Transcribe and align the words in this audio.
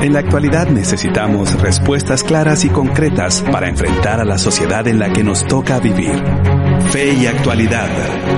en 0.00 0.12
la 0.14 0.20
actualidad 0.20 0.68
necesitamos 0.68 1.60
respuestas 1.60 2.24
claras 2.24 2.64
y 2.64 2.70
concretas 2.70 3.42
para 3.52 3.68
enfrentar 3.68 4.18
a 4.20 4.24
la 4.24 4.38
sociedad 4.38 4.86
en 4.88 4.98
la 4.98 5.12
que 5.12 5.22
nos 5.22 5.46
toca 5.46 5.78
vivir. 5.78 6.14
Fe 6.90 7.12
y 7.12 7.26
actualidad. 7.26 7.88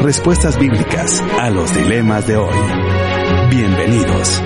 Respuestas 0.03 0.59
bíblicas 0.59 1.23
a 1.39 1.51
los 1.51 1.73
dilemas 1.73 2.27
de 2.27 2.37
hoy. 2.37 2.57
Bienvenidos. 3.51 4.43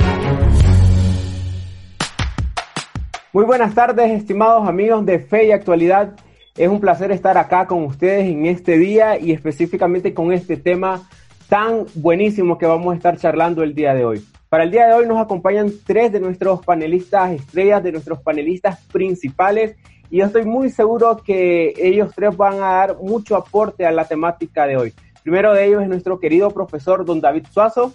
Muy 3.32 3.44
buenas 3.44 3.74
tardes, 3.74 4.10
estimados 4.10 4.68
amigos 4.68 5.06
de 5.06 5.20
Fe 5.20 5.46
y 5.46 5.52
Actualidad. 5.52 6.14
Es 6.54 6.68
un 6.68 6.80
placer 6.80 7.12
estar 7.12 7.38
acá 7.38 7.66
con 7.66 7.84
ustedes 7.84 8.26
en 8.28 8.44
este 8.44 8.76
día 8.76 9.18
y 9.18 9.32
específicamente 9.32 10.12
con 10.12 10.34
este 10.34 10.58
tema 10.58 11.08
tan 11.48 11.86
buenísimo 11.94 12.58
que 12.58 12.66
vamos 12.66 12.92
a 12.92 12.96
estar 12.96 13.16
charlando 13.16 13.62
el 13.62 13.74
día 13.74 13.94
de 13.94 14.04
hoy. 14.04 14.33
Para 14.54 14.62
el 14.62 14.70
día 14.70 14.86
de 14.86 14.92
hoy 14.92 15.08
nos 15.08 15.20
acompañan 15.20 15.72
tres 15.84 16.12
de 16.12 16.20
nuestros 16.20 16.64
panelistas 16.64 17.32
estrellas, 17.32 17.82
de 17.82 17.90
nuestros 17.90 18.22
panelistas 18.22 18.78
principales, 18.92 19.74
y 20.08 20.18
yo 20.18 20.26
estoy 20.26 20.44
muy 20.44 20.70
seguro 20.70 21.16
que 21.16 21.74
ellos 21.76 22.12
tres 22.14 22.36
van 22.36 22.62
a 22.62 22.70
dar 22.70 22.96
mucho 23.02 23.34
aporte 23.34 23.84
a 23.84 23.90
la 23.90 24.04
temática 24.04 24.64
de 24.64 24.76
hoy. 24.76 24.94
Primero 25.24 25.52
de 25.52 25.66
ellos 25.66 25.82
es 25.82 25.88
nuestro 25.88 26.20
querido 26.20 26.52
profesor 26.52 27.04
don 27.04 27.20
David 27.20 27.46
Suazo. 27.50 27.94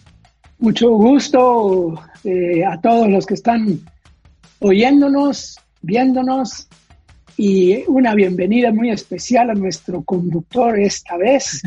Mucho 0.57 0.89
gusto 0.89 1.93
eh, 2.25 2.65
a 2.65 2.77
todos 2.81 3.07
los 3.07 3.25
que 3.25 3.35
están 3.35 3.79
oyéndonos, 4.59 5.57
viéndonos 5.81 6.67
y 7.37 7.85
una 7.87 8.13
bienvenida 8.15 8.73
muy 8.73 8.89
especial 8.89 9.49
a 9.49 9.55
nuestro 9.55 10.03
conductor 10.03 10.77
esta 10.77 11.15
vez, 11.15 11.61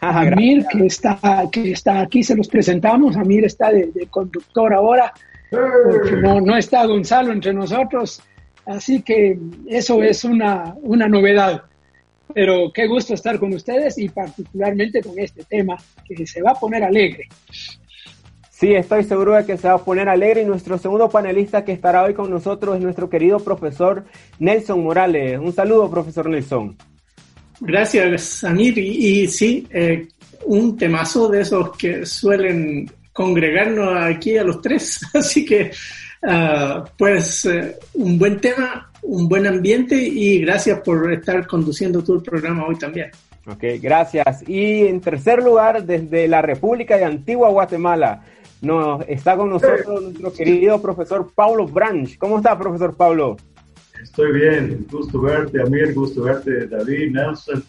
Amir, 0.08 0.64
que 0.70 0.86
está, 0.86 1.18
que 1.50 1.72
está 1.72 2.00
aquí, 2.00 2.22
se 2.22 2.36
los 2.36 2.48
presentamos. 2.48 3.16
Amir 3.16 3.44
está 3.44 3.70
de, 3.70 3.90
conductor 4.08 4.72
ahora, 4.72 5.12
porque 5.50 6.12
no, 6.16 6.40
no 6.40 6.56
está 6.56 6.86
Gonzalo 6.86 7.32
entre 7.32 7.52
nosotros. 7.52 8.22
Así 8.66 9.02
que 9.02 9.38
eso 9.68 10.02
es 10.02 10.24
una, 10.24 10.74
una 10.82 11.08
novedad. 11.08 11.64
Pero 12.32 12.70
qué 12.72 12.86
gusto 12.86 13.14
estar 13.14 13.38
con 13.38 13.52
ustedes 13.52 13.98
y 13.98 14.08
particularmente 14.08 15.02
con 15.02 15.18
este 15.18 15.42
tema 15.44 15.76
que 16.06 16.26
se 16.26 16.42
va 16.42 16.52
a 16.52 16.54
poner 16.54 16.84
alegre. 16.84 17.28
Sí, 18.50 18.74
estoy 18.74 19.04
seguro 19.04 19.34
de 19.34 19.44
que 19.46 19.56
se 19.56 19.68
va 19.68 19.74
a 19.74 19.84
poner 19.84 20.08
alegre 20.08 20.42
y 20.42 20.44
nuestro 20.44 20.78
segundo 20.78 21.08
panelista 21.08 21.64
que 21.64 21.72
estará 21.72 22.04
hoy 22.04 22.14
con 22.14 22.30
nosotros 22.30 22.76
es 22.76 22.82
nuestro 22.82 23.08
querido 23.08 23.40
profesor 23.40 24.04
Nelson 24.38 24.84
Morales. 24.84 25.38
Un 25.38 25.52
saludo, 25.52 25.90
profesor 25.90 26.28
Nelson. 26.28 26.76
Gracias, 27.60 28.42
Anir. 28.44 28.78
Y, 28.78 29.28
sí, 29.28 29.66
eh, 29.70 30.08
un 30.46 30.76
temazo 30.76 31.28
de 31.28 31.42
esos 31.42 31.76
que 31.76 32.06
suelen 32.06 32.90
congregarnos 33.12 34.02
aquí 34.02 34.36
a 34.38 34.44
los 34.44 34.60
tres. 34.60 35.00
Así 35.14 35.44
que, 35.44 35.70
ah, 36.22 36.84
pues, 36.96 37.44
eh, 37.44 37.76
un 37.94 38.18
buen 38.18 38.40
tema, 38.40 38.90
un 39.02 39.28
buen 39.28 39.46
ambiente 39.46 39.96
y 39.96 40.40
gracias 40.40 40.80
por 40.80 41.12
estar 41.12 41.46
conduciendo 41.46 42.02
todo 42.02 42.16
el 42.16 42.22
programa 42.22 42.66
hoy 42.66 42.76
también. 42.76 43.10
Ok, 43.46 43.64
gracias. 43.80 44.48
Y 44.48 44.86
en 44.86 45.00
tercer 45.00 45.42
lugar, 45.42 45.84
desde 45.84 46.28
la 46.28 46.42
República 46.42 46.96
de 46.96 47.04
Antigua 47.04 47.48
Guatemala, 47.50 48.22
nos 48.60 49.02
está 49.08 49.36
con 49.36 49.50
nosotros 49.50 50.02
nuestro 50.02 50.32
querido 50.32 50.80
profesor 50.80 51.30
Pablo 51.34 51.66
Branch. 51.66 52.16
¿Cómo 52.18 52.36
está, 52.38 52.58
profesor 52.58 52.94
Pablo? 52.96 53.36
Estoy 54.02 54.32
bien, 54.32 54.86
gusto 54.90 55.20
verte, 55.20 55.60
Amir, 55.60 55.92
gusto 55.94 56.22
verte, 56.22 56.66
David, 56.66 57.12
Nelson. 57.12 57.62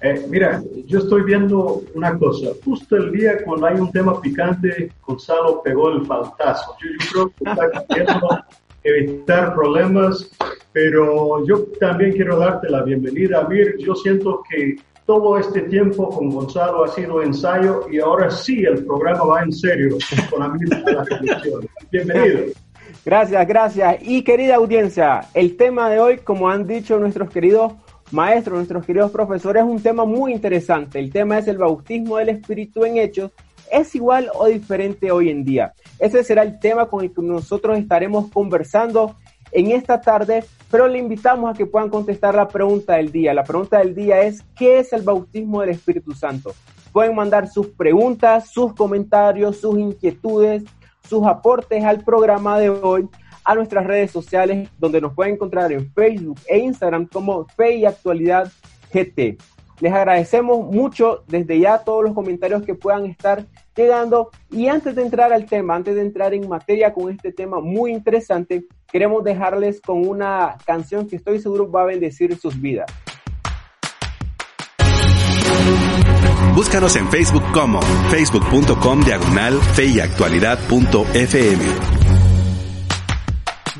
Eh, 0.00 0.26
mira, 0.28 0.62
yo 0.86 0.98
estoy 1.00 1.22
viendo 1.22 1.82
una 1.94 2.18
cosa. 2.18 2.48
Justo 2.64 2.96
el 2.96 3.12
día 3.12 3.44
cuando 3.44 3.66
hay 3.66 3.76
un 3.76 3.92
tema 3.92 4.20
picante, 4.20 4.90
Gonzalo 5.06 5.62
pegó 5.62 5.90
el 5.90 6.06
faltazo. 6.06 6.74
Yo, 6.80 6.88
creo 7.12 7.28
que 7.28 7.50
está 7.50 7.84
queriendo 7.86 8.28
evitar 8.82 9.54
problemas, 9.54 10.30
pero 10.72 11.46
yo 11.46 11.64
también 11.78 12.12
quiero 12.12 12.38
darte 12.38 12.70
la 12.70 12.82
bienvenida, 12.82 13.40
Amir. 13.40 13.76
Yo 13.78 13.94
siento 13.94 14.42
que 14.48 14.76
todo 15.06 15.38
este 15.38 15.62
tiempo 15.62 16.08
con 16.08 16.30
Gonzalo 16.30 16.84
ha 16.84 16.88
sido 16.88 17.22
ensayo 17.22 17.86
y 17.90 17.98
ahora 17.98 18.30
sí 18.30 18.64
el 18.64 18.84
programa 18.86 19.24
va 19.24 19.42
en 19.42 19.52
serio 19.52 19.98
con 20.30 20.42
Amir 20.42 20.68
Bienvenido. 21.92 22.54
Gracias, 23.04 23.46
gracias. 23.46 23.96
Y 24.02 24.22
querida 24.22 24.56
audiencia, 24.56 25.26
el 25.34 25.56
tema 25.56 25.88
de 25.88 26.00
hoy, 26.00 26.18
como 26.18 26.48
han 26.48 26.66
dicho 26.66 26.98
nuestros 26.98 27.30
queridos 27.30 27.72
maestros, 28.10 28.56
nuestros 28.56 28.84
queridos 28.86 29.10
profesores, 29.10 29.62
es 29.62 29.68
un 29.68 29.82
tema 29.82 30.04
muy 30.04 30.32
interesante. 30.32 30.98
El 30.98 31.12
tema 31.12 31.38
es 31.38 31.48
el 31.48 31.58
bautismo 31.58 32.18
del 32.18 32.30
Espíritu 32.30 32.84
en 32.84 32.98
hechos. 32.98 33.30
¿Es 33.70 33.94
igual 33.94 34.30
o 34.34 34.46
diferente 34.46 35.10
hoy 35.10 35.30
en 35.30 35.44
día? 35.44 35.72
Ese 35.98 36.22
será 36.22 36.42
el 36.42 36.58
tema 36.58 36.86
con 36.86 37.02
el 37.04 37.12
que 37.12 37.22
nosotros 37.22 37.78
estaremos 37.78 38.30
conversando 38.30 39.16
en 39.52 39.70
esta 39.70 40.00
tarde, 40.00 40.44
pero 40.70 40.86
le 40.88 40.98
invitamos 40.98 41.54
a 41.54 41.56
que 41.56 41.66
puedan 41.66 41.88
contestar 41.88 42.34
la 42.34 42.48
pregunta 42.48 42.94
del 42.94 43.12
día. 43.12 43.32
La 43.32 43.44
pregunta 43.44 43.78
del 43.78 43.94
día 43.94 44.20
es, 44.22 44.42
¿qué 44.56 44.80
es 44.80 44.92
el 44.92 45.02
bautismo 45.02 45.60
del 45.60 45.70
Espíritu 45.70 46.12
Santo? 46.12 46.52
Pueden 46.92 47.14
mandar 47.14 47.48
sus 47.48 47.68
preguntas, 47.68 48.50
sus 48.50 48.74
comentarios, 48.74 49.58
sus 49.58 49.78
inquietudes 49.78 50.64
sus 51.08 51.26
aportes 51.26 51.84
al 51.84 52.00
programa 52.02 52.58
de 52.58 52.70
hoy 52.70 53.08
a 53.44 53.54
nuestras 53.54 53.86
redes 53.86 54.10
sociales, 54.10 54.68
donde 54.78 55.00
nos 55.00 55.14
pueden 55.14 55.34
encontrar 55.34 55.70
en 55.72 55.92
Facebook 55.92 56.40
e 56.48 56.58
Instagram 56.58 57.06
como 57.06 57.46
Fe 57.56 57.76
y 57.76 57.84
Actualidad 57.84 58.50
GT. 58.92 59.36
Les 59.80 59.92
agradecemos 59.92 60.64
mucho 60.72 61.24
desde 61.26 61.58
ya 61.58 61.78
todos 61.78 62.04
los 62.04 62.14
comentarios 62.14 62.62
que 62.62 62.74
puedan 62.74 63.06
estar 63.06 63.44
llegando. 63.74 64.30
Y 64.50 64.68
antes 64.68 64.94
de 64.94 65.02
entrar 65.02 65.32
al 65.32 65.46
tema, 65.46 65.74
antes 65.74 65.96
de 65.96 66.02
entrar 66.02 66.32
en 66.32 66.48
materia 66.48 66.94
con 66.94 67.10
este 67.10 67.32
tema 67.32 67.60
muy 67.60 67.92
interesante, 67.92 68.64
queremos 68.90 69.24
dejarles 69.24 69.80
con 69.80 70.06
una 70.06 70.56
canción 70.64 71.08
que 71.08 71.16
estoy 71.16 71.40
seguro 71.40 71.70
va 71.70 71.82
a 71.82 71.86
bendecir 71.86 72.36
sus 72.36 72.58
vidas. 72.60 72.90
Búscanos 76.54 76.94
en 76.94 77.08
Facebook 77.08 77.42
como 77.52 77.82
facebook.com 78.12 79.00
diagonal 79.00 79.54
feyactualidad.fm. 79.74 81.64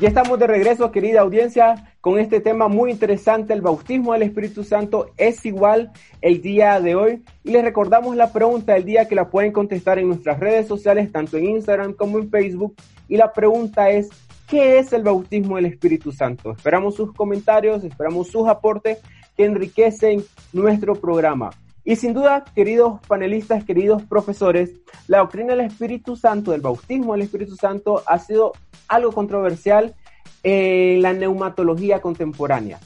Ya 0.01 0.09
estamos 0.09 0.37
de 0.37 0.45
regreso, 0.45 0.91
querida 0.91 1.21
audiencia, 1.21 1.95
con 2.01 2.19
este 2.19 2.41
tema 2.41 2.67
muy 2.67 2.91
interesante. 2.91 3.53
El 3.53 3.61
bautismo 3.61 4.11
del 4.11 4.23
Espíritu 4.23 4.65
Santo 4.65 5.11
es 5.15 5.45
igual 5.45 5.93
el 6.19 6.41
día 6.41 6.81
de 6.81 6.95
hoy. 6.95 7.23
Y 7.45 7.51
les 7.51 7.63
recordamos 7.63 8.17
la 8.17 8.33
pregunta 8.33 8.73
del 8.73 8.83
día 8.83 9.07
que 9.07 9.15
la 9.15 9.29
pueden 9.29 9.53
contestar 9.53 9.97
en 9.97 10.09
nuestras 10.09 10.37
redes 10.41 10.67
sociales, 10.67 11.09
tanto 11.13 11.37
en 11.37 11.45
Instagram 11.45 11.93
como 11.93 12.17
en 12.17 12.29
Facebook. 12.29 12.75
Y 13.07 13.15
la 13.15 13.31
pregunta 13.31 13.89
es, 13.89 14.09
¿qué 14.49 14.79
es 14.79 14.91
el 14.91 15.03
bautismo 15.03 15.55
del 15.55 15.67
Espíritu 15.67 16.11
Santo? 16.11 16.51
Esperamos 16.51 16.95
sus 16.95 17.13
comentarios, 17.13 17.85
esperamos 17.85 18.27
sus 18.27 18.49
aportes 18.49 18.97
que 19.37 19.45
enriquecen 19.45 20.25
nuestro 20.51 20.93
programa. 20.95 21.51
Y 21.87 21.95
sin 21.97 22.15
duda, 22.15 22.43
queridos 22.55 22.99
panelistas, 23.07 23.63
queridos 23.63 24.01
profesores, 24.01 24.71
la 25.07 25.19
doctrina 25.19 25.55
del 25.55 25.67
Espíritu 25.67 26.15
Santo, 26.15 26.51
del 26.51 26.61
bautismo 26.61 27.13
del 27.13 27.21
Espíritu 27.21 27.55
Santo, 27.55 28.01
ha 28.07 28.17
sido 28.17 28.53
algo 28.87 29.11
controversial 29.11 29.93
en 30.41 31.03
la 31.03 31.13
neumatología 31.13 32.01
contemporánea. 32.01 32.79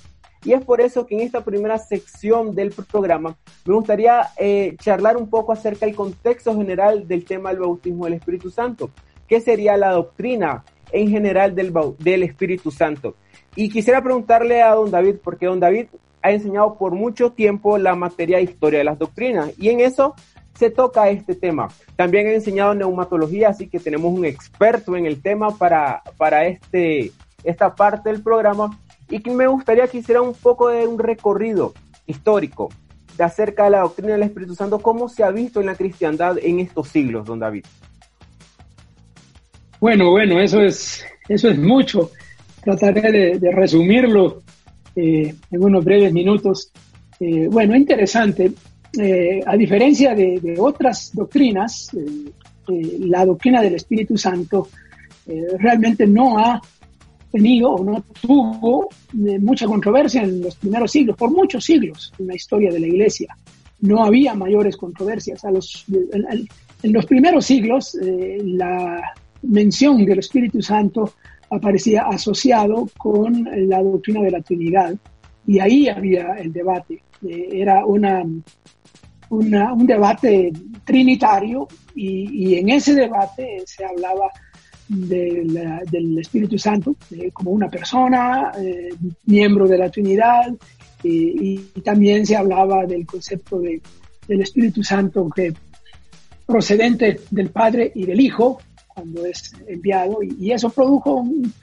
Y 0.43 0.51
es 0.51 0.63
por 0.65 0.81
eso 0.81 1.05
que 1.05 1.15
en 1.15 1.21
esta 1.21 1.45
primera 1.45 1.77
sección 1.77 2.53
del 2.53 2.71
programa 2.71 3.37
me 3.65 3.73
gustaría 3.73 4.27
eh, 4.37 4.75
charlar 4.81 5.15
un 5.15 5.29
poco 5.29 5.53
acerca 5.53 5.85
del 5.85 5.95
contexto 5.95 6.53
general 6.55 7.07
del 7.07 7.23
tema 7.23 7.51
del 7.51 7.59
bautismo 7.59 8.03
del 8.03 8.15
Espíritu 8.15 8.49
Santo. 8.49 8.89
¿Qué 9.29 9.39
sería 9.39 9.77
la 9.77 9.91
doctrina 9.91 10.65
en 10.91 11.09
general 11.09 11.55
del, 11.55 11.73
del 11.99 12.23
Espíritu 12.23 12.69
Santo? 12.69 13.15
Y 13.55 13.69
quisiera 13.69 14.03
preguntarle 14.03 14.61
a 14.61 14.75
don 14.75 14.91
David, 14.91 15.17
porque 15.23 15.45
don 15.45 15.59
David 15.59 15.87
ha 16.21 16.31
enseñado 16.31 16.77
por 16.77 16.93
mucho 16.93 17.31
tiempo 17.31 17.77
la 17.77 17.95
materia 17.95 18.37
de 18.37 18.43
historia 18.43 18.79
de 18.79 18.85
las 18.85 18.99
doctrinas 18.99 19.51
y 19.57 19.69
en 19.69 19.79
eso 19.79 20.15
se 20.53 20.69
toca 20.69 21.09
este 21.09 21.35
tema. 21.35 21.69
También 21.95 22.27
ha 22.27 22.33
enseñado 22.33 22.75
neumatología, 22.75 23.49
así 23.49 23.67
que 23.69 23.79
tenemos 23.79 24.13
un 24.13 24.25
experto 24.25 24.97
en 24.97 25.05
el 25.05 25.21
tema 25.21 25.51
para, 25.57 26.01
para 26.17 26.45
este, 26.47 27.11
esta 27.43 27.73
parte 27.75 28.09
del 28.09 28.21
programa 28.21 28.77
y 29.09 29.19
que 29.19 29.31
me 29.31 29.47
gustaría 29.47 29.87
que 29.87 29.99
hiciera 29.99 30.21
un 30.21 30.33
poco 30.33 30.67
de 30.67 30.85
un 30.85 30.99
recorrido 30.99 31.73
histórico 32.05 32.69
de 33.17 33.23
acerca 33.23 33.65
de 33.65 33.71
la 33.71 33.81
doctrina 33.81 34.13
del 34.13 34.23
Espíritu 34.23 34.55
Santo, 34.55 34.79
cómo 34.79 35.09
se 35.09 35.23
ha 35.23 35.31
visto 35.31 35.59
en 35.59 35.65
la 35.65 35.75
cristiandad 35.75 36.37
en 36.41 36.59
estos 36.59 36.87
siglos, 36.89 37.25
don 37.25 37.39
David. 37.39 37.65
Bueno, 39.79 40.11
bueno, 40.11 40.39
eso 40.39 40.61
es, 40.61 41.05
eso 41.27 41.49
es 41.49 41.57
mucho. 41.57 42.11
Trataré 42.63 43.37
de, 43.39 43.51
resumirlo 43.51 44.41
eh, 44.95 45.35
en 45.51 45.63
unos 45.63 45.83
breves 45.83 46.11
minutos. 46.11 46.71
Eh, 47.19 47.47
bueno, 47.49 47.75
interesante. 47.75 48.51
Eh, 48.97 49.41
a 49.45 49.55
diferencia 49.55 50.15
de, 50.15 50.55
otras 50.57 51.11
doctrinas, 51.13 51.91
la 52.67 53.25
doctrina 53.25 53.61
del 53.61 53.75
Espíritu 53.75 54.17
Santo 54.17 54.67
realmente 55.59 56.07
no 56.07 56.39
ha 56.39 56.59
tenido 57.31 57.69
o 57.69 57.83
no 57.83 58.03
tuvo 58.19 58.89
mucha 59.13 59.67
controversia 59.67 60.23
en 60.23 60.41
los 60.41 60.55
primeros 60.55 60.91
siglos, 60.91 61.15
por 61.15 61.29
muchos 61.29 61.63
siglos 61.63 62.11
en 62.17 62.27
la 62.27 62.35
historia 62.35 62.71
de 62.71 62.79
la 62.79 62.87
Iglesia. 62.87 63.37
No 63.81 64.03
había 64.03 64.33
mayores 64.33 64.75
controversias. 64.75 65.45
A 65.45 65.51
los, 65.51 65.85
en 66.81 66.93
los 66.93 67.05
primeros 67.05 67.45
siglos, 67.45 67.95
la 68.01 69.13
mención 69.43 70.03
del 70.03 70.19
Espíritu 70.19 70.63
Santo 70.63 71.13
aparecía 71.49 72.03
asociado 72.03 72.87
con 72.97 73.47
la 73.67 73.81
doctrina 73.81 74.21
de 74.21 74.31
la 74.31 74.41
Trinidad 74.41 74.95
y 75.47 75.59
ahí 75.59 75.87
había 75.87 76.33
el 76.33 76.53
debate. 76.53 77.01
Eh, 77.27 77.49
era 77.53 77.85
una, 77.85 78.23
un 79.29 79.87
debate 79.87 80.51
trinitario 80.85 81.67
y, 81.95 82.55
en 82.55 82.69
ese 82.69 82.93
debate 82.93 83.63
se 83.65 83.83
hablaba 83.83 84.29
del 84.87 86.17
Espíritu 86.17 86.57
Santo 86.57 86.95
eh, 87.11 87.31
como 87.31 87.51
una 87.51 87.69
persona, 87.69 88.51
eh, 88.59 88.89
miembro 89.25 89.67
de 89.67 89.77
la 89.77 89.89
Trinidad, 89.89 90.53
y, 91.03 91.57
también 91.83 92.25
se 92.25 92.35
hablaba 92.35 92.85
del 92.85 93.05
concepto 93.05 93.59
de, 93.59 93.81
del 94.27 94.41
Espíritu 94.41 94.83
Santo 94.83 95.29
que 95.29 95.53
procedente 96.45 97.21
del 97.29 97.49
Padre 97.51 97.91
y 97.93 98.05
del 98.05 98.19
Hijo, 98.19 98.59
cuando 98.99 99.25
es 99.25 99.53
enviado, 99.67 100.19
y, 100.21 100.51
eso 100.51 100.69
produjo 100.69 101.15
un 101.15 101.53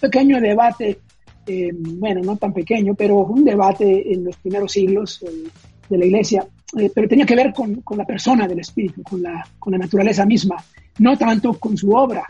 pequeño 0.00 0.40
debate, 0.40 0.98
eh, 1.46 1.70
bueno, 1.72 2.22
no 2.22 2.36
tan 2.36 2.52
pequeño, 2.52 2.94
pero 2.94 3.18
un 3.18 3.44
debate 3.44 4.12
en 4.12 4.24
los 4.24 4.36
primeros 4.38 4.72
siglos 4.72 5.22
eh, 5.22 5.48
de 5.88 5.98
la 5.98 6.04
Iglesia, 6.04 6.44
eh, 6.76 6.90
pero 6.92 7.08
tenía 7.08 7.24
que 7.24 7.36
ver 7.36 7.52
con, 7.52 7.76
con, 7.82 7.98
la 7.98 8.04
persona 8.04 8.48
del 8.48 8.58
Espíritu, 8.58 9.02
con 9.04 9.22
la, 9.22 9.46
con 9.60 9.72
la 9.72 9.78
naturaleza 9.78 10.26
misma, 10.26 10.56
no 10.98 11.16
tanto 11.16 11.54
con 11.54 11.76
su 11.76 11.92
obra. 11.92 12.24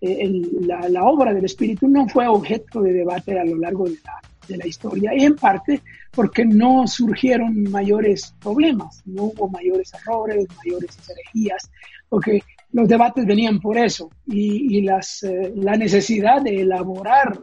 la, 0.00 0.88
la, 0.88 1.04
obra 1.04 1.32
del 1.32 1.44
Espíritu 1.44 1.86
no 1.86 2.08
fue 2.08 2.26
objeto 2.26 2.82
de 2.82 2.92
debate 2.92 3.38
a 3.38 3.44
lo 3.44 3.56
largo 3.56 3.84
de 3.84 3.98
la, 4.04 4.20
de 4.48 4.56
la 4.56 4.66
historia, 4.66 5.12
y 5.14 5.24
en 5.24 5.36
parte 5.36 5.82
porque 6.10 6.44
no 6.44 6.86
surgieron 6.86 7.62
mayores 7.70 8.34
problemas, 8.40 9.02
no 9.06 9.24
hubo 9.24 9.48
mayores 9.48 9.92
errores, 9.94 10.46
mayores 10.64 10.98
herejías, 11.08 11.70
porque 12.08 12.42
los 12.72 12.88
debates 12.88 13.24
venían 13.26 13.60
por 13.60 13.78
eso 13.78 14.10
y, 14.26 14.80
las, 14.82 15.22
eh, 15.22 15.52
la 15.56 15.76
necesidad 15.76 16.42
de 16.42 16.62
elaborar 16.62 17.40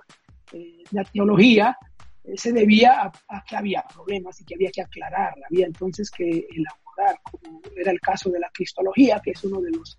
eh, 0.51 0.83
la 0.91 1.03
teología 1.03 1.77
eh, 2.23 2.33
se 2.35 2.51
debía 2.51 3.11
a, 3.27 3.43
que 3.43 3.55
había 3.55 3.83
problemas 3.93 4.39
y 4.41 4.45
que 4.45 4.55
había 4.55 4.71
que 4.71 4.81
aclararla, 4.81 5.45
había 5.49 5.67
entonces 5.67 6.09
que 6.11 6.23
elaborar, 6.23 7.19
como 7.23 7.61
era 7.75 7.91
el 7.91 7.99
caso 7.99 8.29
de 8.29 8.39
la 8.39 8.49
cristología, 8.53 9.21
que 9.23 9.31
es 9.31 9.43
uno 9.43 9.61
de 9.61 9.71
los 9.71 9.97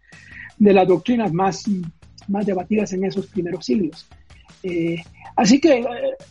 de 0.61 0.75
las 0.75 0.87
doctrinas 0.87 1.33
más, 1.33 1.65
más 2.29 2.47
debatidas 2.47 2.93
en 2.93 3.05
esos 3.05 3.27
primeros 3.27 3.65
siglos. 3.65 4.07
Así 5.37 5.61
que 5.61 5.85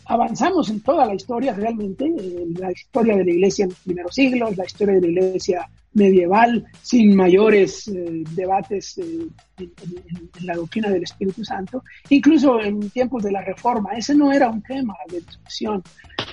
avanzamos 0.06 0.70
en 0.70 0.80
toda 0.80 1.06
la 1.06 1.14
historia 1.14 1.52
realmente, 1.52 2.12
la 2.58 2.70
historia 2.72 3.16
de 3.16 3.24
la 3.24 3.30
iglesia 3.30 3.64
en 3.64 3.70
los 3.70 3.78
primeros 3.80 4.14
siglos, 4.14 4.56
la 4.56 4.64
historia 4.64 4.94
de 4.94 5.00
la 5.00 5.08
iglesia 5.08 5.68
medieval 5.92 6.64
sin 6.82 7.16
mayores 7.16 7.88
eh, 7.88 8.22
debates 8.30 8.98
eh, 8.98 9.26
en, 9.58 10.46
la 10.46 10.54
doctrina 10.54 10.88
del 10.88 11.02
Espíritu 11.02 11.44
Santo, 11.44 11.82
incluso 12.08 12.60
en 12.60 12.90
tiempos 12.90 13.22
de 13.22 13.32
la 13.32 13.42
Reforma. 13.42 13.90
Ese 13.96 14.14
no 14.14 14.32
era 14.32 14.48
un 14.48 14.62
tema 14.62 14.94
de 15.08 15.20
discusión. 15.20 15.82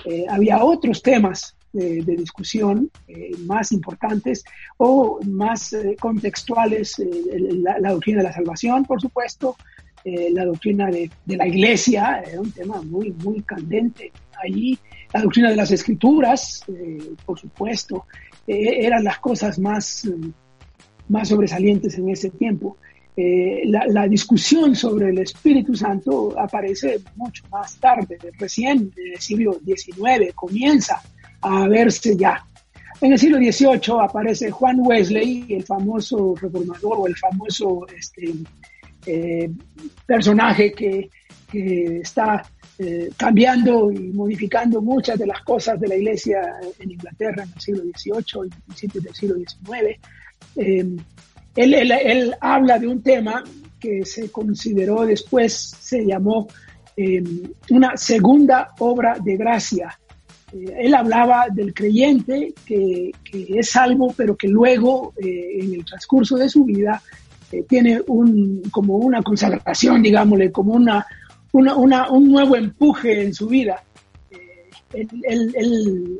Eh, 0.04 0.26
había 0.28 0.62
otros 0.62 1.02
temas 1.02 1.54
de, 1.72 2.00
discusión 2.02 2.90
más 3.44 3.72
importantes 3.72 4.42
o 4.78 5.20
más 5.26 5.76
contextuales, 6.00 6.94
la, 6.98 7.90
doctrina 7.90 8.18
de 8.18 8.24
la 8.24 8.32
salvación, 8.32 8.84
por 8.84 9.00
supuesto, 9.00 9.54
la 10.32 10.44
doctrina 10.44 10.90
de, 10.90 11.10
de, 11.24 11.36
la 11.36 11.46
iglesia, 11.46 12.22
era 12.26 12.40
un 12.40 12.50
tema 12.52 12.80
muy, 12.82 13.12
muy 13.12 13.42
candente 13.42 14.12
allí, 14.42 14.78
la 15.12 15.22
doctrina 15.22 15.50
de 15.50 15.56
las 15.56 15.70
escrituras, 15.70 16.64
por 17.24 17.38
supuesto, 17.38 18.06
eh, 18.46 18.86
eran 18.86 19.04
las 19.04 19.18
cosas 19.18 19.58
más, 19.58 20.08
más 21.08 21.28
sobresalientes 21.28 21.96
en 21.98 22.10
ese 22.10 22.30
tiempo. 22.30 22.76
Eh, 23.16 23.62
la, 23.64 24.06
discusión 24.06 24.76
sobre 24.76 25.08
el 25.08 25.18
Espíritu 25.18 25.74
Santo 25.74 26.38
aparece 26.38 27.00
mucho 27.16 27.42
más 27.50 27.76
tarde, 27.80 28.16
recién 28.38 28.92
en 28.96 29.12
el 29.14 29.20
siglo 29.20 29.58
XIX 29.64 30.32
comienza 30.34 31.02
a 31.40 31.66
verse 31.66 32.16
ya. 32.16 32.46
En 33.00 33.12
el 33.12 33.18
siglo 33.18 33.38
XVIII 33.38 34.00
aparece 34.00 34.50
Juan 34.50 34.78
Wesley, 34.80 35.46
el 35.50 35.64
famoso 35.64 36.34
reformador 36.40 36.98
o 36.98 37.06
el 37.06 37.16
famoso 37.16 37.86
este, 37.96 38.34
eh, 39.06 39.50
personaje 40.06 40.72
que, 40.72 41.10
está 41.50 42.42
eh, 42.78 43.08
cambiando 43.16 43.90
y 43.90 44.10
modificando 44.10 44.82
muchas 44.82 45.18
de 45.18 45.26
las 45.26 45.42
cosas 45.42 45.80
de 45.80 45.88
la 45.88 45.96
iglesia 45.96 46.40
en 46.78 46.90
Inglaterra 46.90 47.42
en 47.42 47.52
el 47.54 47.60
siglo 47.60 47.82
XVIII 47.82 48.46
y 48.46 48.60
principios 48.66 49.04
del 49.04 49.14
siglo 49.14 49.34
XIX. 49.36 49.98
Eh, 50.56 50.96
él, 51.56 52.34
habla 52.40 52.78
de 52.78 52.86
un 52.86 53.02
tema 53.02 53.42
que 53.80 54.04
se 54.04 54.30
consideró 54.30 55.06
después, 55.06 55.54
se 55.80 56.04
llamó 56.04 56.48
eh, 56.96 57.24
una 57.70 57.96
segunda 57.96 58.72
obra 58.78 59.16
de 59.18 59.36
gracia. 59.36 59.98
él 60.52 60.94
hablaba 60.94 61.46
del 61.50 61.72
creyente 61.72 62.52
que, 62.66 63.10
que, 63.24 63.58
es 63.58 63.70
salvo, 63.70 64.12
pero 64.14 64.36
que 64.36 64.48
luego, 64.48 65.14
en 65.16 65.74
el 65.74 65.84
transcurso 65.84 66.36
de 66.36 66.48
su 66.48 66.64
vida, 66.64 67.02
tiene 67.68 68.00
un, 68.06 68.62
como 68.70 68.96
una 68.96 69.22
consagración, 69.22 70.02
digámosle, 70.02 70.52
como 70.52 70.74
una, 70.74 71.06
una, 71.52 72.10
un 72.10 72.30
nuevo 72.30 72.56
empuje 72.56 73.22
en 73.22 73.34
su 73.34 73.48
vida. 73.48 73.82
Eh, 74.30 75.06
él, 75.22 75.54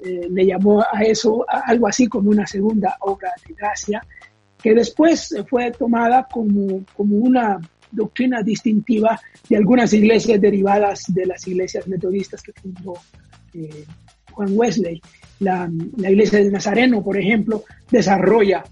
eh, 0.04 0.28
le 0.30 0.46
llamó 0.46 0.80
a 0.80 1.02
eso 1.02 1.44
algo 1.48 1.86
así 1.88 2.06
como 2.06 2.30
una 2.30 2.46
segunda 2.46 2.96
obra 3.00 3.30
de 3.46 3.54
gracia, 3.54 4.02
que 4.62 4.75
después 4.75 5.34
fue 5.48 5.70
tomada 5.70 6.26
como, 6.30 6.84
como 6.96 7.16
una 7.16 7.60
doctrina 7.90 8.42
distintiva 8.42 9.19
de 9.48 9.56
algunas 9.56 9.93
iglesias 9.93 10.41
derivadas 10.41 11.05
de 11.08 11.26
las 11.26 11.46
iglesias 11.46 11.86
metodistas 11.88 12.43
que 12.43 12.53
fundó 12.53 12.94
eh, 13.55 13.84
Juan 14.32 14.50
Wesley. 14.53 15.00
La, 15.41 15.70
la, 15.96 16.10
iglesia 16.10 16.41
de 16.41 16.50
Nazareno, 16.50 17.03
por 17.03 17.17
ejemplo, 17.17 17.62
desarrolla 17.91 18.64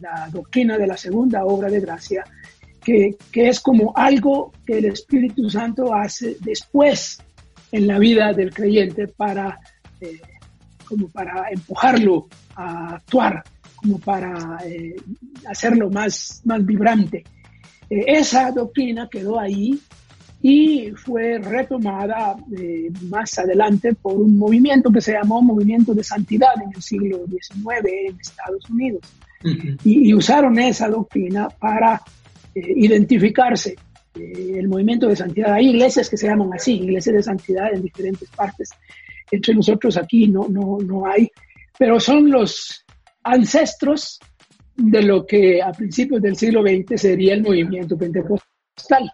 la 0.00 0.28
doctrina 0.32 0.78
de 0.78 0.86
la 0.86 0.96
segunda 0.96 1.44
obra 1.44 1.68
de 1.68 1.80
gracia 1.80 2.24
que, 2.86 3.48
es 3.48 3.60
como 3.60 3.92
algo 3.96 4.52
que 4.64 4.78
el 4.78 4.84
Espíritu 4.86 5.50
Santo 5.50 5.92
hace 5.92 6.36
después 6.40 7.18
en 7.72 7.86
la 7.86 7.98
vida 7.98 8.32
del 8.32 8.54
creyente 8.54 9.08
para, 9.08 9.58
eh, 10.00 10.20
como 10.86 11.08
para 11.08 11.48
empujarlo 11.50 12.28
a 12.54 12.94
actuar, 12.94 13.42
como 13.74 13.98
para 13.98 14.58
eh, 14.64 14.94
hacerlo 15.48 15.90
más, 15.90 16.40
más 16.44 16.64
vibrante. 16.64 17.24
Eh, 17.90 18.04
esa 18.06 18.52
doctrina 18.52 19.08
quedó 19.10 19.40
ahí 19.40 19.80
y 20.40 20.92
fue 20.92 21.38
retomada 21.38 22.36
más 23.08 23.36
adelante 23.38 23.94
por 23.94 24.12
un 24.12 24.38
movimiento 24.38 24.92
que 24.92 25.00
se 25.00 25.12
llamó 25.12 25.42
Movimiento 25.42 25.92
de 25.92 26.04
Santidad 26.04 26.54
en 26.62 26.72
el 26.72 26.82
siglo 26.82 27.24
XIX 27.26 27.84
en 27.84 28.20
Estados 28.20 28.70
Unidos. 28.70 29.02
Y, 29.84 30.14
usaron 30.14 30.58
esa 30.58 30.88
doctrina 30.88 31.48
para 31.48 32.00
eh, 32.54 32.60
identificarse 32.76 33.76
eh, 34.14 34.54
el 34.58 34.68
movimiento 34.68 35.08
de 35.08 35.16
santidad. 35.16 35.52
Hay 35.52 35.70
iglesias 35.70 36.08
que 36.08 36.16
se 36.16 36.26
llaman 36.26 36.50
así, 36.54 36.74
iglesias 36.74 37.16
de 37.16 37.22
santidad 37.22 37.72
en 37.72 37.82
diferentes 37.82 38.28
partes. 38.30 38.70
Entre 39.30 39.54
nosotros 39.54 39.96
aquí 39.96 40.28
no, 40.28 40.46
no, 40.48 40.78
no 40.78 41.06
hay, 41.06 41.30
pero 41.78 41.98
son 42.00 42.30
los 42.30 42.84
ancestros 43.22 44.20
de 44.76 45.02
lo 45.02 45.26
que 45.26 45.62
a 45.62 45.72
principios 45.72 46.22
del 46.22 46.36
siglo 46.36 46.62
XX 46.62 47.00
sería 47.00 47.34
el 47.34 47.42
movimiento 47.42 47.96
pentecostal. 47.96 49.10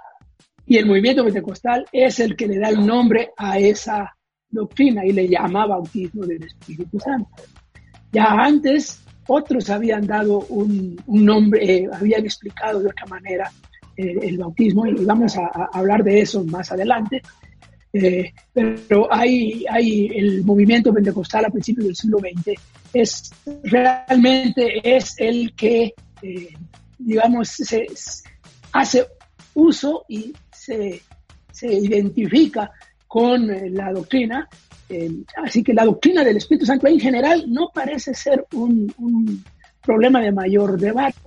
Y 0.66 0.76
el 0.76 0.86
movimiento 0.86 1.24
pentecostal 1.24 1.86
es 1.92 2.20
el 2.20 2.36
que 2.36 2.46
le 2.46 2.58
da 2.58 2.68
el 2.68 2.84
nombre 2.84 3.30
a 3.36 3.58
esa 3.58 4.14
doctrina 4.48 5.04
y 5.04 5.12
le 5.12 5.28
llama 5.28 5.66
bautismo 5.66 6.24
del 6.24 6.44
Espíritu 6.44 6.98
Santo. 7.00 7.42
Ya 8.12 8.26
antes 8.26 9.02
otros 9.32 9.70
habían 9.70 10.06
dado 10.06 10.40
un, 10.48 10.96
nombre, 11.06 11.64
eh, 11.64 11.88
habían 11.92 12.24
explicado 12.24 12.80
de 12.80 12.88
otra 12.88 13.06
manera 13.06 13.50
eh, 13.96 14.16
el 14.22 14.38
bautismo 14.38 14.86
y 14.86 15.04
vamos 15.04 15.36
a, 15.36 15.68
hablar 15.72 16.02
de 16.04 16.20
eso 16.20 16.44
más 16.44 16.70
adelante. 16.72 17.22
Eh, 17.94 18.32
pero 18.54 19.12
hay, 19.12 19.66
el 20.14 20.42
movimiento 20.44 20.94
pentecostal 20.94 21.44
a 21.44 21.50
principios 21.50 21.86
del 21.86 21.96
siglo 21.96 22.18
XX 22.18 22.58
es 22.94 23.30
realmente 23.64 24.80
es 24.82 25.14
el 25.18 25.52
que 25.54 25.94
digamos, 27.04 27.48
se 27.48 27.86
hace 28.72 29.06
uso 29.54 30.04
y 30.08 30.32
se, 30.50 31.00
identifica 31.62 32.70
con 33.06 33.50
eh, 33.50 33.70
la 33.70 33.92
doctrina. 33.92 34.48
Eh, 34.88 35.10
así 35.42 35.62
que 35.62 35.72
la 35.72 35.84
doctrina 35.84 36.24
del 36.24 36.36
Espíritu 36.36 36.66
Santo 36.66 36.86
en 36.86 37.00
general 37.00 37.44
no 37.48 37.70
parece 37.72 38.14
ser 38.14 38.46
un, 38.54 39.44
problema 39.84 40.20
de 40.20 40.32
mayor 40.32 40.78
debate. 40.78 41.18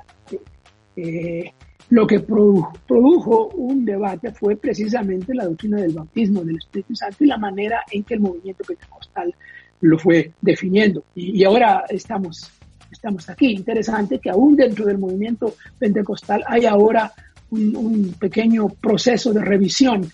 Eh, 0.96 1.52
lo 1.90 2.08
que 2.08 2.22
produjo, 2.22 3.50
un 3.50 3.86
debate 3.86 4.32
fue 4.32 4.56
precisamente 4.56 5.36
la 5.36 5.46
doctrina 5.46 5.82
del 5.82 5.94
bautismo 5.94 6.44
del 6.44 6.58
Espíritu 6.58 6.96
Santo 6.96 7.24
y 7.24 7.28
la 7.28 7.38
manera 7.38 7.84
en 7.92 8.04
que 8.04 8.16
el 8.16 8.22
movimiento 8.22 8.64
pentecostal 8.64 9.36
lo 9.82 10.00
fue 10.00 10.32
definiendo. 10.42 11.04
Y, 11.14 11.44
ahora 11.44 11.86
estamos, 11.90 12.50
estamos 12.92 13.30
aquí. 13.30 13.52
Interesante 13.52 14.20
que 14.20 14.30
aún 14.30 14.56
dentro 14.56 14.86
del 14.86 14.98
movimiento 14.98 15.56
pentecostal 15.78 16.44
hay 16.48 16.66
ahora 16.66 17.12
un, 17.52 18.16
pequeño 18.20 18.68
proceso 18.70 19.32
de 19.32 19.42
revisión 19.42 20.10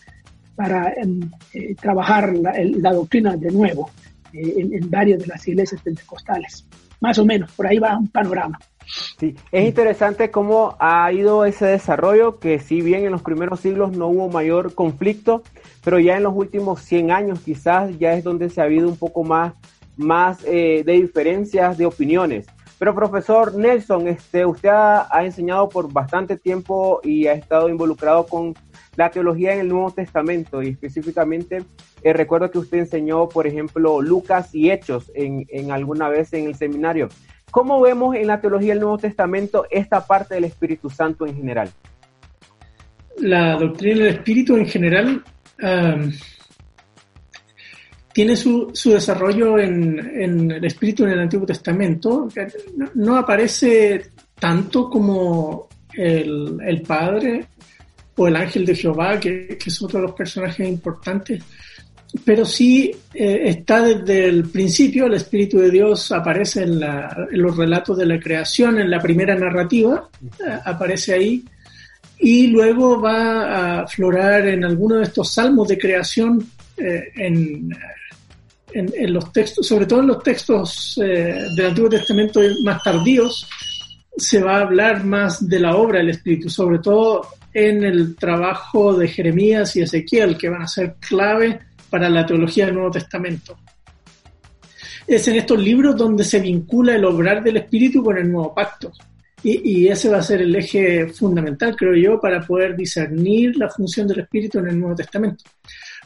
para 0.61 0.93
em, 0.93 1.21
eh, 1.55 1.73
trabajar 1.73 2.31
la, 2.35 2.93
doctrina 2.93 3.35
de 3.35 3.49
nuevo 3.49 3.89
eh, 4.31 4.53
en, 4.57 4.75
en 4.75 4.91
varias 4.91 5.19
de 5.19 5.25
las 5.25 5.47
iglesias 5.47 5.81
pentecostales. 5.81 6.67
Más 6.99 7.17
o 7.17 7.25
menos, 7.25 7.51
por 7.53 7.65
ahí 7.65 7.79
va 7.79 7.97
un 7.97 8.07
panorama. 8.07 8.59
Sí, 9.19 9.35
es 9.51 9.65
interesante 9.65 10.29
cómo 10.29 10.75
ha 10.79 11.11
ido 11.11 11.45
ese 11.45 11.65
desarrollo, 11.65 12.37
que 12.37 12.59
si 12.59 12.81
bien 12.81 13.05
en 13.05 13.11
los 13.11 13.23
primeros 13.23 13.59
siglos 13.59 13.91
no 13.97 14.07
hubo 14.09 14.29
mayor 14.29 14.75
conflicto, 14.75 15.41
pero 15.83 15.97
ya 15.97 16.17
en 16.17 16.23
los 16.23 16.33
últimos 16.35 16.81
100 16.81 17.09
años 17.09 17.39
quizás 17.39 17.97
ya 17.97 18.13
es 18.13 18.23
donde 18.23 18.51
se 18.51 18.61
ha 18.61 18.65
habido 18.65 18.87
un 18.87 18.97
poco 18.97 19.23
más, 19.23 19.53
más 19.97 20.43
eh, 20.45 20.83
de 20.85 20.93
diferencias 20.93 21.75
de 21.75 21.87
opiniones. 21.87 22.45
Pero 22.77 22.93
profesor 22.93 23.55
Nelson, 23.55 24.07
este, 24.07 24.45
usted 24.45 24.69
ha, 24.69 25.23
enseñado 25.23 25.69
por 25.69 25.91
bastante 25.91 26.37
tiempo 26.37 26.99
y 27.03 27.25
ha 27.25 27.33
estado 27.33 27.67
involucrado 27.67 28.27
con 28.27 28.53
la 28.95 29.09
teología 29.09 29.53
en 29.53 29.61
el 29.61 29.69
Nuevo 29.69 29.91
Testamento 29.91 30.61
y 30.61 30.69
específicamente 30.69 31.63
eh, 32.03 32.13
recuerdo 32.13 32.51
que 32.51 32.59
usted 32.59 32.79
enseñó, 32.79 33.29
por 33.29 33.47
ejemplo, 33.47 34.01
Lucas 34.01 34.53
y 34.53 34.71
Hechos 34.71 35.11
en, 35.13 35.71
alguna 35.71 36.09
vez 36.09 36.33
en 36.33 36.47
el 36.47 36.55
seminario. 36.55 37.09
¿Cómo 37.51 37.81
vemos 37.81 38.15
en 38.15 38.27
la 38.27 38.41
teología 38.41 38.73
del 38.73 38.81
Nuevo 38.81 38.97
Testamento 38.97 39.65
esta 39.69 40.05
parte 40.05 40.35
del 40.35 40.45
Espíritu 40.45 40.89
Santo 40.89 41.25
en 41.25 41.35
general? 41.35 41.69
La 43.17 43.55
doctrina 43.55 44.05
del 44.05 44.15
Espíritu 44.15 44.55
en 44.55 44.65
general 44.65 45.23
um, 45.61 46.11
tiene 48.13 48.35
su, 48.35 48.71
desarrollo 48.85 49.59
en, 49.59 50.51
el 50.51 50.65
Espíritu 50.65 51.03
en 51.03 51.11
el 51.11 51.19
Antiguo 51.19 51.45
Testamento. 51.45 52.27
No, 52.95 53.17
aparece 53.17 54.11
tanto 54.39 54.89
como 54.89 55.69
el, 55.93 56.83
Padre 56.87 57.47
o 58.21 58.27
el 58.27 58.35
ángel 58.35 58.65
de 58.65 58.75
Jehová, 58.75 59.19
que, 59.19 59.57
es 59.65 59.81
otro 59.81 59.99
de 59.99 60.07
los 60.07 60.15
personajes 60.15 60.67
importantes. 60.67 61.43
Pero 62.23 62.45
sí 62.45 62.91
eh, 63.13 63.41
está 63.45 63.81
desde 63.81 64.25
el 64.25 64.43
principio, 64.43 65.07
el 65.07 65.15
Espíritu 65.15 65.57
de 65.57 65.71
Dios 65.71 66.11
aparece 66.11 66.63
en, 66.63 66.81
los 67.31 67.57
relatos 67.57 67.97
de 67.97 68.05
la 68.05 68.19
creación, 68.19 68.79
en 68.79 68.91
la 68.91 68.99
primera 68.99 69.33
narrativa, 69.33 70.07
eh, 70.23 70.59
aparece 70.65 71.13
ahí, 71.13 71.43
y 72.19 72.47
luego 72.47 73.01
va 73.01 73.41
a 73.41 73.81
aflorar 73.81 74.47
en 74.47 74.65
alguno 74.65 74.97
de 74.97 75.03
estos 75.03 75.33
salmos 75.33 75.67
de 75.67 75.79
creación 75.79 76.45
eh, 76.77 77.05
en, 77.15 77.75
en, 78.73 79.13
los 79.13 79.33
textos, 79.33 79.65
sobre 79.65 79.87
todo 79.87 80.01
en 80.01 80.07
los 80.07 80.21
textos 80.21 80.93
del 80.97 81.65
Antiguo 81.65 81.89
Testamento 81.89 82.39
más 82.63 82.83
tardíos, 82.83 83.47
se 84.15 84.41
va 84.41 84.57
a 84.57 84.61
hablar 84.61 85.03
más 85.03 85.47
de 85.47 85.59
la 85.59 85.75
obra 85.75 85.97
del 85.99 86.09
Espíritu, 86.09 86.49
sobre 86.49 86.77
todo 86.79 87.27
en 87.53 87.83
el 87.83 88.15
trabajo 88.15 88.93
de 88.93 89.07
Jeremías 89.07 89.75
y 89.75 89.81
Ezequiel, 89.81 90.37
que 90.37 90.49
van 90.49 90.61
a 90.61 90.67
ser 90.67 90.95
clave 90.99 91.59
para 91.89 92.09
la 92.09 92.25
teología 92.25 92.65
del 92.65 92.75
Nuevo 92.75 92.91
Testamento. 92.91 93.57
Es 95.05 95.27
en 95.27 95.35
estos 95.35 95.59
libros 95.59 95.95
donde 95.95 96.23
se 96.23 96.39
vincula 96.39 96.95
el 96.95 97.03
obrar 97.05 97.43
del 97.43 97.57
Espíritu 97.57 98.03
con 98.03 98.17
el 98.17 98.31
nuevo 98.31 98.53
pacto. 98.53 98.91
Y, 99.43 99.87
ese 99.87 100.07
va 100.09 100.19
a 100.19 100.23
ser 100.23 100.43
el 100.43 100.55
eje 100.55 101.07
fundamental, 101.07 101.75
creo 101.75 101.95
yo, 101.95 102.19
para 102.21 102.41
poder 102.41 102.75
discernir 102.75 103.57
la 103.57 103.69
función 103.69 104.07
del 104.07 104.19
Espíritu 104.19 104.59
en 104.59 104.67
el 104.67 104.79
Nuevo 104.79 104.95
Testamento. 104.95 105.43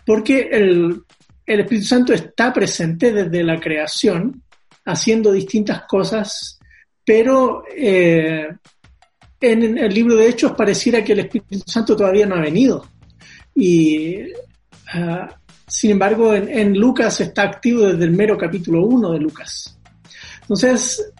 Porque 0.06 0.48
el, 0.52 1.04
Espíritu 1.46 1.86
Santo 1.86 2.14
está 2.14 2.54
presente 2.54 3.12
desde 3.12 3.44
la 3.44 3.60
creación, 3.60 4.42
haciendo 4.86 5.34
distintas 5.34 5.82
cosas, 5.82 6.58
pero 7.04 7.64
eh, 7.76 8.48
en 9.52 9.78
el 9.78 9.94
libro 9.94 10.16
de 10.16 10.28
Hechos 10.28 10.54
pareciera 10.54 11.04
que 11.04 11.14
el 11.14 11.20
Espíritu 11.20 11.64
Santo 11.66 11.96
todavía 11.96 12.26
no 12.26 12.36
ha 12.36 12.42
venido. 12.42 12.86
Y 13.56 14.18
ah, 14.94 15.30
sin 15.68 15.92
embargo, 15.92 16.34
en, 16.34 16.78
Lucas 16.78 17.22
está 17.22 17.44
activo 17.44 17.88
desde 17.88 18.04
el 18.04 18.12
mero 18.12 18.38
capítulo 18.38 18.86
1 18.86 19.14
de 19.14 19.20
Lucas. 19.20 19.78
Entonces, 20.42 21.12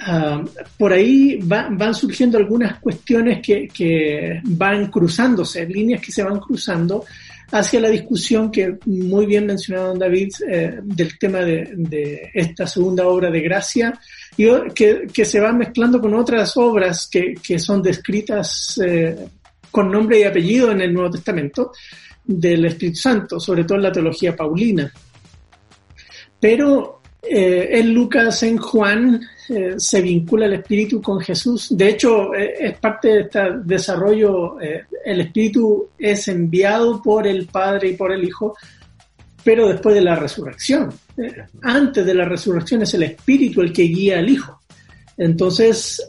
ah, 0.00 0.42
por 0.76 0.92
ahí 0.92 1.40
van 1.42 1.94
surgiendo 1.94 2.38
algunas 2.38 2.78
cuestiones 2.80 3.40
que, 3.42 4.40
van 4.44 4.90
cruzándose, 4.90 5.66
líneas 5.66 6.00
que 6.00 6.12
se 6.12 6.22
van 6.22 6.38
cruzando 6.38 7.04
hacia 7.50 7.80
la 7.80 7.88
discusión 7.88 8.50
que 8.50 8.76
muy 8.86 9.26
bien 9.26 9.46
mencionado 9.46 9.94
David 9.94 10.28
eh, 10.46 10.80
del 10.82 11.18
tema 11.18 11.40
de, 11.40 12.30
esta 12.34 12.66
segunda 12.66 13.06
obra 13.06 13.30
de 13.30 13.40
gracia 13.40 13.98
y 14.36 14.46
que, 14.74 15.24
se 15.24 15.40
va 15.40 15.52
mezclando 15.52 16.00
con 16.00 16.14
otras 16.14 16.56
obras 16.56 17.08
que, 17.10 17.58
son 17.58 17.82
descritas 17.82 18.78
eh, 18.84 19.28
con 19.70 19.90
nombre 19.90 20.20
y 20.20 20.24
apellido 20.24 20.70
en 20.70 20.80
el 20.82 20.92
Nuevo 20.92 21.10
Testamento 21.10 21.72
del 22.24 22.66
Espíritu 22.66 22.98
Santo, 22.98 23.40
sobre 23.40 23.64
todo 23.64 23.78
en 23.78 23.84
la 23.84 23.92
teología 23.92 24.36
paulina. 24.36 24.92
Pero 26.40 26.97
eh, 27.30 27.78
en 27.78 27.92
Lucas, 27.92 28.42
en 28.42 28.56
Juan, 28.58 29.20
eh, 29.48 29.74
se 29.76 30.02
vincula 30.02 30.46
el 30.46 30.54
Espíritu 30.54 31.00
con 31.00 31.20
Jesús. 31.20 31.68
De 31.70 31.90
hecho, 31.90 32.34
eh, 32.34 32.54
es 32.58 32.78
parte 32.78 33.08
de 33.08 33.20
este 33.20 33.40
desarrollo, 33.64 34.58
el 34.60 35.20
Espíritu 35.20 35.90
es 35.98 36.28
enviado 36.28 37.02
por 37.02 37.26
el 37.26 37.46
Padre 37.46 37.88
y 37.88 37.92
por 37.94 38.12
el 38.12 38.24
Hijo, 38.24 38.56
pero 39.42 39.68
después 39.68 39.94
de 39.94 40.02
la 40.02 40.16
resurrección. 40.16 40.92
antes 41.62 42.06
de 42.06 42.14
la 42.14 42.24
resurrección 42.24 42.82
es 42.82 42.94
el 42.94 43.02
Espíritu 43.02 43.60
el 43.60 43.72
que 43.72 43.82
guía 43.82 44.18
al 44.18 44.28
Hijo. 44.28 44.60
Entonces, 45.16 46.00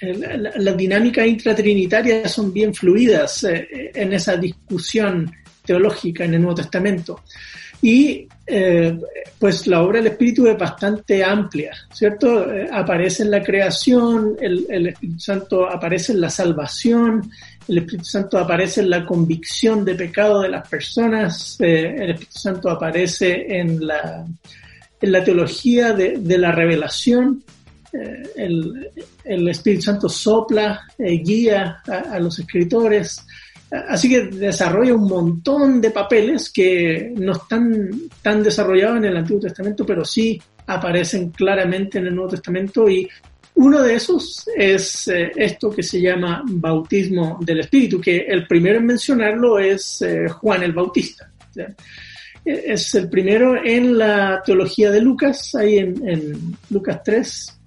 las 0.00 0.76
dinámicas 0.76 1.26
intratrinitarias 1.26 2.30
son 2.30 2.52
bien 2.52 2.72
fluidas 2.72 3.44
eh, 3.44 3.90
en 3.94 4.12
esa 4.12 4.36
discusión 4.36 5.30
teológica 5.64 6.24
en 6.24 6.34
el 6.34 6.42
Nuevo 6.42 6.56
Testamento. 6.56 7.22
Y 7.80 8.26
eh, 8.46 8.98
pues 9.38 9.66
la 9.66 9.82
obra 9.82 9.98
del 9.98 10.12
Espíritu 10.12 10.46
es 10.46 10.58
bastante 10.58 11.22
amplia, 11.22 11.72
¿cierto? 11.92 12.52
Eh, 12.52 12.68
aparece 12.72 13.22
en 13.22 13.30
la 13.30 13.42
creación, 13.42 14.36
el, 14.40 14.88
Espíritu 14.88 15.20
Santo 15.20 15.68
aparece 15.68 16.12
en 16.12 16.20
la 16.20 16.30
salvación, 16.30 17.30
el 17.68 17.78
Espíritu 17.78 18.04
Santo 18.04 18.38
aparece 18.38 18.80
en 18.80 18.90
la 18.90 19.04
convicción 19.04 19.84
de 19.84 19.94
pecado 19.94 20.42
de 20.42 20.48
las 20.48 20.66
personas, 20.68 21.56
el 21.60 22.10
Espíritu 22.10 22.38
Santo 22.38 22.70
aparece 22.70 23.58
en 23.60 23.86
la, 23.86 24.26
en 25.00 25.12
la 25.12 25.22
teología 25.22 25.92
de, 25.92 26.16
de 26.18 26.38
la 26.38 26.50
revelación, 26.50 27.44
el, 28.36 28.90
el 29.28 29.48
Espíritu 29.48 29.82
Santo 29.82 30.08
sopla, 30.08 30.80
eh, 30.98 31.18
guía 31.18 31.82
a, 31.86 32.18
los 32.18 32.38
escritores, 32.38 33.24
así 33.70 34.08
que 34.08 34.24
desarrolla 34.24 34.94
un 34.94 35.08
montón 35.08 35.80
de 35.80 35.90
papeles 35.90 36.50
que 36.50 37.12
no 37.16 37.32
están 37.32 37.90
tan 38.22 38.42
desarrollados 38.42 38.98
en 38.98 39.04
el 39.06 39.16
Antiguo 39.16 39.40
Testamento, 39.40 39.84
pero 39.84 40.04
sí 40.04 40.40
aparecen 40.66 41.30
claramente 41.30 41.98
en 41.98 42.06
el 42.06 42.14
Nuevo 42.14 42.30
Testamento 42.30 42.88
y 42.88 43.08
uno 43.54 43.82
de 43.82 43.94
esos 43.94 44.48
es 44.56 45.08
eh, 45.08 45.32
esto 45.34 45.70
que 45.70 45.82
se 45.82 46.00
llama 46.00 46.42
bautismo 46.46 47.38
del 47.40 47.60
Espíritu, 47.60 48.00
que 48.00 48.18
el 48.18 48.46
primero 48.46 48.78
en 48.78 48.86
mencionarlo 48.86 49.58
es 49.58 50.00
eh, 50.02 50.28
Juan 50.28 50.62
el 50.62 50.72
Bautista. 50.72 51.28
Es 52.44 52.94
el 52.94 53.10
primero 53.10 53.62
en 53.62 53.98
la 53.98 54.40
teología 54.46 54.92
de 54.92 55.00
Lucas, 55.00 55.54
ahí 55.56 55.78
en, 55.78 56.08
en 56.08 56.56
Lucas 56.70 57.02
3, 57.04 57.57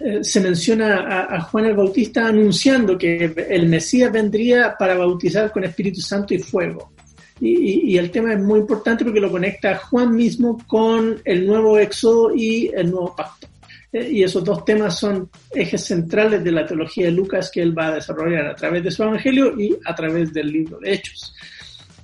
eh, 0.00 0.24
se 0.24 0.40
menciona 0.40 1.26
a, 1.30 1.40
Juan 1.42 1.66
el 1.66 1.76
Bautista 1.76 2.26
anunciando 2.26 2.98
que 2.98 3.32
el 3.48 3.68
Mesías 3.68 4.10
vendría 4.10 4.74
para 4.76 4.96
bautizar 4.96 5.52
con 5.52 5.62
Espíritu 5.62 6.00
Santo 6.00 6.34
y 6.34 6.38
fuego. 6.38 6.92
Y, 7.40 7.96
el 7.96 8.10
tema 8.10 8.32
es 8.32 8.40
muy 8.40 8.60
importante 8.60 9.04
porque 9.04 9.20
lo 9.20 9.30
conecta 9.30 9.72
a 9.72 9.76
Juan 9.76 10.14
mismo 10.14 10.58
con 10.66 11.20
el 11.24 11.46
nuevo 11.46 11.78
éxodo 11.78 12.34
y 12.34 12.70
el 12.74 12.90
nuevo 12.90 13.14
pacto. 13.14 13.46
Eh, 13.92 14.08
y 14.10 14.22
esos 14.22 14.42
dos 14.42 14.64
temas 14.64 14.98
son 14.98 15.28
ejes 15.52 15.84
centrales 15.84 16.42
de 16.42 16.52
la 16.52 16.66
teología 16.66 17.06
de 17.06 17.12
Lucas 17.12 17.50
que 17.52 17.62
él 17.62 17.76
va 17.76 17.88
a 17.88 17.94
desarrollar 17.96 18.46
a 18.46 18.54
través 18.54 18.82
de 18.82 18.90
su 18.90 19.02
evangelio 19.02 19.60
y 19.60 19.76
a 19.84 19.94
través 19.94 20.32
del 20.32 20.50
libro 20.50 20.78
de 20.78 20.94
Hechos. 20.94 21.34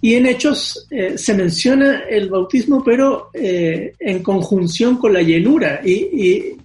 Y 0.03 0.15
en 0.15 0.27
Hechos 0.27 0.87
eh, 0.91 1.17
se 1.17 1.35
menciona 1.35 2.03
el 2.09 2.29
bautismo, 2.29 2.85
pero 2.85 3.31
en 3.35 4.23
conjunción 4.23 4.97
con 4.97 5.13
la 5.13 5.23
llenura. 5.23 5.81
Y, 5.85 5.93
Y, 5.93 6.60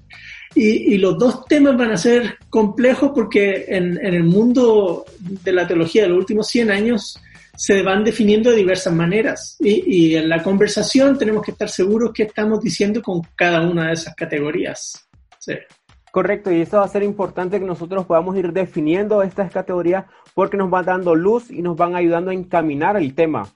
los 0.97 1.17
dos 1.17 1.45
temas 1.45 1.77
van 1.77 1.91
a 1.91 1.97
ser 1.97 2.37
complejos 2.49 3.11
porque 3.13 3.65
en, 3.67 3.97
el 4.03 4.23
mundo 4.23 5.05
de 5.19 5.51
la 5.51 5.67
teología 5.67 6.03
de 6.03 6.09
los 6.09 6.17
últimos 6.17 6.47
100 6.47 6.71
años 6.71 7.19
se 7.57 7.81
van 7.83 8.03
definiendo 8.03 8.51
de 8.51 8.57
diversas 8.57 8.93
maneras. 8.93 9.57
Y, 9.59 10.11
y 10.11 10.15
en 10.15 10.29
la 10.29 10.41
conversación 10.41 11.17
tenemos 11.17 11.43
que 11.43 11.51
estar 11.51 11.69
seguros 11.69 12.11
que 12.13 12.23
estamos 12.23 12.61
diciendo 12.61 13.01
con 13.01 13.21
cada 13.35 13.61
una 13.61 13.87
de 13.87 13.93
esas 13.93 14.15
categorías. 14.15 15.07
Sí. 15.39 15.53
Correcto, 16.15 16.49
y 16.49 16.61
eso 16.61 16.77
va 16.77 16.85
a 16.85 16.87
ser 16.87 17.03
importante 17.03 17.59
que 17.59 17.65
nosotros 17.65 18.05
podamos 18.05 18.37
ir 18.37 18.53
definiendo 18.53 19.21
estas 19.21 19.51
categorías 19.51 20.05
porque 20.33 20.55
nos 20.55 20.69
van 20.69 20.85
dando 20.85 21.13
luz 21.13 21.51
y 21.51 21.61
nos 21.61 21.75
van 21.75 21.93
ayudando 21.93 22.31
a 22.31 22.33
encaminar 22.33 22.95
el 22.95 23.13
tema. 23.13 23.49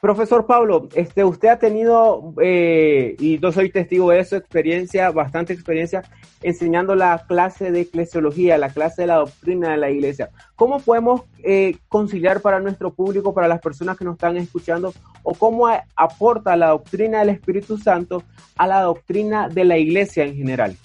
Profesor 0.00 0.46
Pablo, 0.46 0.88
este, 0.94 1.24
usted 1.24 1.48
ha 1.48 1.58
tenido, 1.58 2.32
eh, 2.42 3.16
y 3.18 3.38
yo 3.38 3.52
soy 3.52 3.70
testigo 3.70 4.10
de 4.10 4.24
su 4.24 4.34
experiencia, 4.34 5.10
bastante 5.10 5.52
experiencia, 5.52 6.02
enseñando 6.40 6.94
la 6.94 7.26
clase 7.28 7.70
de 7.70 7.82
eclesiología, 7.82 8.56
la 8.56 8.70
clase 8.70 9.02
de 9.02 9.08
la 9.08 9.16
doctrina 9.16 9.72
de 9.72 9.76
la 9.76 9.90
iglesia. 9.90 10.30
¿Cómo 10.56 10.80
podemos 10.80 11.24
eh, 11.44 11.76
conciliar 11.88 12.40
para 12.40 12.60
nuestro 12.60 12.94
público, 12.94 13.34
para 13.34 13.46
las 13.46 13.60
personas 13.60 13.98
que 13.98 14.06
nos 14.06 14.14
están 14.14 14.38
escuchando, 14.38 14.94
o 15.22 15.34
cómo 15.34 15.68
aporta 15.94 16.56
la 16.56 16.68
doctrina 16.68 17.18
del 17.18 17.30
Espíritu 17.30 17.76
Santo 17.76 18.22
a 18.56 18.66
la 18.66 18.80
doctrina 18.80 19.50
de 19.50 19.64
la 19.64 19.76
iglesia 19.76 20.24
en 20.24 20.34
general? 20.34 20.76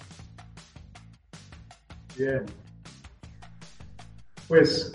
Bien. 2.18 2.44
Pues 4.46 4.92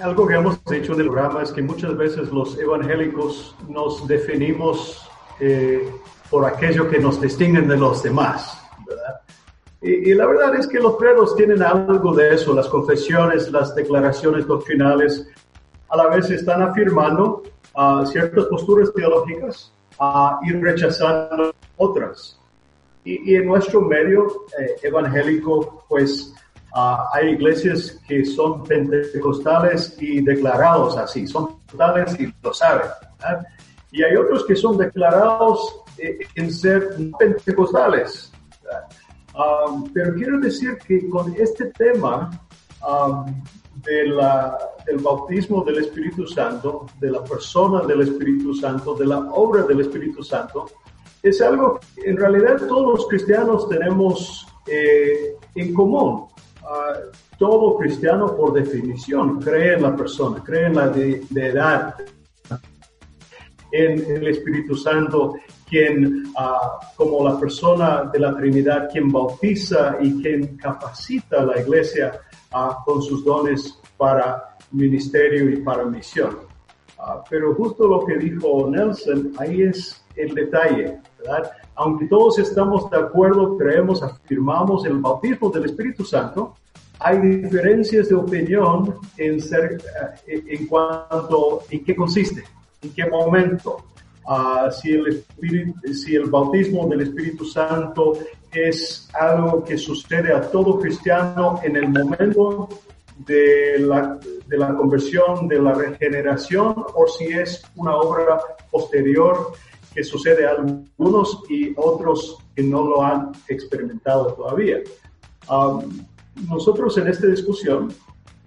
algo 0.00 0.26
que 0.26 0.34
hemos 0.34 0.64
dicho 0.64 0.94
en 0.94 1.00
el 1.00 1.06
programa 1.06 1.42
es 1.42 1.52
que 1.52 1.62
muchas 1.62 1.96
veces 1.96 2.30
los 2.30 2.58
evangélicos 2.58 3.54
nos 3.68 4.06
definimos 4.08 5.08
eh, 5.40 5.90
por 6.30 6.44
aquello 6.44 6.88
que 6.88 6.98
nos 6.98 7.20
distinguen 7.20 7.68
de 7.68 7.76
los 7.76 8.02
demás, 8.02 8.60
¿verdad? 8.86 9.20
Y, 9.80 10.14
la 10.14 10.26
verdad 10.26 10.54
es 10.56 10.66
que 10.66 10.80
los 10.80 10.96
credos 10.96 11.36
tienen 11.36 11.62
algo 11.62 12.14
de 12.14 12.34
eso, 12.34 12.54
las 12.54 12.68
confesiones, 12.68 13.52
las 13.52 13.74
declaraciones 13.74 14.46
doctrinales, 14.46 15.28
a 15.90 15.96
la 15.96 16.08
vez 16.08 16.30
están 16.30 16.62
afirmando 16.62 17.42
uh, 17.76 18.06
ciertas 18.06 18.46
posturas 18.46 18.92
teológicas 18.94 19.72
uh, 20.00 20.42
y 20.42 20.52
rechazando 20.52 21.54
otras. 21.76 22.40
Y, 23.04 23.34
en 23.34 23.46
nuestro 23.46 23.82
medio 23.82 24.46
eh, 24.58 24.76
evangélico, 24.82 25.84
pues 25.86 26.34
Ah, 26.76 27.08
hay 27.12 27.30
iglesias 27.30 28.00
que 28.08 28.24
son 28.24 28.64
pentecostales 28.64 29.96
y 30.00 30.20
declarados 30.20 30.96
así, 30.96 31.24
son 31.24 31.60
pentecostales 31.60 32.18
y 32.18 32.34
lo 32.42 32.52
saben. 32.52 32.88
Y 33.92 34.02
hay 34.02 34.16
otros 34.16 34.44
que 34.44 34.56
son 34.56 34.76
declarados 34.76 35.82
eh, 35.98 36.18
en 36.34 36.52
ser 36.52 36.96
pentecostales. 37.16 38.32
Um, 39.36 39.88
pero 39.92 40.14
quiero 40.14 40.40
decir 40.40 40.76
que 40.78 41.08
con 41.08 41.32
este 41.36 41.66
tema 41.66 42.30
um, 42.86 43.24
de 43.84 44.06
la, 44.08 44.58
del 44.84 44.98
bautismo 44.98 45.62
del 45.62 45.78
Espíritu 45.78 46.26
Santo, 46.26 46.86
de 46.98 47.10
la 47.12 47.22
persona 47.22 47.82
del 47.82 48.00
Espíritu 48.00 48.52
Santo, 48.52 48.96
de 48.96 49.06
la 49.06 49.18
obra 49.18 49.62
del 49.62 49.80
Espíritu 49.80 50.24
Santo, 50.24 50.66
es 51.22 51.40
algo 51.40 51.78
que 51.94 52.10
en 52.10 52.16
realidad 52.16 52.58
todos 52.66 52.98
los 52.98 53.08
cristianos 53.08 53.68
tenemos 53.68 54.46
eh, 54.66 55.36
en 55.54 55.72
común. 55.72 56.33
Ah, 56.66 56.94
todo 57.38 57.76
cristiano 57.76 58.34
por 58.34 58.54
definición 58.54 59.40
cree 59.40 59.74
en 59.74 59.82
la 59.82 59.94
persona, 59.94 60.42
cree 60.42 60.66
en 60.66 60.74
la 60.76 60.88
deidad, 60.88 61.96
en 63.70 64.10
el 64.10 64.28
Espíritu 64.28 64.74
Santo, 64.74 65.34
quien 65.68 66.26
uh, 66.28 66.96
como 66.96 67.28
la 67.28 67.38
persona 67.38 68.04
de 68.12 68.18
la 68.18 68.34
Trinidad, 68.36 68.88
quien 68.90 69.10
bautiza 69.10 69.96
y 70.00 70.22
quien 70.22 70.56
capacita 70.56 71.40
a 71.40 71.46
la 71.46 71.60
iglesia 71.60 72.20
uh, 72.52 72.84
con 72.84 73.02
sus 73.02 73.24
dones 73.24 73.78
para 73.98 74.56
ministerio 74.70 75.50
y 75.50 75.56
para 75.56 75.84
misión. 75.84 76.38
pero 77.28 77.54
justo 77.54 77.86
lo 77.86 78.06
que 78.06 78.16
dijo 78.16 78.70
Nelson, 78.70 79.32
ahí 79.38 79.62
es 79.62 80.03
el 80.16 80.34
detalle, 80.34 80.98
¿verdad? 81.18 81.50
aunque 81.74 82.06
todos 82.06 82.38
estamos 82.38 82.90
de 82.90 82.98
acuerdo, 82.98 83.56
creemos, 83.56 84.02
afirmamos 84.02 84.84
el 84.86 84.98
bautismo 84.98 85.50
del 85.50 85.66
Espíritu 85.66 86.04
Santo, 86.04 86.54
hay 87.00 87.18
diferencias 87.18 88.08
de 88.08 88.14
opinión 88.14 88.94
en, 89.16 89.40
ser, 89.40 89.82
eh, 90.26 90.42
en 90.46 90.66
cuanto 90.66 91.62
en 91.70 91.84
qué 91.84 91.94
consiste, 91.94 92.44
en 92.82 92.92
qué 92.94 93.06
momento. 93.06 93.84
Uh, 94.26 94.70
si, 94.72 94.92
el 94.92 95.22
si 95.94 96.16
el 96.16 96.30
bautismo 96.30 96.88
del 96.88 97.02
Espíritu 97.02 97.44
Santo 97.44 98.14
es 98.50 99.06
algo 99.12 99.62
que 99.62 99.76
sucede 99.76 100.32
a 100.32 100.40
todo 100.40 100.78
cristiano 100.78 101.60
en 101.62 101.76
el 101.76 101.90
momento 101.90 102.70
de 103.18 103.80
la, 103.80 104.18
de 104.46 104.56
la 104.56 104.74
conversión, 104.74 105.46
de 105.46 105.60
la 105.60 105.74
regeneración, 105.74 106.74
o 106.94 107.06
si 107.06 107.26
es 107.26 107.62
una 107.76 107.96
obra 107.96 108.40
posterior 108.70 109.52
que 109.94 110.02
sucede 110.02 110.46
a 110.46 110.50
algunos 110.50 111.42
y 111.48 111.72
otros 111.76 112.38
que 112.54 112.62
no 112.62 112.84
lo 112.84 113.02
han 113.02 113.32
experimentado 113.48 114.34
todavía. 114.34 114.78
Um, 115.48 116.04
nosotros 116.48 116.98
en 116.98 117.08
esta 117.08 117.26
discusión 117.26 117.92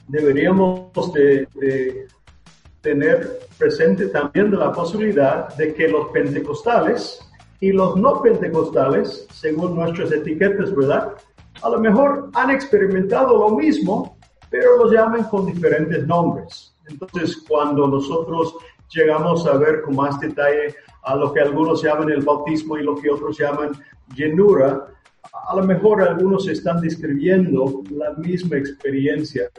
deberíamos 0.08 1.14
de, 1.14 2.08
tener 2.82 3.40
presente 3.58 4.08
también 4.08 4.58
la 4.58 4.72
posibilidad 4.72 5.54
de 5.56 5.74
que 5.74 5.88
los 5.88 6.10
pentecostales 6.10 7.20
y 7.60 7.72
los 7.72 7.98
no 7.98 8.22
pentecostales, 8.22 9.28
según 9.32 9.76
nuestras 9.76 10.12
etiquetas, 10.12 10.74
¿verdad? 10.76 11.14
A 11.64 11.70
lo 11.70 11.80
mejor 11.80 12.30
han 12.34 12.52
experimentado 12.52 13.38
lo 13.38 13.58
mismo, 13.58 14.18
pero 14.50 14.78
lo 14.78 14.92
llaman 14.92 15.24
con 15.26 15.48
diferentes 15.48 16.06
nombres. 16.06 16.74
Entonces, 16.88 17.44
cuando 17.48 17.88
nosotros 17.88 18.56
llegamos 18.94 19.46
a 19.48 19.58
ver 19.58 19.82
con 19.82 19.96
más 19.96 20.20
detalle 20.20 20.76
a 21.04 21.16
lo 21.16 21.34
que 21.34 21.42
algunos 21.42 21.84
llaman 21.84 22.10
el 22.10 22.22
bautismo 22.22 22.78
y 22.78 22.84
lo 22.84 22.96
que 22.96 23.10
otros 23.10 23.38
llaman 23.38 23.72
llenura, 24.16 24.88
a 25.48 25.56
lo 25.56 25.64
mejor 25.64 26.02
algunos 26.02 26.48
están 26.48 26.82
describiendo 26.82 27.84
la 27.92 28.14
misma 28.14 28.58
experiencia 28.58 29.50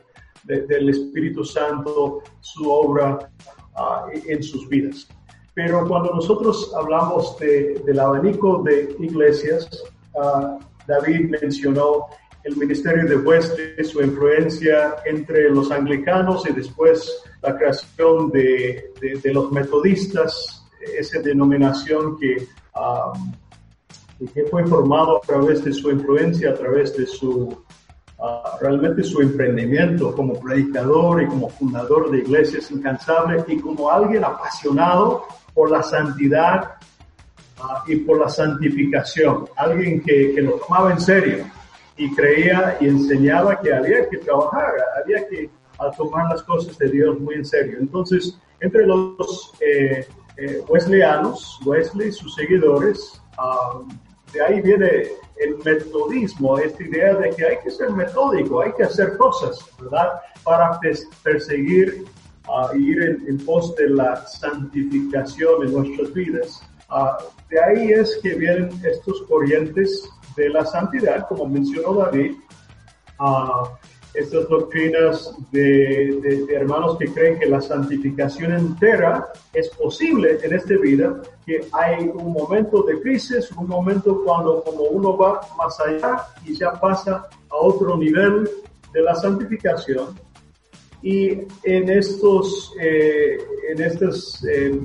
del 0.44 0.88
Espíritu 0.88 1.44
Santo, 1.44 2.22
su 2.40 2.70
obra 2.70 3.30
ah, 3.76 4.06
en 4.12 4.42
sus 4.42 4.68
vidas. 4.68 5.08
Pero 5.54 5.86
cuando 5.88 6.14
nosotros 6.14 6.72
hablamos 6.76 7.36
del 7.38 7.98
abanico 7.98 8.62
de 8.62 8.94
iglesias, 9.00 9.68
uh, 10.14 10.58
David 10.86 11.30
mencionó 11.42 12.06
el 12.48 12.56
ministerio 12.56 13.06
de 13.06 13.16
Wesley, 13.16 13.84
su 13.84 14.00
influencia 14.02 14.96
entre 15.04 15.50
los 15.50 15.70
anglicanos 15.70 16.48
y 16.48 16.52
después 16.54 17.22
la 17.42 17.56
creación 17.56 18.30
de, 18.30 18.90
de, 19.00 19.32
los 19.32 19.52
metodistas, 19.52 20.64
esa 20.98 21.20
denominación 21.20 22.18
que, 22.18 22.46
um, 22.74 23.32
que 24.32 24.44
fue 24.44 24.66
formado 24.66 25.18
a 25.18 25.20
través 25.20 25.62
de 25.62 25.72
su 25.72 25.90
influencia, 25.90 26.50
a 26.50 26.54
través 26.54 26.96
de 26.96 27.06
su, 27.06 27.64
uh, 28.18 28.58
realmente 28.62 29.02
su 29.02 29.20
emprendimiento 29.20 30.14
como 30.14 30.40
predicador 30.40 31.22
y 31.22 31.26
como 31.26 31.50
fundador 31.50 32.10
de 32.10 32.18
iglesias 32.18 32.70
incansables 32.70 33.44
y 33.46 33.60
como 33.60 33.90
alguien 33.90 34.24
apasionado 34.24 35.24
por 35.52 35.70
la 35.70 35.82
santidad 35.82 36.76
uh, 37.60 37.90
y 37.90 37.96
por 37.96 38.18
la 38.18 38.30
santificación, 38.30 39.44
alguien 39.54 40.00
que, 40.00 40.32
que 40.34 40.40
lo 40.40 40.52
tomaba 40.52 40.92
en 40.92 41.00
serio 41.00 41.57
y 41.98 42.14
creía 42.14 42.78
y 42.80 42.86
enseñaba 42.86 43.60
que 43.60 43.74
había 43.74 44.08
que 44.08 44.18
trabajar, 44.18 44.72
había 45.02 45.28
que 45.28 45.50
tomar 45.96 46.30
las 46.30 46.42
cosas 46.44 46.78
de 46.78 46.88
Dios 46.88 47.18
muy 47.20 47.34
en 47.34 47.44
serio. 47.44 47.78
Entonces, 47.80 48.38
entre 48.60 48.86
los 48.86 49.52
eh, 49.60 50.06
eh, 50.36 50.62
wesleyanos, 50.68 51.60
Wesley 51.64 52.08
y 52.08 52.12
sus 52.12 52.34
seguidores, 52.34 53.20
um, 53.38 53.88
de 54.32 54.42
ahí 54.42 54.60
viene 54.60 55.08
el 55.36 55.56
metodismo, 55.64 56.58
esta 56.58 56.82
idea 56.82 57.14
de 57.14 57.30
que 57.30 57.44
hay 57.44 57.56
que 57.62 57.70
ser 57.70 57.90
metódico, 57.90 58.60
hay 58.60 58.72
que 58.72 58.84
hacer 58.84 59.16
cosas, 59.16 59.58
¿verdad? 59.80 60.20
Para 60.44 60.78
perseguir 61.22 62.04
uh, 62.48 62.76
ir 62.76 63.22
en, 63.26 63.38
pos 63.38 63.74
de 63.76 63.88
la 63.90 64.24
santificación 64.26 65.66
en 65.66 65.72
nuestras 65.72 66.12
vidas. 66.12 66.62
Uh, 66.90 67.22
de 67.50 67.60
ahí 67.60 67.92
es 67.92 68.18
que 68.22 68.34
vienen 68.34 68.70
estos 68.84 69.22
corrientes 69.22 70.08
de 70.38 70.48
la 70.48 70.64
santidad, 70.64 71.26
como 71.28 71.46
mencionó 71.46 71.94
David, 71.94 72.32
uh, 73.20 73.66
estas 74.14 74.48
doctrinas 74.48 75.34
de, 75.52 76.46
hermanos 76.50 76.96
que 76.98 77.06
creen 77.12 77.38
que 77.38 77.46
la 77.46 77.60
santificación 77.60 78.52
entera 78.52 79.28
es 79.52 79.68
posible 79.70 80.38
en 80.42 80.54
esta 80.54 80.74
vida, 80.76 81.20
que 81.44 81.60
hay 81.72 82.08
un 82.08 82.32
momento 82.32 82.82
de 82.82 83.00
crisis, 83.00 83.50
un 83.52 83.68
momento 83.68 84.22
cuando 84.24 84.62
como 84.64 84.84
uno 84.84 85.16
va 85.16 85.40
más 85.56 85.78
allá 85.80 86.24
y 86.44 86.54
ya 86.54 86.72
pasa 86.72 87.28
a 87.50 87.56
otro 87.56 87.96
nivel 87.96 88.48
de 88.92 89.02
la 89.02 89.14
santificación. 89.14 90.18
Y 91.02 91.42
en 91.62 91.90
estos, 91.90 92.72
eh, 92.80 93.38
en 93.70 93.82
estas 93.82 94.44
eh, 94.44 94.80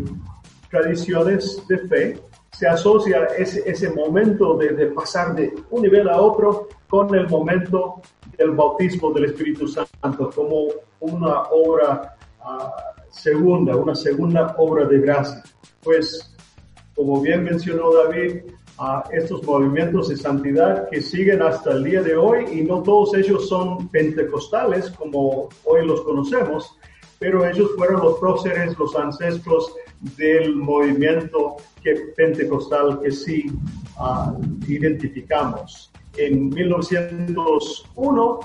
tradiciones 0.70 1.64
de 1.68 1.78
fe, 1.88 2.20
se 2.54 2.68
asocia 2.68 3.26
ese, 3.38 3.70
ese 3.70 3.90
momento 3.90 4.56
de, 4.56 4.88
pasar 4.88 5.36
de 5.36 5.54
un 5.72 5.82
nivel 5.82 6.08
a 6.08 6.22
otro 6.22 6.70
con 6.88 7.14
el 7.16 7.28
momento 7.28 8.02
del 8.38 8.52
bautismo 8.52 9.12
del 9.12 9.26
Espíritu 9.26 9.68
Santo 9.68 10.30
como 10.36 10.68
una 11.00 11.42
obra 11.52 12.16
ah, 12.42 12.72
segunda, 13.10 13.76
una 13.76 13.96
segunda 13.96 14.56
obra 14.58 14.86
de 14.86 15.00
gracia. 15.00 15.44
Pues, 15.84 16.32
como 16.96 17.22
bien 17.22 17.44
mencionó 17.44 17.92
David, 17.92 18.44
a 18.78 19.04
estos 19.12 19.44
movimientos 19.44 20.10
de 20.10 20.18
santidad 20.18 20.90
que 20.90 21.02
siguen 21.02 21.42
hasta 21.42 21.72
el 21.72 21.84
día 21.84 22.02
de 22.02 22.16
hoy 22.16 22.46
y 22.52 22.62
no 22.62 22.82
todos 22.82 23.14
ellos 23.16 23.48
son 23.48 23.88
pentecostales 23.90 24.90
como 24.92 25.50
hoy 25.64 25.86
los 25.86 26.02
conocemos, 26.02 26.76
pero 27.20 27.46
ellos 27.46 27.72
fueron 27.78 28.02
los 28.02 28.20
próceres, 28.20 28.78
los 28.78 28.96
ancestros 28.96 29.74
del 30.18 30.56
movimiento 30.56 31.58
que, 31.82 31.94
pentecostal 32.16 33.00
que 33.02 33.12
sí 33.12 33.46
uh, 34.00 34.40
identificamos. 34.68 35.92
En 36.18 36.50
1901, 36.50 38.40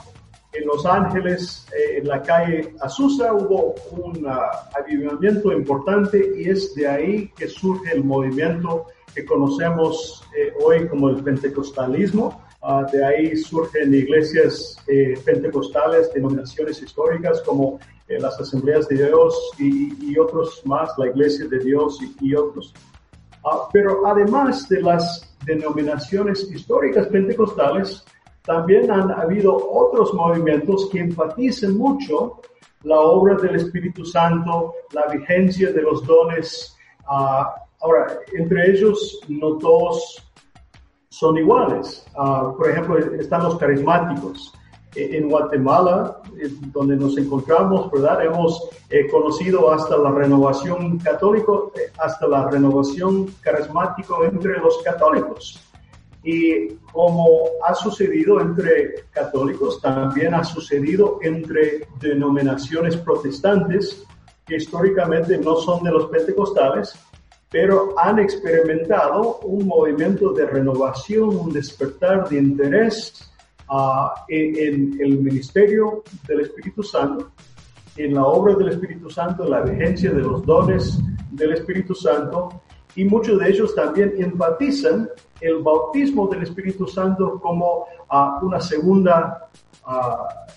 en 0.52 0.66
Los 0.66 0.86
Ángeles, 0.86 1.66
eh, 1.76 1.98
en 1.98 2.08
la 2.08 2.22
calle 2.22 2.74
Azusa, 2.80 3.34
hubo 3.34 3.74
un 3.90 4.24
uh, 4.24 4.30
avivamiento 4.74 5.52
importante 5.52 6.32
y 6.36 6.48
es 6.48 6.74
de 6.74 6.88
ahí 6.88 7.30
que 7.36 7.48
surge 7.48 7.92
el 7.92 8.04
movimiento 8.04 8.86
que 9.14 9.24
conocemos 9.24 10.24
eh, 10.36 10.52
hoy 10.62 10.86
como 10.88 11.10
el 11.10 11.22
pentecostalismo. 11.22 12.42
Uh, 12.60 12.90
de 12.90 13.04
ahí 13.04 13.36
surgen 13.36 13.94
iglesias 13.94 14.76
eh, 14.88 15.14
pentecostales, 15.24 16.12
denominaciones 16.12 16.82
históricas 16.82 17.40
como 17.42 17.78
eh, 18.08 18.18
las 18.20 18.38
asambleas 18.40 18.88
de 18.88 19.06
Dios 19.06 19.50
y, 19.58 20.12
y, 20.12 20.18
otros 20.18 20.62
más, 20.64 20.90
la 20.98 21.08
iglesia 21.08 21.46
de 21.46 21.58
Dios 21.58 21.98
y, 22.02 22.28
y 22.28 22.34
otros. 22.34 22.74
Uh, 23.44 23.68
pero 23.72 24.06
además 24.06 24.68
de 24.68 24.80
las 24.82 25.36
denominaciones 25.44 26.50
históricas 26.50 27.06
pentecostales, 27.08 28.04
también 28.42 28.90
han 28.90 29.10
habido 29.10 29.54
otros 29.54 30.12
movimientos 30.14 30.88
que 30.90 31.00
enfatizan 31.00 31.76
mucho 31.76 32.40
la 32.82 32.98
obra 32.98 33.36
del 33.36 33.56
Espíritu 33.56 34.04
Santo, 34.04 34.74
la 34.92 35.06
vigencia 35.06 35.72
de 35.72 35.82
los 35.82 36.04
dones 36.06 36.76
uh, 37.10 37.44
Ahora, 37.80 38.18
entre 38.34 38.72
ellos 38.72 39.20
no 39.28 39.56
todos 39.58 40.24
son 41.10 41.38
iguales. 41.38 42.04
Uh, 42.16 42.56
por 42.56 42.70
ejemplo, 42.70 42.98
están 42.98 43.44
los 43.44 43.56
carismáticos. 43.56 44.52
E, 44.96 45.16
en 45.16 45.28
Guatemala, 45.28 46.20
donde 46.72 46.96
nos 46.96 47.16
encontramos, 47.18 47.90
¿verdad? 47.90 48.24
Hemos 48.24 48.68
eh, 48.90 49.08
conocido 49.10 49.72
hasta 49.72 49.96
la 49.96 50.10
renovación 50.10 50.98
católico, 50.98 51.72
eh, 51.76 51.90
hasta 51.98 52.26
la 52.26 52.50
renovación 52.50 53.26
carismático 53.40 54.24
entre 54.24 54.58
los 54.58 54.82
católicos. 54.82 55.60
Y 56.22 56.74
como 56.92 57.26
ha 57.66 57.74
sucedido 57.74 58.40
entre 58.40 59.04
católicos, 59.10 59.80
también 59.80 60.34
ha 60.34 60.44
sucedido 60.44 61.18
entre 61.22 61.88
denominaciones 62.00 62.96
protestantes, 62.96 64.04
que 64.46 64.56
históricamente 64.56 65.38
no 65.38 65.56
son 65.56 65.82
de 65.84 65.90
los 65.90 66.06
pentecostales, 66.06 66.94
pero 67.50 67.94
han 67.98 68.18
experimentado 68.18 69.38
un 69.38 69.66
movimiento 69.66 70.32
de 70.32 70.46
renovación, 70.46 71.34
un 71.34 71.52
despertar 71.52 72.28
de 72.28 72.38
interés 72.38 73.30
uh, 73.70 74.08
en, 74.28 75.00
el 75.00 75.18
ministerio 75.18 76.02
del 76.26 76.40
Espíritu 76.40 76.82
Santo, 76.82 77.30
en 77.96 78.14
la 78.14 78.26
obra 78.26 78.54
del 78.54 78.68
Espíritu 78.70 79.10
Santo, 79.10 79.44
en 79.44 79.50
la 79.50 79.60
vigencia 79.62 80.10
de 80.10 80.22
los 80.22 80.44
dones 80.44 80.98
del 81.32 81.52
Espíritu 81.52 81.94
Santo, 81.94 82.62
y 82.94 83.04
muchos 83.04 83.38
de 83.38 83.50
ellos 83.50 83.74
también 83.74 84.14
enfatizan 84.18 85.08
el 85.40 85.58
bautismo 85.58 86.26
del 86.28 86.42
Espíritu 86.42 86.86
Santo 86.86 87.38
como 87.40 87.86
uh, 88.10 88.44
una 88.44 88.60
segunda 88.60 89.48
uh, 89.86 90.48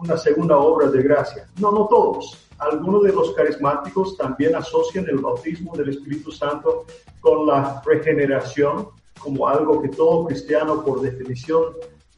una 0.00 0.16
segunda 0.16 0.56
obra 0.58 0.88
de 0.88 1.02
gracia. 1.02 1.48
No, 1.58 1.72
no 1.72 1.86
todos, 1.86 2.48
algunos 2.58 3.02
de 3.02 3.12
los 3.12 3.32
carismáticos 3.32 4.16
también 4.16 4.54
asocian 4.54 5.06
el 5.08 5.18
bautismo 5.18 5.76
del 5.76 5.90
Espíritu 5.90 6.30
Santo 6.30 6.84
con 7.20 7.46
la 7.46 7.82
regeneración 7.84 8.88
como 9.18 9.48
algo 9.48 9.82
que 9.82 9.88
todo 9.88 10.26
cristiano 10.26 10.84
por 10.84 11.00
definición 11.00 11.64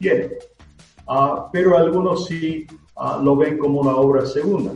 tiene. 0.01 0.31
Uh, 1.07 1.49
pero 1.51 1.77
algunos 1.77 2.25
sí 2.25 2.67
uh, 2.95 3.23
lo 3.23 3.35
ven 3.35 3.57
como 3.57 3.81
una 3.81 3.95
obra 3.95 4.25
segunda. 4.25 4.71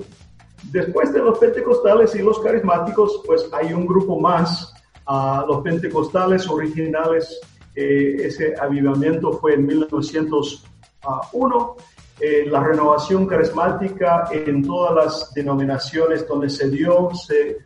Después 0.71 1.13
de 1.13 1.19
los 1.19 1.37
pentecostales 1.37 2.15
y 2.15 2.19
los 2.19 2.39
carismáticos, 2.39 3.21
pues 3.25 3.47
hay 3.51 3.73
un 3.73 3.85
grupo 3.85 4.19
más, 4.19 4.73
uh, 5.07 5.45
los 5.47 5.61
pentecostales 5.61 6.49
originales, 6.49 7.39
eh, 7.75 8.15
ese 8.19 8.55
avivamiento 8.59 9.33
fue 9.33 9.55
en 9.55 9.65
1901 9.65 11.75
eh, 12.21 12.45
la 12.49 12.63
renovación 12.63 13.27
carismática 13.27 14.29
en 14.31 14.63
todas 14.63 14.95
las 14.95 15.33
denominaciones 15.33 16.25
donde 16.25 16.49
se 16.49 16.69
dio, 16.69 17.09
se 17.13 17.57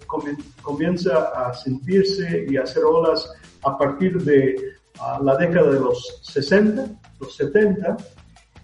comienza 0.63 1.25
a 1.27 1.53
sentirse 1.53 2.47
y 2.49 2.57
a 2.57 2.63
hacer 2.63 2.83
olas 2.83 3.31
a 3.63 3.77
partir 3.77 4.19
de 4.23 4.55
la 5.21 5.37
década 5.37 5.71
de 5.71 5.79
los 5.79 6.19
60, 6.23 6.98
los 7.19 7.35
70, 7.35 7.97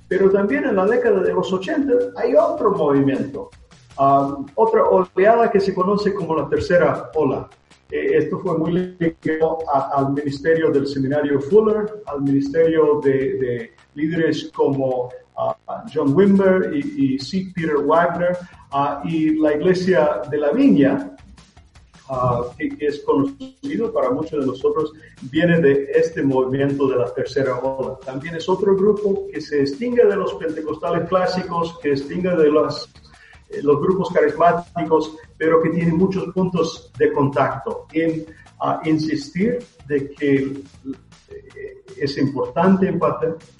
pero 0.08 0.30
también 0.30 0.66
en 0.66 0.76
la 0.76 0.86
década 0.86 1.22
de 1.22 1.34
los 1.34 1.52
80 1.52 1.94
hay 2.16 2.36
otro 2.36 2.72
movimiento, 2.72 3.50
otra 4.56 4.84
oleada 4.84 5.50
que 5.50 5.60
se 5.60 5.74
conoce 5.74 6.14
como 6.14 6.36
la 6.36 6.48
tercera 6.48 7.12
ola. 7.16 7.50
Eh, 7.92 8.18
esto 8.18 8.40
fue 8.40 8.58
muy 8.58 8.72
ligado 8.72 9.60
al 9.94 10.12
ministerio 10.14 10.72
del 10.72 10.88
seminario 10.88 11.40
Fuller, 11.40 12.02
al 12.08 12.22
ministerio 12.24 13.00
de, 13.04 13.12
de 13.12 13.72
líderes 13.94 14.52
como 14.56 15.10
John 15.94 16.16
Wimber 16.16 16.74
y, 16.76 17.20
C. 17.20 17.52
Peter 17.54 17.78
Wagner 17.78 18.38
y 19.04 19.36
la 19.40 19.54
iglesia 19.54 20.22
de 20.30 20.38
la 20.38 20.52
Viña, 20.52 21.16
que, 22.58 22.86
es 22.86 23.02
conocido 23.02 23.92
para 23.92 24.12
muchos 24.12 24.40
de 24.40 24.46
nosotros, 24.46 24.94
viene 25.24 25.60
de 25.60 25.92
este 25.94 26.24
movimiento 26.24 26.88
de 26.88 26.98
la 26.98 27.14
tercera 27.14 27.58
ola. 27.60 27.98
También 28.06 28.36
es 28.36 28.48
otro 28.48 28.76
grupo 28.76 29.28
que 29.32 29.42
se 29.42 29.58
distingue 29.58 30.06
de 30.06 30.16
los 30.16 30.34
pentecostales 30.36 31.08
clásicos, 31.08 31.78
que 31.80 31.92
distingue 31.92 32.36
de 32.36 32.50
los, 32.50 32.90
eh, 33.50 33.62
los 33.62 33.80
grupos 33.82 34.10
carismáticos, 34.12 35.16
pero 35.38 35.62
que 35.62 35.70
tiene 35.70 35.92
muchos 35.94 36.26
puntos 36.34 36.92
de 36.98 37.12
contacto 37.12 37.88
en 37.94 38.26
insistir 38.86 39.60
de 39.88 40.10
que 40.12 40.64
es 41.98 42.18
importante 42.18 42.94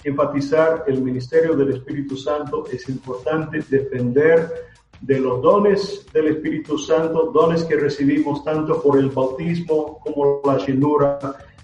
enfatizar 0.04 0.84
el 0.86 1.02
ministerio 1.02 1.54
del 1.56 1.74
Espíritu 1.74 2.16
Santo, 2.16 2.64
es 2.70 2.88
importante 2.88 3.62
defender 3.68 4.75
de 5.00 5.20
los 5.20 5.42
dones 5.42 6.06
del 6.12 6.28
Espíritu 6.28 6.78
Santo, 6.78 7.30
dones 7.32 7.64
que 7.64 7.76
recibimos 7.76 8.44
tanto 8.44 8.82
por 8.82 8.98
el 8.98 9.10
bautismo 9.10 9.98
como 10.00 10.40
la 10.44 10.58
llenura, 10.58 11.18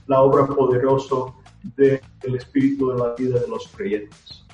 la 0.06 0.22
obra 0.22 0.46
poderosa 0.46 1.16
del 1.76 2.00
Espíritu 2.34 2.90
de 2.90 2.98
la 2.98 3.14
vida 3.14 3.40
de 3.40 3.48
los 3.48 3.68
creyentes. 3.68 4.44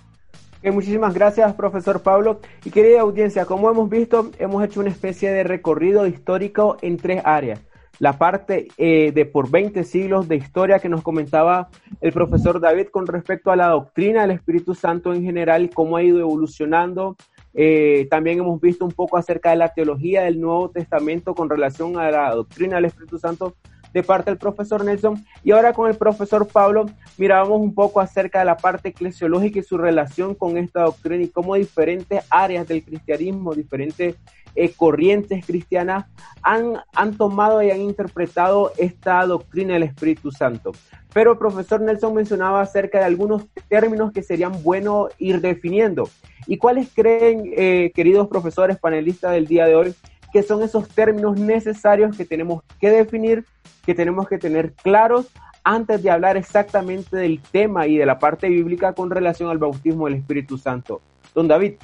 muchísimas 0.62 1.14
gracias, 1.14 1.54
profesor 1.54 2.02
Pablo. 2.02 2.40
Y 2.64 2.70
querida 2.70 3.00
audiencia, 3.00 3.46
como 3.46 3.70
hemos 3.70 3.88
visto, 3.88 4.30
hemos 4.38 4.64
hecho 4.64 4.80
una 4.80 4.90
especie 4.90 5.30
de 5.30 5.44
recorrido 5.44 6.06
histórico 6.06 6.76
en 6.82 6.96
tres 6.96 7.22
áreas 7.24 7.60
la 7.98 8.18
parte 8.18 8.68
eh, 8.76 9.12
de 9.12 9.26
por 9.26 9.50
20 9.50 9.84
siglos 9.84 10.28
de 10.28 10.36
historia 10.36 10.78
que 10.78 10.88
nos 10.88 11.02
comentaba 11.02 11.68
el 12.00 12.12
profesor 12.12 12.60
David 12.60 12.88
con 12.88 13.06
respecto 13.06 13.50
a 13.50 13.56
la 13.56 13.68
doctrina 13.68 14.22
del 14.22 14.32
Espíritu 14.32 14.74
Santo 14.74 15.12
en 15.12 15.22
general 15.22 15.70
cómo 15.74 15.96
ha 15.96 16.02
ido 16.02 16.20
evolucionando. 16.20 17.16
Eh, 17.60 18.06
también 18.08 18.38
hemos 18.38 18.60
visto 18.60 18.84
un 18.84 18.92
poco 18.92 19.16
acerca 19.16 19.50
de 19.50 19.56
la 19.56 19.74
teología 19.74 20.22
del 20.22 20.40
Nuevo 20.40 20.70
Testamento 20.70 21.34
con 21.34 21.50
relación 21.50 21.98
a 21.98 22.08
la 22.08 22.32
doctrina 22.32 22.76
del 22.76 22.84
Espíritu 22.84 23.18
Santo 23.18 23.56
de 23.92 24.04
parte 24.04 24.30
del 24.30 24.38
profesor 24.38 24.84
Nelson. 24.84 25.24
Y 25.42 25.50
ahora 25.50 25.72
con 25.72 25.90
el 25.90 25.96
profesor 25.96 26.46
Pablo 26.46 26.86
mirábamos 27.16 27.58
un 27.58 27.74
poco 27.74 27.98
acerca 27.98 28.38
de 28.38 28.44
la 28.44 28.56
parte 28.56 28.90
eclesiológica 28.90 29.58
y 29.58 29.64
su 29.64 29.76
relación 29.76 30.36
con 30.36 30.56
esta 30.56 30.82
doctrina 30.82 31.24
y 31.24 31.30
cómo 31.30 31.56
diferentes 31.56 32.24
áreas 32.30 32.68
del 32.68 32.84
cristianismo, 32.84 33.52
diferentes 33.52 34.14
eh, 34.58 34.72
corrientes 34.76 35.46
cristianas 35.46 36.06
han, 36.42 36.78
han 36.92 37.16
tomado 37.16 37.62
y 37.62 37.70
han 37.70 37.80
interpretado 37.80 38.72
esta 38.76 39.24
doctrina 39.24 39.74
del 39.74 39.84
Espíritu 39.84 40.32
Santo. 40.32 40.72
Pero 41.14 41.32
el 41.32 41.38
profesor 41.38 41.80
Nelson 41.80 42.12
mencionaba 42.12 42.60
acerca 42.60 42.98
de 42.98 43.04
algunos 43.04 43.46
términos 43.68 44.10
que 44.10 44.24
serían 44.24 44.60
bueno 44.64 45.10
ir 45.18 45.40
definiendo. 45.40 46.08
¿Y 46.48 46.58
cuáles 46.58 46.88
creen, 46.92 47.52
eh, 47.56 47.92
queridos 47.94 48.26
profesores 48.26 48.78
panelistas 48.78 49.30
del 49.30 49.46
día 49.46 49.66
de 49.66 49.76
hoy, 49.76 49.94
que 50.32 50.42
son 50.42 50.62
esos 50.64 50.88
términos 50.88 51.38
necesarios 51.38 52.16
que 52.16 52.24
tenemos 52.24 52.64
que 52.80 52.90
definir, 52.90 53.44
que 53.86 53.94
tenemos 53.94 54.28
que 54.28 54.38
tener 54.38 54.72
claros 54.72 55.28
antes 55.62 56.02
de 56.02 56.10
hablar 56.10 56.36
exactamente 56.36 57.16
del 57.16 57.40
tema 57.40 57.86
y 57.86 57.96
de 57.96 58.06
la 58.06 58.18
parte 58.18 58.48
bíblica 58.48 58.92
con 58.92 59.08
relación 59.10 59.50
al 59.50 59.58
bautismo 59.58 60.06
del 60.06 60.16
Espíritu 60.16 60.58
Santo? 60.58 61.00
Don 61.32 61.46
David, 61.46 61.74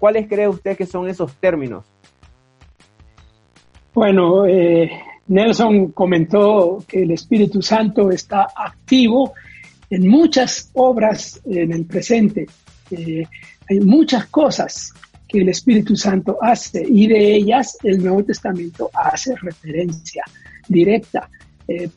¿cuáles 0.00 0.26
cree 0.26 0.48
usted 0.48 0.76
que 0.76 0.84
son 0.84 1.08
esos 1.08 1.32
términos? 1.36 1.93
Bueno, 3.94 4.44
eh, 4.44 4.90
Nelson 5.28 5.92
comentó 5.92 6.84
que 6.88 7.04
el 7.04 7.12
Espíritu 7.12 7.62
Santo 7.62 8.10
está 8.10 8.48
activo 8.56 9.34
en 9.88 10.08
muchas 10.08 10.68
obras 10.72 11.40
en 11.44 11.72
el 11.72 11.84
presente. 11.84 12.44
Eh, 12.90 13.24
hay 13.70 13.80
muchas 13.80 14.26
cosas 14.26 14.92
que 15.28 15.42
el 15.42 15.48
Espíritu 15.48 15.94
Santo 15.94 16.38
hace 16.42 16.84
y 16.84 17.06
de 17.06 17.36
ellas 17.36 17.78
el 17.84 18.02
Nuevo 18.02 18.24
Testamento 18.24 18.90
hace 18.92 19.36
referencia 19.36 20.24
directa. 20.66 21.30
Eh, 21.68 21.88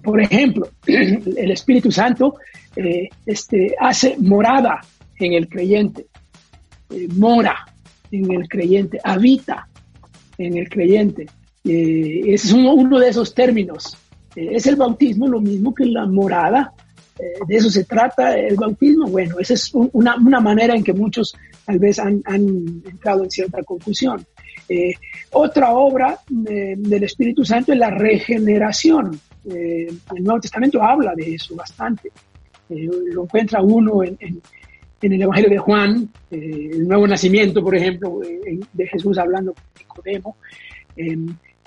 por 0.00 0.20
ejemplo, 0.20 0.68
el 0.86 1.50
Espíritu 1.50 1.90
Santo 1.90 2.36
este, 3.26 3.74
hace 3.80 4.16
morada 4.18 4.80
en 5.18 5.32
el 5.32 5.48
creyente, 5.48 6.06
mora 7.16 7.66
en 8.12 8.32
el 8.32 8.48
creyente, 8.48 9.00
habita 9.02 9.66
en 10.38 10.56
el 10.56 10.68
creyente. 10.68 11.26
ese 11.64 12.32
es 12.34 12.52
uno, 12.52 12.98
de 12.98 13.08
esos 13.08 13.34
términos. 13.34 13.96
es 14.34 14.66
el 14.66 14.76
bautismo 14.76 15.28
lo 15.28 15.40
mismo 15.40 15.74
que 15.74 15.86
la 15.86 16.06
morada. 16.06 16.72
de 17.46 17.56
eso 17.56 17.70
se 17.70 17.84
trata 17.84 18.36
el 18.36 18.56
bautismo. 18.56 19.06
Bueno, 19.08 19.36
esa 19.38 19.54
es 19.54 19.70
una, 19.72 20.16
manera 20.40 20.74
en 20.74 20.84
que 20.84 20.92
muchos 20.92 21.34
tal 21.64 21.78
vez 21.78 21.98
han, 21.98 22.22
entrado 22.26 23.24
en 23.24 23.30
cierta 23.30 23.62
confusión. 23.62 24.26
otra 25.32 25.72
obra 25.72 26.18
del 26.28 27.04
Espíritu 27.04 27.44
Santo 27.44 27.72
es 27.72 27.78
la 27.78 27.90
regeneración. 27.90 29.20
Eh, 29.46 29.88
el 30.16 30.24
Nuevo 30.24 30.40
Testamento 30.40 30.82
habla 30.82 31.14
de 31.14 31.34
eso 31.34 31.54
bastante. 31.54 32.10
Eh, 32.70 32.88
lo 33.12 33.24
encuentra 33.24 33.60
uno 33.60 34.02
en, 34.02 34.40
el 35.00 35.22
Evangelio 35.22 35.50
de 35.50 35.58
Juan, 35.58 36.08
eh, 36.30 36.70
el 36.72 36.88
nuevo 36.88 37.06
nacimiento, 37.06 37.62
por 37.62 37.74
ejemplo, 37.74 38.20
de 38.20 38.86
Jesús 38.86 39.18
hablando 39.18 39.54
con 39.54 39.64
Nicodemo. 39.78 40.36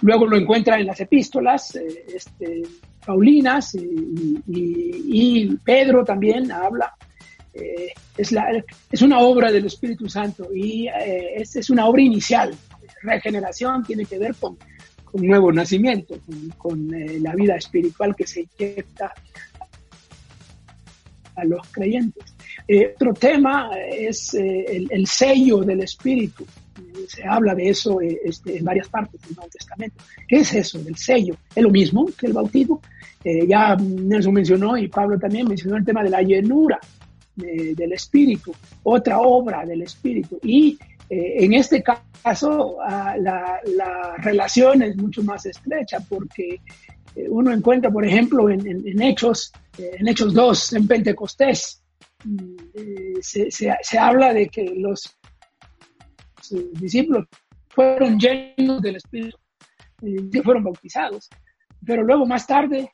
luego 0.01 0.25
lo 0.25 0.37
encuentra 0.37 0.79
en 0.79 0.87
las 0.87 0.99
epístolas 0.99 1.75
este, 1.75 2.63
Paulinas 3.05 3.75
y, 3.75 5.55
Pedro 5.63 6.03
también 6.03 6.51
habla. 6.51 6.93
es, 7.53 9.01
una 9.01 9.19
obra 9.19 9.51
del 9.51 9.65
Espíritu 9.65 10.09
Santo 10.09 10.49
y 10.53 10.87
es, 10.87 11.55
es 11.55 11.69
una 11.69 11.85
obra 11.85 12.01
inicial. 12.01 12.55
Regeneración 13.03 13.83
tiene 13.83 14.05
que 14.05 14.17
ver 14.17 14.33
con 14.35 14.57
un 15.13 15.27
nuevo 15.27 15.51
nacimiento, 15.51 16.15
con, 16.57 16.93
eh, 16.93 17.19
la 17.19 17.33
vida 17.33 17.55
espiritual 17.55 18.15
que 18.15 18.27
se 18.27 18.41
inyecta 18.41 19.13
a 21.35 21.45
los 21.45 21.67
creyentes. 21.71 22.33
Eh, 22.67 22.93
otro 22.95 23.13
tema 23.13 23.69
es 23.89 24.33
eh, 24.33 24.85
el, 24.89 25.07
sello 25.07 25.61
del 25.61 25.81
Espíritu. 25.81 26.45
se 27.07 27.23
habla 27.23 27.55
de 27.55 27.69
eso 27.69 27.99
este, 28.01 28.57
en 28.57 28.65
varias 28.65 28.89
partes 28.89 29.21
del 29.21 29.35
Nuevo 29.35 29.49
Testamento. 29.49 30.03
¿Qué 30.27 30.37
es 30.37 30.53
eso 30.53 30.79
del 30.79 30.97
sello? 30.97 31.35
Es 31.55 31.63
lo 31.63 31.69
mismo 31.69 32.07
que 32.17 32.27
el 32.27 32.33
bautismo. 32.33 32.81
ya 33.23 33.75
Nelson 33.75 34.33
mencionó 34.33 34.77
y 34.77 34.87
Pablo 34.87 35.17
también 35.17 35.47
mencionó 35.47 35.77
el 35.77 35.85
tema 35.85 36.03
de 36.03 36.09
la 36.09 36.21
llenura 36.21 36.79
del 37.35 37.93
Espíritu, 37.93 38.51
otra 38.83 39.19
obra 39.19 39.65
del 39.65 39.83
Espíritu. 39.83 40.39
Y 40.43 40.77
eh, 41.09 41.45
en 41.45 41.53
este 41.53 41.81
caso, 41.83 42.77
ah, 42.81 43.15
la, 43.17 43.61
relación 44.17 44.81
es 44.81 44.97
mucho 44.97 45.23
más 45.23 45.45
estrecha 45.45 45.99
porque 46.07 46.59
eh, 47.15 47.27
uno 47.29 47.53
encuentra, 47.53 47.89
por 47.89 48.05
ejemplo, 48.05 48.49
en, 48.49 49.01
Hechos, 49.01 49.53
eh, 49.77 49.91
en 49.99 50.07
Hechos 50.07 50.33
2, 50.33 50.73
en 50.73 50.87
Pentecostés, 50.87 51.81
mm, 52.27 53.21
se, 53.21 53.99
habla 53.99 54.33
de 54.33 54.47
que 54.47 54.65
los 54.75 55.17
discípulos 56.73 57.25
fueron 57.69 58.19
llenos 58.19 58.81
del 58.81 58.95
Espíritu, 58.97 59.37
que 60.31 60.41
fueron 60.43 60.63
bautizados. 60.63 61.29
Pero 61.85 62.03
luego 62.03 62.25
más 62.25 62.47
tarde, 62.47 62.91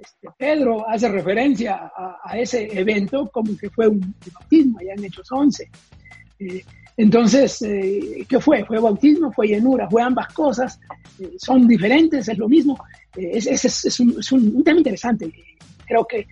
este, 0.00 0.28
Pedro 0.36 0.88
hace 0.88 1.08
referencia 1.08 1.90
a, 2.22 2.38
ese 2.38 2.68
evento 2.78 3.28
como 3.32 3.56
que 3.56 3.70
fue 3.70 3.88
un 3.88 4.14
bautismo, 4.32 4.78
allá 4.78 4.94
en 4.94 5.04
Hechos 5.04 5.30
11. 5.30 5.70
Entonces, 6.96 7.62
eh, 7.62 8.26
¿qué 8.28 8.40
fue? 8.40 8.64
¿Fue 8.64 8.78
bautismo? 8.80 9.32
¿Fue 9.32 9.46
llenura? 9.46 9.88
¿Fue 9.88 10.02
ambas 10.02 10.32
cosas? 10.34 10.80
Eh, 11.20 11.36
¿Son 11.38 11.66
diferentes? 11.66 12.28
¿Es 12.28 12.38
lo 12.38 12.48
mismo? 12.48 12.76
Eh, 13.16 13.30
es, 13.34 13.64
es, 13.64 14.00
un, 14.00 14.64
tema 14.64 14.78
interesante. 14.78 15.32
Creo 15.86 16.04
que 16.04 16.26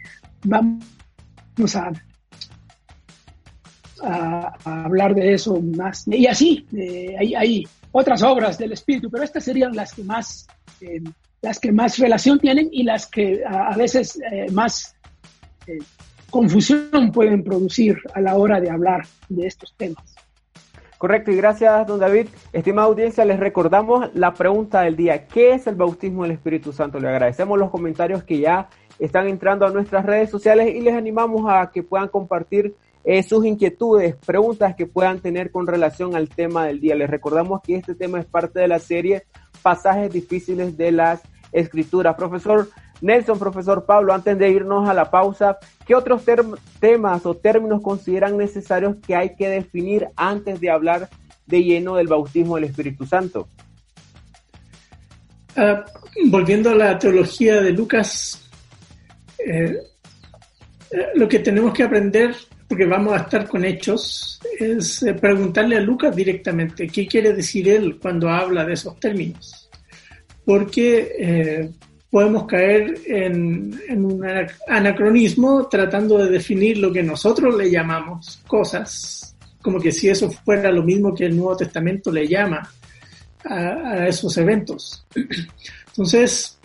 vamos 0.44 0.84
a, 4.02 4.52
hablar 4.64 5.14
de 5.14 5.34
eso 5.34 5.60
más. 5.60 6.06
Y 6.06 6.26
así, 6.26 6.66
hay, 7.18 7.34
hay, 7.34 7.64
otras 7.92 8.22
obras 8.22 8.58
del 8.58 8.72
Espíritu, 8.72 9.10
pero 9.10 9.24
estas 9.24 9.44
serían 9.44 9.74
las 9.74 9.94
que 9.94 10.04
más, 10.04 10.46
las 11.40 11.58
que 11.58 11.72
más 11.72 11.98
relación 11.98 12.38
tienen 12.38 12.68
y 12.70 12.82
las 12.82 13.06
que 13.06 13.42
a, 13.42 13.68
a 13.68 13.76
veces 13.76 14.18
más 14.52 14.94
confusión 16.30 17.10
pueden 17.12 17.42
producir 17.42 17.98
a 18.12 18.20
la 18.20 18.36
hora 18.36 18.60
de 18.60 18.70
hablar 18.70 19.06
de 19.28 19.46
estos 19.46 19.74
temas. 19.76 20.14
Correcto, 20.98 21.30
y 21.30 21.36
gracias, 21.36 21.86
don 21.86 22.00
David. 22.00 22.28
Estimada 22.54 22.88
audiencia, 22.88 23.24
les 23.26 23.38
recordamos 23.38 24.14
la 24.14 24.32
pregunta 24.32 24.80
del 24.80 24.96
día. 24.96 25.26
¿Qué 25.26 25.52
es 25.52 25.66
el 25.66 25.74
bautismo 25.74 26.22
del 26.22 26.32
Espíritu 26.32 26.72
Santo? 26.72 26.98
Le 26.98 27.08
agradecemos 27.08 27.58
los 27.58 27.70
comentarios 27.70 28.24
que 28.24 28.38
ya 28.38 28.68
están 28.98 29.28
entrando 29.28 29.66
a 29.66 29.70
nuestras 29.70 30.04
redes 30.04 30.30
sociales 30.30 30.74
y 30.74 30.80
les 30.80 30.94
animamos 30.94 31.44
a 31.48 31.70
que 31.70 31.82
puedan 31.82 32.08
compartir 32.08 32.74
eh, 33.04 33.22
sus 33.22 33.44
inquietudes, 33.44 34.16
preguntas 34.26 34.74
que 34.74 34.86
puedan 34.86 35.20
tener 35.20 35.50
con 35.50 35.66
relación 35.66 36.16
al 36.16 36.28
tema 36.28 36.66
del 36.66 36.80
día. 36.80 36.94
Les 36.94 37.08
recordamos 37.08 37.60
que 37.62 37.76
este 37.76 37.94
tema 37.94 38.18
es 38.18 38.26
parte 38.26 38.60
de 38.60 38.68
la 38.68 38.78
serie 38.78 39.24
Pasajes 39.62 40.12
difíciles 40.12 40.76
de 40.76 40.92
las 40.92 41.22
Escrituras. 41.52 42.16
Profesor 42.16 42.68
Nelson, 43.00 43.38
profesor 43.38 43.84
Pablo, 43.84 44.12
antes 44.12 44.38
de 44.38 44.50
irnos 44.50 44.88
a 44.88 44.94
la 44.94 45.10
pausa, 45.10 45.58
¿qué 45.86 45.94
otros 45.94 46.22
temas 46.80 47.26
o 47.26 47.34
términos 47.34 47.82
consideran 47.82 48.36
necesarios 48.36 48.96
que 49.06 49.14
hay 49.14 49.36
que 49.36 49.48
definir 49.48 50.08
antes 50.16 50.60
de 50.60 50.70
hablar 50.70 51.08
de 51.46 51.62
lleno 51.62 51.96
del 51.96 52.08
bautismo 52.08 52.56
del 52.56 52.64
Espíritu 52.64 53.06
Santo? 53.06 53.48
Ah, 55.56 55.84
volviendo 56.28 56.70
a 56.70 56.74
la 56.74 56.98
teología 56.98 57.60
de 57.60 57.72
Lucas, 57.72 58.45
eh, 59.38 59.78
eh, 60.90 61.06
lo 61.14 61.28
que 61.28 61.40
tenemos 61.40 61.72
que 61.72 61.82
aprender, 61.82 62.34
porque 62.68 62.86
vamos 62.86 63.14
a 63.14 63.22
estar 63.22 63.48
con 63.48 63.64
hechos, 63.64 64.40
es 64.58 65.02
eh, 65.02 65.14
preguntarle 65.14 65.76
a 65.76 65.80
Lucas 65.80 66.14
directamente 66.14 66.86
qué 66.86 67.06
quiere 67.06 67.32
decir 67.32 67.68
él 67.68 67.98
cuando 68.00 68.28
habla 68.28 68.64
de 68.64 68.74
esos 68.74 68.98
términos. 68.98 69.68
Porque 70.44 71.72
podemos 72.08 72.46
caer 72.46 73.00
en, 73.06 74.04
un 74.04 74.24
anacronismo 74.68 75.66
tratando 75.68 76.18
de 76.18 76.30
definir 76.30 76.78
lo 76.78 76.92
que 76.92 77.02
nosotros 77.02 77.56
le 77.56 77.68
llamamos 77.68 78.40
cosas, 78.46 79.36
como 79.60 79.80
que 79.80 79.90
si 79.90 80.08
eso 80.08 80.30
fuera 80.30 80.70
lo 80.70 80.84
mismo 80.84 81.12
que 81.12 81.26
el 81.26 81.36
Nuevo 81.36 81.56
Testamento 81.56 82.12
le 82.12 82.28
llama 82.28 82.70
a, 83.44 84.06
esos 84.06 84.36
eventos. 84.38 85.04
Entonces, 85.88 86.55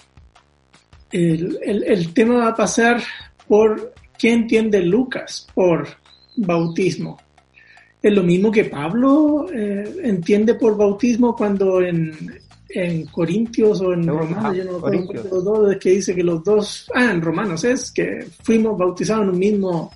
el, 1.11 2.13
tema 2.13 2.35
va 2.35 2.47
a 2.49 2.55
pasar 2.55 3.01
por 3.47 3.93
qué 4.17 4.33
entiende 4.33 4.81
Lucas 4.81 5.47
por 5.53 5.87
bautismo. 6.37 7.17
Es 8.01 8.13
lo 8.13 8.23
mismo 8.23 8.51
que 8.51 8.65
Pablo 8.65 9.47
eh, 9.53 10.01
entiende 10.03 10.55
por 10.55 10.75
bautismo 10.75 11.35
cuando 11.35 11.81
en, 11.81 12.39
en 12.69 13.05
Corintios 13.05 13.81
o 13.81 13.93
en 13.93 14.07
Romanos, 14.07 14.57
yo 14.57 14.63
no 14.63 14.79
los 14.79 15.43
dos, 15.43 15.75
que 15.77 15.91
dice 15.91 16.15
que 16.15 16.23
los 16.23 16.43
dos, 16.43 16.89
ah, 16.95 17.11
en 17.11 17.21
Romanos 17.21 17.63
es 17.63 17.91
que 17.91 18.25
fuimos 18.43 18.77
bautizados 18.77 19.23
en 19.23 19.29
un 19.29 19.39
mismo 19.39 19.91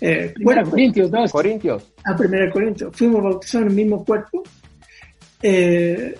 eh, 0.00 0.34
cuerpo. 0.42 0.70
Corintios, 0.70 1.10
dos. 1.10 1.32
Corintios. 1.32 1.92
Ah, 2.04 2.16
primera 2.16 2.50
Corintios, 2.50 2.94
fuimos 2.94 3.22
bautizados 3.22 3.66
en 3.66 3.70
un 3.70 3.76
mismo 3.76 4.04
cuerpo. 4.04 4.42
Eh, 5.42 6.14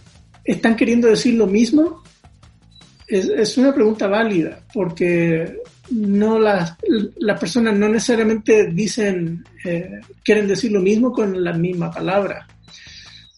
¿Están 0.45 0.77
queriendo 0.77 1.09
decir 1.09 1.35
lo 1.35 1.47
mismo? 1.47 2.02
Es, 3.13 3.29
es 3.29 3.59
una 3.59 3.75
pregunta 3.75 4.07
válida, 4.07 4.61
porque 4.73 5.61
no 5.91 6.39
las, 6.39 6.77
las 7.19 7.39
personas 7.39 7.77
no 7.77 7.87
necesariamente 7.87 8.71
dicen, 8.73 9.45
eh, 9.65 10.01
quieren 10.25 10.49
decir 10.49 10.73
lo 10.73 10.81
mismo 10.81 11.13
con 11.13 11.45
la 11.45 11.53
misma 11.53 11.91
palabra. 11.91 12.47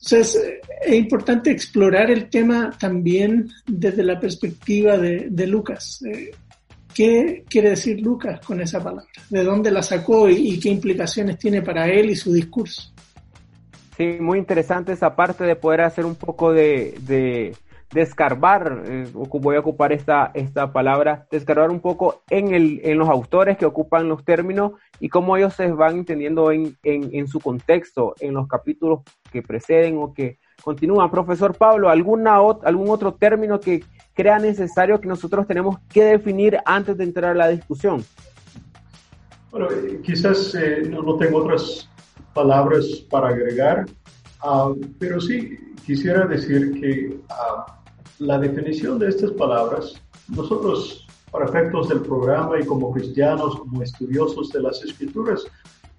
Entonces, 0.00 0.60
es 0.80 0.94
importante 0.94 1.50
explorar 1.50 2.08
el 2.12 2.30
tema 2.30 2.70
también 2.78 3.50
desde 3.66 4.04
la 4.04 4.20
perspectiva 4.20 4.96
de, 4.96 5.46
Lucas. 5.48 6.04
Eh, 6.06 6.30
¿Qué 6.94 7.42
quiere 7.48 7.70
decir 7.70 8.00
Lucas 8.00 8.38
con 8.46 8.60
esa 8.60 8.78
palabra? 8.78 9.10
¿De 9.28 9.42
dónde 9.42 9.72
la 9.72 9.82
sacó 9.82 10.28
y, 10.28 10.60
qué 10.60 10.68
implicaciones 10.68 11.37
tiene 11.37 11.62
para 11.62 11.88
él 11.88 12.10
y 12.10 12.14
su 12.14 12.32
discurso? 12.32 12.92
Sí, 13.96 14.18
muy 14.20 14.38
interesante 14.38 14.92
esa 14.92 15.16
parte 15.16 15.42
de 15.42 15.56
poder 15.56 15.80
hacer 15.80 16.04
un 16.04 16.14
poco 16.14 16.52
de, 16.52 16.94
de 17.00 17.56
escarbar, 18.02 18.83
eh, 18.87 19.07
voy 19.12 19.57
a 19.57 19.61
ocupar 19.61 19.92
esta, 19.92 20.30
esta 20.35 20.72
palabra, 20.72 21.26
de 21.30 21.37
escarbar 21.37 21.70
un 21.70 21.80
poco 21.80 22.22
en, 22.30 22.54
el, 22.54 22.80
en 22.85 22.98
los 22.98 23.09
autores 23.09 23.57
que 23.57 23.66
ocupan 23.66 24.09
los 24.09 24.24
términos 24.24 24.72
y 25.00 25.09
cómo 25.09 25.37
ellos 25.37 25.54
se 25.54 25.70
van 25.72 25.98
entendiendo 25.98 26.50
en, 26.50 26.76
en, 26.83 27.28
su 27.28 27.40
contexto, 27.40 28.14
en 28.20 28.35
los 28.35 28.48
capítulos 28.48 29.00
que 29.30 29.42
preceden 29.42 29.98
o 29.98 30.12
que 30.12 30.38
continúan. 30.62 31.11
Profesor 31.11 31.57
Pablo, 31.57 31.88
¿alguna, 31.88 32.37
¿algún 32.37 32.90
otro 32.90 33.14
término 33.14 33.61
que 33.61 33.85
crea 34.14 34.38
necesario 34.38 35.00
que 35.00 35.09
nosotros 35.09 35.46
tenemos 35.46 35.78
que 35.92 36.04
definir 36.04 36.59
antes 36.64 36.96
de 36.96 37.04
entrar 37.04 37.33
a 37.33 37.35
la 37.35 37.48
discusión? 37.48 38.04
Bueno, 39.50 39.68
eh, 39.70 40.00
quizás 40.02 40.54
eh, 40.54 40.83
no, 40.88 41.16
tengo 41.16 41.38
otras 41.38 41.88
palabras 42.33 42.87
para 43.09 43.28
agregar, 43.28 43.87
ah, 44.42 44.72
pero 44.98 45.20
sí 45.20 45.59
quisiera 45.87 46.26
decir 46.26 46.80
que 46.80 47.20
ah, 47.28 47.84
la 48.18 48.38
definición 48.38 48.98
de 48.98 49.09
estas 49.09 49.33
palabras, 49.33 49.94
nosotros, 50.29 51.07
para 51.31 51.46
efectos 51.46 51.88
del 51.88 52.00
programa 52.00 52.61
y 52.61 52.64
como 52.64 52.92
cristianos, 52.92 53.57
como 53.59 53.83
estudiosos 53.83 54.50
de 54.50 54.62
las 54.62 54.83
escrituras, 54.83 55.44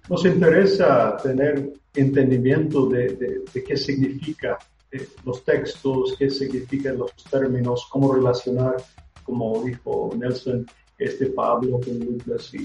nos 0.08 0.24
interesa 0.24 1.16
tener 1.18 1.72
entendimiento 1.94 2.86
de, 2.86 3.42
qué 3.52 3.76
significa 3.76 4.58
eh, 4.90 5.08
los 5.24 5.44
textos, 5.44 6.14
qué 6.18 6.30
significan 6.30 6.98
los 6.98 7.12
términos, 7.30 7.86
cómo 7.90 8.14
relacionar, 8.14 8.76
como 9.24 9.62
dijo 9.64 10.10
Nelson, 10.16 10.66
este 10.98 11.26
Pablo 11.26 11.80
con 11.80 11.98
Lucas. 11.98 12.54
Y, 12.54 12.62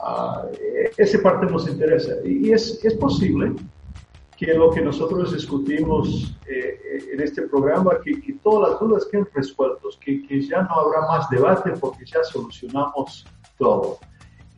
uh, 0.00 0.48
esa 0.96 1.22
parte 1.22 1.46
nos 1.46 1.68
interesa. 1.68 2.14
Y, 2.24 2.50
es, 2.50 2.82
es 2.84 2.94
posible 2.94 3.52
que 4.38 4.54
lo 4.54 4.70
que 4.70 4.80
nosotros 4.80 5.32
discutimos 5.32 6.32
eh, 6.46 7.08
en 7.12 7.20
este 7.20 7.42
programa, 7.42 7.98
que, 8.04 8.20
que, 8.20 8.34
todas 8.34 8.70
las 8.70 8.80
dudas 8.80 9.04
queden 9.10 9.26
resueltas, 9.34 9.98
que, 10.00 10.24
que, 10.28 10.40
ya 10.40 10.62
no 10.62 10.74
habrá 10.74 11.00
más 11.08 11.28
debate 11.28 11.72
porque 11.80 12.06
ya 12.06 12.22
solucionamos 12.22 13.26
todo. 13.58 13.98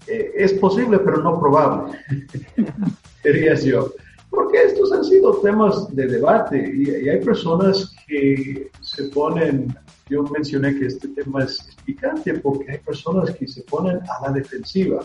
Eh, 0.06 0.32
es 0.34 0.52
posible, 0.54 0.98
pero 0.98 1.22
no 1.22 1.40
probable, 1.40 1.98
diría 3.24 3.54
yo. 3.54 3.90
Porque 4.28 4.62
estos 4.64 4.92
han 4.92 5.02
sido 5.02 5.38
temas 5.38 5.94
de 5.96 6.06
debate 6.06 6.72
y, 6.76 7.08
hay 7.08 7.24
personas 7.24 7.94
que 8.06 8.70
se 8.82 9.04
ponen, 9.04 9.74
yo 10.10 10.22
mencioné 10.24 10.78
que 10.78 10.86
este 10.86 11.08
tema 11.08 11.44
es 11.44 11.58
picante 11.86 12.34
porque 12.34 12.70
hay 12.70 12.78
personas 12.78 13.30
que 13.30 13.48
se 13.48 13.62
ponen 13.62 13.96
a 13.96 14.26
la 14.26 14.32
defensiva. 14.32 15.04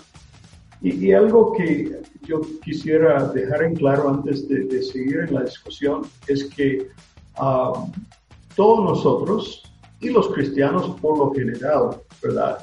Y, 0.86 1.14
algo 1.14 1.52
que 1.54 2.00
yo 2.28 2.42
quisiera 2.64 3.30
dejar 3.30 3.64
en 3.64 3.76
claro 3.76 4.08
antes 4.08 4.48
de, 4.48 4.84
seguir 4.84 5.22
en 5.28 5.34
la 5.34 5.42
discusión 5.42 6.04
es 6.28 6.46
que 6.46 6.90
um, 7.42 7.92
todos 8.56 8.84
nosotros 8.92 9.64
y 10.00 10.12
los 10.12 10.28
cristianos 10.28 10.96
por 11.02 11.18
lo 11.18 11.34
general, 11.34 12.00
¿verdad? 12.22 12.60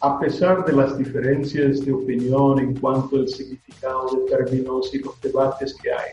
A 0.00 0.18
pesar 0.18 0.64
de 0.64 0.72
las 0.72 0.98
diferencias 0.98 1.84
de 1.86 1.92
opinión 1.92 2.58
en 2.58 2.74
cuanto 2.74 3.18
al 3.18 3.28
significado 3.28 4.08
de 4.16 4.36
términos 4.36 4.92
y 4.92 4.98
los 4.98 5.20
debates 5.20 5.76
que 5.80 5.92
hay, 5.92 6.10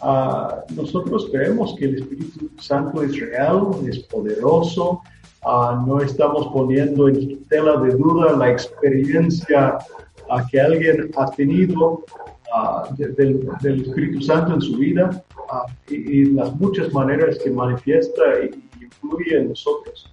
uh, 0.00 0.72
nosotros 0.74 1.28
creemos 1.30 1.76
que 1.78 1.84
el 1.84 1.96
Espíritu 1.96 2.48
Santo 2.58 3.02
es 3.02 3.14
real, 3.20 3.72
es 3.86 3.98
poderoso, 4.04 5.02
uh, 5.44 5.86
no 5.86 6.00
estamos 6.00 6.46
poniendo 6.46 7.10
en 7.10 7.44
tela 7.44 7.76
de 7.76 7.90
duda 7.90 8.32
la 8.32 8.50
experiencia 8.50 9.78
a 10.30 10.46
que 10.46 10.60
alguien 10.60 11.10
ha 11.16 11.30
tenido 11.30 12.04
ah, 12.54 12.88
del, 12.96 13.48
Espíritu 13.82 14.22
Santo 14.22 14.54
en 14.54 14.60
su 14.60 14.76
vida 14.76 15.24
ah, 15.50 15.66
y, 15.88 16.26
las 16.26 16.54
muchas 16.56 16.92
maneras 16.92 17.38
que 17.42 17.50
manifiesta 17.50 18.22
y, 18.44 18.64
influye 18.82 19.38
en 19.38 19.50
nosotros. 19.50 20.10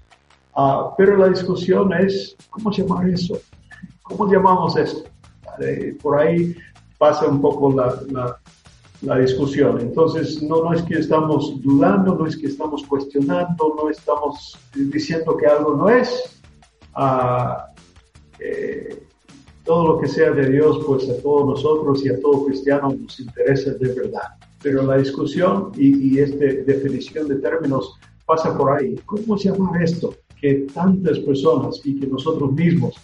Ah, 0.55 0.93
pero 0.97 1.17
la 1.17 1.29
discusión 1.29 1.93
es, 1.93 2.35
¿cómo 2.49 2.71
llamar 2.71 3.09
eso? 3.09 3.39
¿Cómo 4.03 4.31
llamamos 4.31 4.75
esto? 4.77 5.09
por 6.01 6.19
ahí 6.19 6.53
pasa 6.97 7.27
un 7.27 7.39
poco 7.39 7.71
la, 7.71 8.37
la, 9.01 9.17
discusión. 9.19 9.79
Entonces, 9.79 10.43
no, 10.43 10.65
no 10.65 10.73
es 10.73 10.81
que 10.81 10.95
estamos 10.95 11.61
dudando, 11.61 12.13
no 12.15 12.27
es 12.27 12.35
que 12.35 12.47
estamos 12.47 12.83
cuestionando, 12.85 13.73
no 13.77 13.89
estamos 13.89 14.59
diciendo 14.73 15.37
que 15.37 15.47
algo 15.47 15.75
no 15.75 15.87
es. 15.87 16.41
Eh, 18.39 19.04
todo 19.65 19.87
lo 19.87 19.99
que 19.99 20.07
sea 20.07 20.31
de 20.31 20.49
Dios, 20.49 20.79
pues 20.85 21.09
a 21.09 21.17
todos 21.21 21.47
nosotros 21.47 22.05
y 22.05 22.09
a 22.09 22.19
todo 22.19 22.45
cristiano 22.45 22.95
nos 22.97 23.19
interesa 23.19 23.71
de 23.71 23.93
verdad. 23.93 24.29
Pero 24.61 24.83
la 24.83 24.97
discusión 24.97 25.71
y, 25.75 26.19
esta 26.19 26.45
definición 26.45 27.27
de 27.27 27.35
términos 27.37 27.99
pasa 28.25 28.55
por 28.57 28.77
ahí. 28.77 28.95
¿Cómo 29.05 29.37
se 29.37 29.51
llama 29.51 29.83
esto? 29.83 30.15
Que 30.39 30.67
tantas 30.73 31.19
personas 31.19 31.81
y 31.83 31.99
que 31.99 32.07
nosotros 32.07 32.53
mismos 32.53 32.95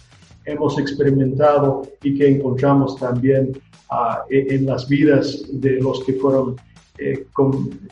hemos 0.44 0.78
experimentado 0.78 1.82
y 2.02 2.16
que 2.16 2.28
encontramos 2.28 2.96
también 2.96 3.52
e, 4.30 4.54
en 4.54 4.66
las 4.66 4.88
vidas 4.88 5.44
de 5.52 5.80
los 5.80 6.02
que 6.04 6.14
fueron 6.14 6.56
eh, 6.98 7.26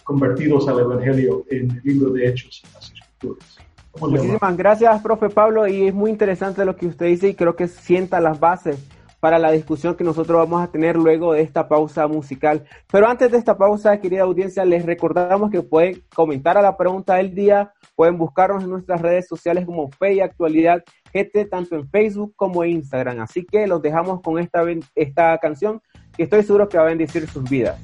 convertidos 0.05 0.69
al 0.69 0.81
Evangelio 0.81 1.45
en 1.51 1.71
el 1.71 1.81
libro 1.85 2.11
de 2.11 2.29
Hechos, 2.29 2.63
en 2.65 2.73
las 2.75 2.93
Escrituras. 2.93 3.60
Muchísimas 3.99 4.57
gracias, 4.57 5.03
profe 5.03 5.29
Pablo, 5.29 5.67
y 5.67 5.89
es 5.89 5.95
muy 5.95 6.11
interesante 6.11 6.65
lo 6.65 6.77
que 6.77 6.87
usted 6.87 7.07
dice 7.07 7.29
y 7.29 7.35
creo 7.35 7.57
que 7.57 7.67
sienta 7.67 8.21
las 8.21 8.39
bases 8.39 8.79
para 9.21 9.39
la 9.39 9.53
discusión 9.53 9.95
que 9.95 10.05
nosotros 10.05 10.39
vamos 10.39 10.63
a 10.63 10.73
tener 10.73 10.97
luego 10.97 11.35
de 11.35 11.43
esta 11.43 11.69
pausa 11.69 12.07
musical. 12.09 12.65
Pero 12.91 13.07
antes 13.07 13.31
de 13.31 13.39
esta 13.39 13.57
pausa, 13.57 14.01
querida 14.01 14.23
audiencia, 14.23 14.65
les 14.65 14.85
recordamos 14.85 15.51
que 15.51 15.61
pueden 15.61 16.03
comentar 16.15 16.57
a 16.57 16.63
la 16.63 16.77
pregunta 16.77 17.17
del 17.17 17.35
día, 17.35 17.73
pueden 17.95 18.17
buscarnos 18.17 18.65
en 18.65 18.71
nuestras 18.71 19.03
redes 19.03 19.29
sociales 19.29 19.67
como 19.67 19.91
Fe 19.91 20.15
y 20.15 20.21
Actualidad 20.21 20.83
GT, 21.13 21.51
tanto 21.51 21.77
en 21.77 21.89
Facebook 21.89 22.33
como 22.35 22.65
en 22.65 22.71
Instagram. 22.71 23.21
Así 23.21 23.45
que 23.45 23.67
los 23.67 23.83
dejamos 23.83 24.23
con 24.23 24.39
esta, 24.39 24.65
esta 24.95 25.37
canción 25.39 25.83
que 26.17 26.23
estoy 26.23 26.43
seguro 26.43 26.69
que 26.69 26.79
va 26.79 26.85
a 26.85 26.89
bendecir 26.89 27.29
sus 27.29 27.49
vidas. 27.49 27.79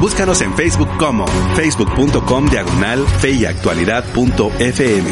Búscanos 0.00 0.42
en 0.42 0.52
Facebook 0.52 0.88
como 0.98 1.26
facebook.com 1.56 2.46
diagonal 2.50 3.06
feyactualidad.fm. 3.06 5.10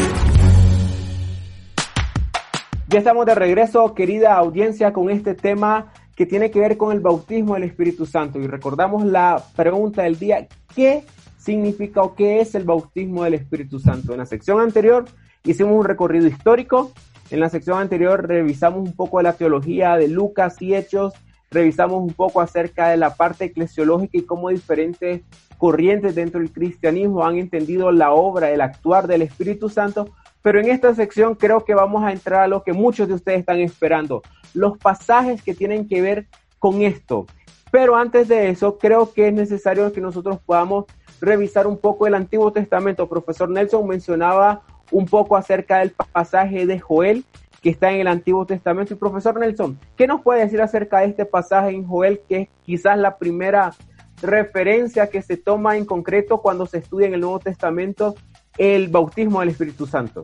Ya 2.88 2.99
estamos 2.99 3.25
de 3.25 3.35
regreso, 3.35 3.94
querida 3.94 4.35
audiencia, 4.35 4.92
con 4.92 5.09
este 5.09 5.35
tema 5.35 5.90
que 6.14 6.27
tiene 6.27 6.51
que 6.51 6.61
ver 6.61 6.77
con 6.77 6.92
el 6.92 7.01
bautismo 7.01 7.55
del 7.55 7.64
Espíritu 7.64 8.05
Santo. 8.05 8.38
Y 8.38 8.47
recordamos 8.47 9.07
la 9.07 9.42
pregunta 9.57 10.03
del 10.03 10.18
día, 10.18 10.47
¿qué 10.75 11.05
significa 11.38 12.03
o 12.03 12.14
qué 12.14 12.40
es 12.40 12.55
el 12.55 12.64
bautismo 12.64 13.25
del 13.25 13.33
Espíritu 13.35 13.79
Santo? 13.79 14.12
En 14.12 14.18
la 14.18 14.27
sección 14.27 14.61
anterior 14.61 15.07
hicimos 15.44 15.79
un 15.79 15.87
recorrido 15.87 16.27
histórico, 16.27 16.92
en 17.31 17.40
la 17.40 17.49
sección 17.49 17.79
anterior 17.79 18.29
revisamos 18.29 18.87
un 18.87 18.94
poco 18.94 19.23
la 19.23 19.33
teología 19.33 19.97
de 19.97 20.09
Lucas 20.09 20.61
y 20.61 20.75
Hechos, 20.75 21.14
revisamos 21.55 22.03
un 22.03 22.12
poco 22.12 22.40
acerca 22.40 22.88
de 22.88 22.97
la 22.97 23.14
parte 23.14 23.47
eclesiológica 23.47 24.19
y 24.19 24.23
cómo 24.23 24.51
diferentes 24.51 25.23
corrientes 25.57 26.14
dentro 26.14 26.40
del 26.40 26.53
cristianismo 26.53 27.25
han 27.25 27.38
entendido 27.38 27.93
la 27.93 28.12
obra, 28.12 28.51
el 28.51 28.61
actuar 28.61 29.07
del 29.07 29.23
Espíritu 29.23 29.69
Santo, 29.69 30.11
pero 30.43 30.61
en 30.61 30.69
esta 30.69 30.95
sección 30.95 31.37
creo 31.37 31.64
que 31.64 31.75
vamos 31.75 32.03
a 32.05 32.12
entrar 32.12 32.43
a 32.43 32.49
lo 32.49 32.62
que 32.64 32.73
muchos 32.73 33.09
de 33.09 33.14
ustedes 33.14 33.40
están 33.40 33.61
esperando, 33.61 34.23
los 34.53 34.77
pasajes 34.77 35.43
que 35.43 35.55
tienen 35.55 35.88
que 35.88 36.03
ver 36.03 36.27
con 36.59 36.83
esto. 36.83 37.27
Pero 37.71 37.97
antes 37.97 38.29
de 38.29 38.51
eso, 38.51 38.79
creo 38.79 39.12
que 39.12 39.29
es 39.29 39.35
necesario 39.35 39.93
que 39.93 40.01
nosotros 40.01 40.38
podamos 40.45 40.85
revisar 41.21 41.67
un 41.67 41.79
poco 41.79 42.07
el 42.07 42.14
Antiguo 42.14 42.53
Testamento. 42.53 43.09
Profesor 43.09 43.49
Nelson 43.49 43.87
mencionaba 43.87 44.62
un 44.90 45.07
poco 45.07 45.37
acerca 45.37 45.79
del 45.79 45.90
pasaje 45.90 46.67
de 46.67 46.79
Joel 46.79 47.25
que 47.64 47.70
está 47.70 47.90
en 47.90 48.00
el 48.00 48.09
Antiguo 48.09 48.44
Testamento. 48.44 48.92
Y 48.92 48.98
profesor 48.98 49.40
Nelson, 49.40 49.79
¿qué 49.96 50.07
nos 50.07 50.20
puede 50.20 50.42
decir 50.42 50.61
acerca 50.61 51.00
de 51.00 51.07
este 51.07 51.24
pasaje 51.24 51.70
en 51.70 51.87
Joel, 51.87 52.20
que 52.29 52.42
es 52.42 52.48
quizás 52.62 52.98
la 52.98 53.16
primera 53.16 53.74
referencia 54.20 55.09
que 55.09 55.22
se 55.22 55.38
toma 55.38 55.79
en 55.79 55.87
concreto 55.87 56.42
cuando 56.42 56.66
se 56.66 56.79
estudia 56.79 57.07
en 57.07 57.14
el 57.14 57.20
Nuevo 57.20 57.40
Testamento 57.40 58.14
el 58.59 58.88
bautismo 58.88 59.40
del 59.40 59.48
Espíritu 59.48 59.87
Santo? 59.87 60.22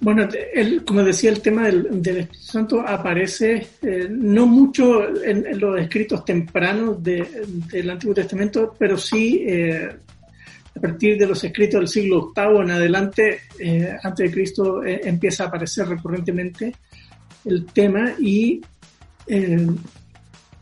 bueno, 0.00 0.28
como 0.84 1.04
decía, 1.04 1.30
el 1.30 1.40
tema 1.40 1.66
del, 1.66 1.86
Espíritu 1.86 2.34
Santo 2.34 2.80
aparece 2.80 3.66
eh, 3.82 4.08
no 4.10 4.46
mucho 4.46 5.22
en, 5.22 5.60
los 5.60 5.80
escritos 5.80 6.24
tempranos 6.24 7.02
del 7.02 7.90
Antiguo 7.90 8.14
Testamento, 8.14 8.74
pero 8.78 8.96
sí 8.96 9.44
eh, 9.46 9.90
a 10.74 10.80
partir 10.80 11.18
de 11.18 11.26
los 11.26 11.42
escritos 11.44 11.80
del 11.80 11.88
siglo 11.88 12.32
VIII 12.34 12.62
en 12.62 12.70
adelante, 12.70 13.40
eh, 13.58 13.94
antes 14.02 14.26
de 14.28 14.32
Cristo, 14.34 14.84
eh, 14.84 15.00
empieza 15.04 15.44
a 15.44 15.46
aparecer 15.48 15.88
recurrentemente 15.88 16.74
el 17.44 17.66
tema 17.66 18.14
y 18.18 18.60
eh, 19.26 19.66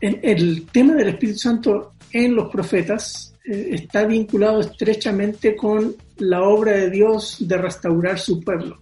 el 0.01 0.65
tema 0.71 0.95
del 0.95 1.09
Espíritu 1.09 1.39
Santo 1.39 1.93
en 2.11 2.35
los 2.35 2.51
profetas 2.51 3.35
está 3.43 4.05
vinculado 4.05 4.61
estrechamente 4.61 5.55
con 5.55 5.95
la 6.17 6.43
obra 6.43 6.73
de 6.73 6.89
Dios 6.89 7.37
de 7.39 7.57
restaurar 7.57 8.19
su 8.19 8.39
pueblo 8.39 8.79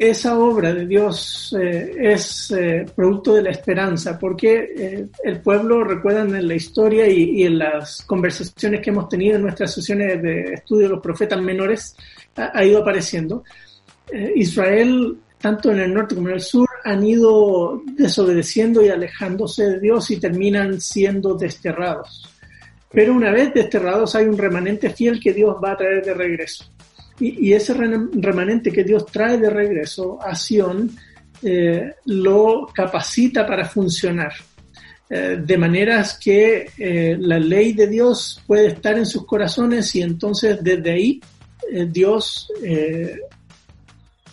esa 0.00 0.38
obra 0.38 0.72
de 0.72 0.86
Dios 0.86 1.54
eh, 1.60 1.94
es 2.00 2.50
eh, 2.52 2.86
producto 2.96 3.34
de 3.34 3.42
la 3.42 3.50
esperanza, 3.50 4.18
porque 4.18 4.72
eh, 4.74 5.06
el 5.22 5.42
pueblo, 5.42 5.84
recuerdan 5.84 6.34
en 6.34 6.48
la 6.48 6.54
historia 6.54 7.06
y, 7.06 7.42
en 7.42 7.58
las 7.58 8.02
conversaciones 8.06 8.80
que 8.80 8.88
hemos 8.88 9.10
tenido 9.10 9.36
en 9.36 9.42
nuestras 9.42 9.74
sesiones 9.74 10.22
de 10.22 10.54
estudio 10.54 10.84
de 10.84 10.94
los 10.94 11.02
profetas 11.02 11.38
menores, 11.42 11.94
ha, 12.34 12.64
ido 12.64 12.80
apareciendo. 12.80 13.44
Israel 14.34 15.18
tanto 15.38 15.70
en 15.70 15.80
el 15.80 15.92
norte 15.92 16.14
como 16.14 16.28
en 16.28 16.34
el 16.34 16.40
sur, 16.40 16.68
han 16.84 17.06
ido 17.06 17.82
desobedeciendo 17.96 18.82
y 18.82 18.88
alejándose 18.88 19.64
de 19.68 19.80
Dios 19.80 20.10
y 20.10 20.18
terminan 20.18 20.80
siendo 20.80 21.34
desterrados. 21.34 22.26
Pero 22.90 23.14
una 23.14 23.30
vez 23.30 23.52
desterrados 23.54 24.14
hay 24.14 24.26
un 24.26 24.36
remanente 24.36 24.90
fiel 24.90 25.20
que 25.20 25.32
Dios 25.32 25.56
va 25.62 25.72
a 25.72 25.76
traer 25.76 26.04
de 26.04 26.14
regreso. 26.14 26.64
Y, 27.20 27.52
ese 27.52 27.74
remanente 27.74 28.72
que 28.72 28.82
Dios 28.82 29.06
trae 29.06 29.36
de 29.36 29.50
regreso 29.50 30.18
a 30.22 30.34
Sion 30.34 30.90
eh, 31.42 31.94
lo 32.06 32.66
capacita 32.74 33.46
para 33.46 33.66
funcionar. 33.66 34.32
Eh, 35.08 35.40
de 35.42 35.58
maneras 35.58 36.18
que 36.22 36.70
eh, 36.78 37.16
la 37.18 37.38
ley 37.38 37.72
de 37.72 37.88
Dios 37.88 38.42
puede 38.46 38.68
estar 38.68 38.96
en 38.96 39.06
sus 39.06 39.26
corazones 39.26 39.94
y 39.96 40.02
entonces 40.02 40.58
desde 40.62 40.92
ahí 40.92 41.20
Dios 41.88 42.50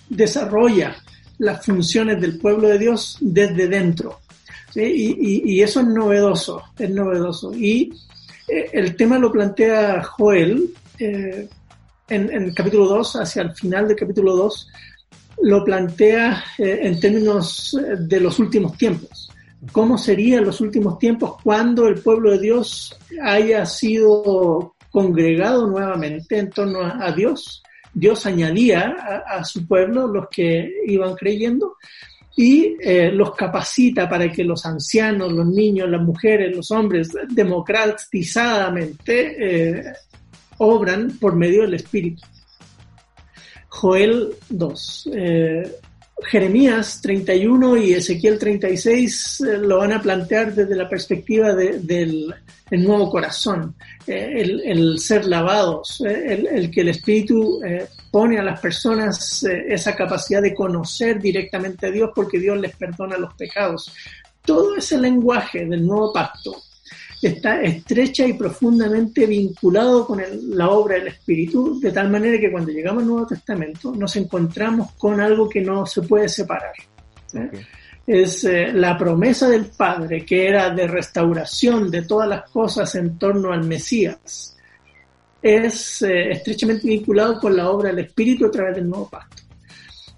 desarrolla 0.09 0.95
las 1.37 1.63
funciones 1.63 2.19
del 2.19 2.39
pueblo 2.39 2.67
de 2.67 2.79
Dios 2.79 3.17
desde 3.21 3.67
dentro. 3.67 4.21
Y, 4.73 5.61
eso 5.61 5.81
es 5.81 5.87
novedoso, 5.87 6.63
es 6.79 6.89
novedoso. 6.89 7.53
Y 7.53 7.93
el 8.47 8.95
tema 8.95 9.19
lo 9.19 9.31
plantea 9.31 10.01
Joel 10.01 10.73
en, 12.09 12.31
el 12.31 12.53
capítulo 12.53 12.87
2, 12.87 13.15
hacia 13.17 13.43
el 13.43 13.53
final 13.53 13.87
del 13.87 13.97
capítulo 13.97 14.35
2, 14.35 14.69
lo 15.43 15.63
plantea 15.63 16.43
eh, 16.57 16.79
en 16.83 16.99
términos 16.99 17.77
de 17.99 18.19
los 18.19 18.39
últimos 18.39 18.77
tiempos. 18.77 19.29
¿Cómo 19.71 19.97
serían 19.97 20.45
los 20.45 20.61
últimos 20.61 20.99
tiempos 20.99 21.37
cuando 21.43 21.87
el 21.87 21.99
pueblo 21.99 22.31
de 22.31 22.39
Dios 22.39 22.97
haya 23.23 23.65
sido 23.65 24.75
congregado 24.91 25.67
nuevamente 25.67 26.37
en 26.37 26.49
torno 26.49 26.79
a 26.81 27.11
Dios 27.11 27.63
Dios 27.97 28.25
añadía 28.27 28.95
a, 29.25 29.43
su 29.43 29.67
pueblo 29.67 30.07
los 30.07 30.27
que 30.29 30.71
iban 30.85 31.15
creyendo 31.15 31.77
y 32.35 32.77
eh, 32.79 33.11
los 33.11 33.33
capacita 33.33 34.07
para 34.07 34.31
que 34.31 34.43
los 34.43 34.63
ancianos, 34.67 35.31
los 35.31 35.47
niños, 35.47 35.89
las 35.89 36.03
mujeres, 36.03 36.55
los 36.55 36.69
hombres, 36.69 37.09
democratizadamente 37.29 39.79
eh, 39.79 39.83
obran 40.57 41.17
por 41.19 41.35
medio 41.35 41.63
del 41.63 41.75
Espíritu. 41.75 42.23
Joel 43.69 44.35
2. 44.49 45.09
Eh, 45.13 45.71
Jeremías 46.25 46.99
31 47.01 47.77
y 47.77 47.93
Ezequiel 47.93 48.39
36 48.39 49.43
lo 49.61 49.77
van 49.77 49.93
a 49.93 50.01
plantear 50.01 50.53
desde 50.53 50.75
la 50.75 50.89
perspectiva 50.89 51.53
del 51.53 52.33
el 52.69 52.83
nuevo 52.83 53.09
corazón, 53.09 53.75
eh, 54.05 54.61
el, 54.65 54.99
ser 54.99 55.25
lavados, 55.25 56.01
eh, 56.01 56.47
el, 56.51 56.69
que 56.69 56.81
el 56.81 56.89
Espíritu 56.89 57.61
eh, 57.63 57.87
pone 58.11 58.39
a 58.39 58.43
las 58.43 58.59
personas 58.59 59.43
esa 59.43 59.95
capacidad 59.95 60.41
de 60.41 60.53
conocer 60.53 61.19
directamente 61.19 61.87
a 61.87 61.91
Dios 61.91 62.11
porque 62.13 62.39
Dios 62.39 62.59
les 62.59 62.75
perdona 62.75 63.17
los 63.17 63.33
pecados. 63.35 63.91
Todo 64.43 64.75
ese 64.75 64.97
lenguaje 64.97 65.65
del 65.65 65.85
nuevo 65.85 66.11
pacto 66.11 66.55
está 67.21 67.61
estrecha 67.61 68.27
y 68.27 68.33
profundamente 68.33 69.25
vinculado 69.25 70.05
con 70.05 70.21
la 70.49 70.69
obra 70.69 70.95
del 70.95 71.07
Espíritu, 71.07 71.79
de 71.79 71.91
tal 71.91 72.09
manera 72.09 72.39
que 72.39 72.51
cuando 72.51 72.71
llegamos 72.71 73.03
al 73.03 73.09
Nuevo 73.09 73.27
Testamento 73.27 73.93
nos 73.95 74.15
encontramos 74.15 74.91
con 74.93 75.19
algo 75.19 75.49
que 75.49 75.61
no 75.61 75.85
se 75.85 76.01
puede 76.03 76.29
separar 76.29 76.73
es 78.07 78.45
eh, 78.45 78.71
la 78.73 78.97
promesa 78.97 79.49
del 79.49 79.65
Padre, 79.65 80.25
que 80.25 80.47
era 80.47 80.69
de 80.69 80.87
restauración 80.87 81.91
de 81.91 82.03
todas 82.03 82.29
las 82.29 82.49
cosas 82.49 82.95
en 82.95 83.19
torno 83.19 83.51
al 83.51 83.65
Mesías, 83.65 84.55
es 85.41 86.01
eh, 86.01 86.31
estrechamente 86.31 86.87
vinculado 86.87 87.37
con 87.39 87.55
la 87.55 87.69
obra 87.69 87.89
del 87.89 88.05
Espíritu 88.05 88.45
a 88.45 88.51
través 88.51 88.75
del 88.77 88.89
nuevo 88.89 89.09
pacto. 89.09 89.43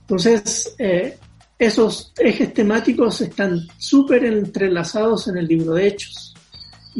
Entonces, 0.01 0.75
eh, 0.77 1.17
esos 1.57 2.13
ejes 2.17 2.53
temáticos 2.53 3.21
están 3.21 3.59
súper 3.77 4.23
entrelazados 4.23 5.27
en 5.27 5.37
el 5.37 5.47
libro 5.47 5.73
de 5.73 5.87
Hechos. 5.87 6.28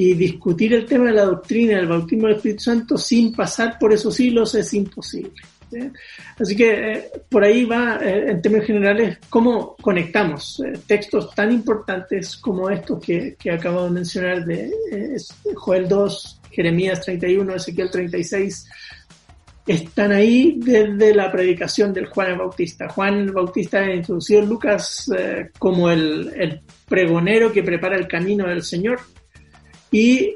Y 0.02 0.14
discutir 0.14 0.74
el 0.74 0.86
tema 0.86 1.08
de 1.08 1.12
la 1.12 1.26
doctrina 1.26 1.76
del 1.76 1.88
bautismo 1.88 2.28
del 2.28 2.38
Espíritu 2.38 2.64
Santo 2.64 2.98
sin 2.98 3.36
pasar 3.36 3.78
por 3.78 3.92
esos 3.92 4.18
hilos 4.18 4.56
es 4.56 4.74
imposible. 4.74 5.42
Así 6.40 6.56
que 6.56 6.94
eh, 6.94 7.12
por 7.28 7.44
ahí 7.44 7.66
va, 7.66 7.98
eh, 7.98 8.32
en 8.32 8.42
términos 8.42 8.66
generales, 8.66 9.18
cómo 9.30 9.76
conectamos 9.82 10.62
eh, 10.66 10.80
textos 10.88 11.36
tan 11.36 11.52
importantes 11.52 12.38
como 12.38 12.70
estos 12.70 13.04
que, 13.04 13.36
que 13.38 13.52
acabo 13.52 13.84
de 13.84 13.92
mencionar 13.92 14.46
de 14.46 14.72
Joel 15.54 15.90
2, 15.90 16.42
Jeremías 16.52 17.02
31, 17.02 17.56
Ezequiel 17.56 17.92
36, 17.92 18.70
están 19.68 20.14
ahí 20.14 20.56
desde 20.58 21.14
la 21.14 21.30
predicación 21.30 21.94
del 21.94 22.08
Juan 22.08 22.32
el 22.32 22.38
Bautista. 22.38 22.88
Juan 22.88 23.16
el 23.20 23.32
Bautista 23.34 23.80
ha 23.80 23.94
introducido 23.94 24.42
Lucas 24.44 25.12
como 25.60 25.90
el, 25.90 26.32
el, 26.38 26.62
pregonero 26.88 27.52
que 27.52 27.62
prepara 27.62 27.98
el 27.98 28.08
camino 28.08 28.48
del 28.48 28.64
Señor 28.64 29.00
y 29.92 30.36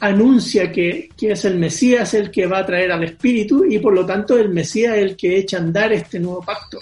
anuncia 0.00 0.70
que, 0.70 1.10
es 1.20 1.44
el 1.44 1.58
Mesías 1.58 2.14
el 2.14 2.30
que 2.30 2.46
va 2.46 2.58
a 2.58 2.66
traer 2.66 2.92
al 2.92 3.04
Espíritu 3.04 3.64
y 3.64 3.78
por 3.78 3.94
lo 3.94 4.04
tanto 4.04 4.38
el 4.38 4.50
Mesías 4.50 4.96
el 4.98 5.16
que 5.16 5.38
echa 5.38 5.56
a 5.56 5.60
andar 5.60 5.92
este 5.92 6.20
nuevo 6.20 6.42
pacto. 6.42 6.78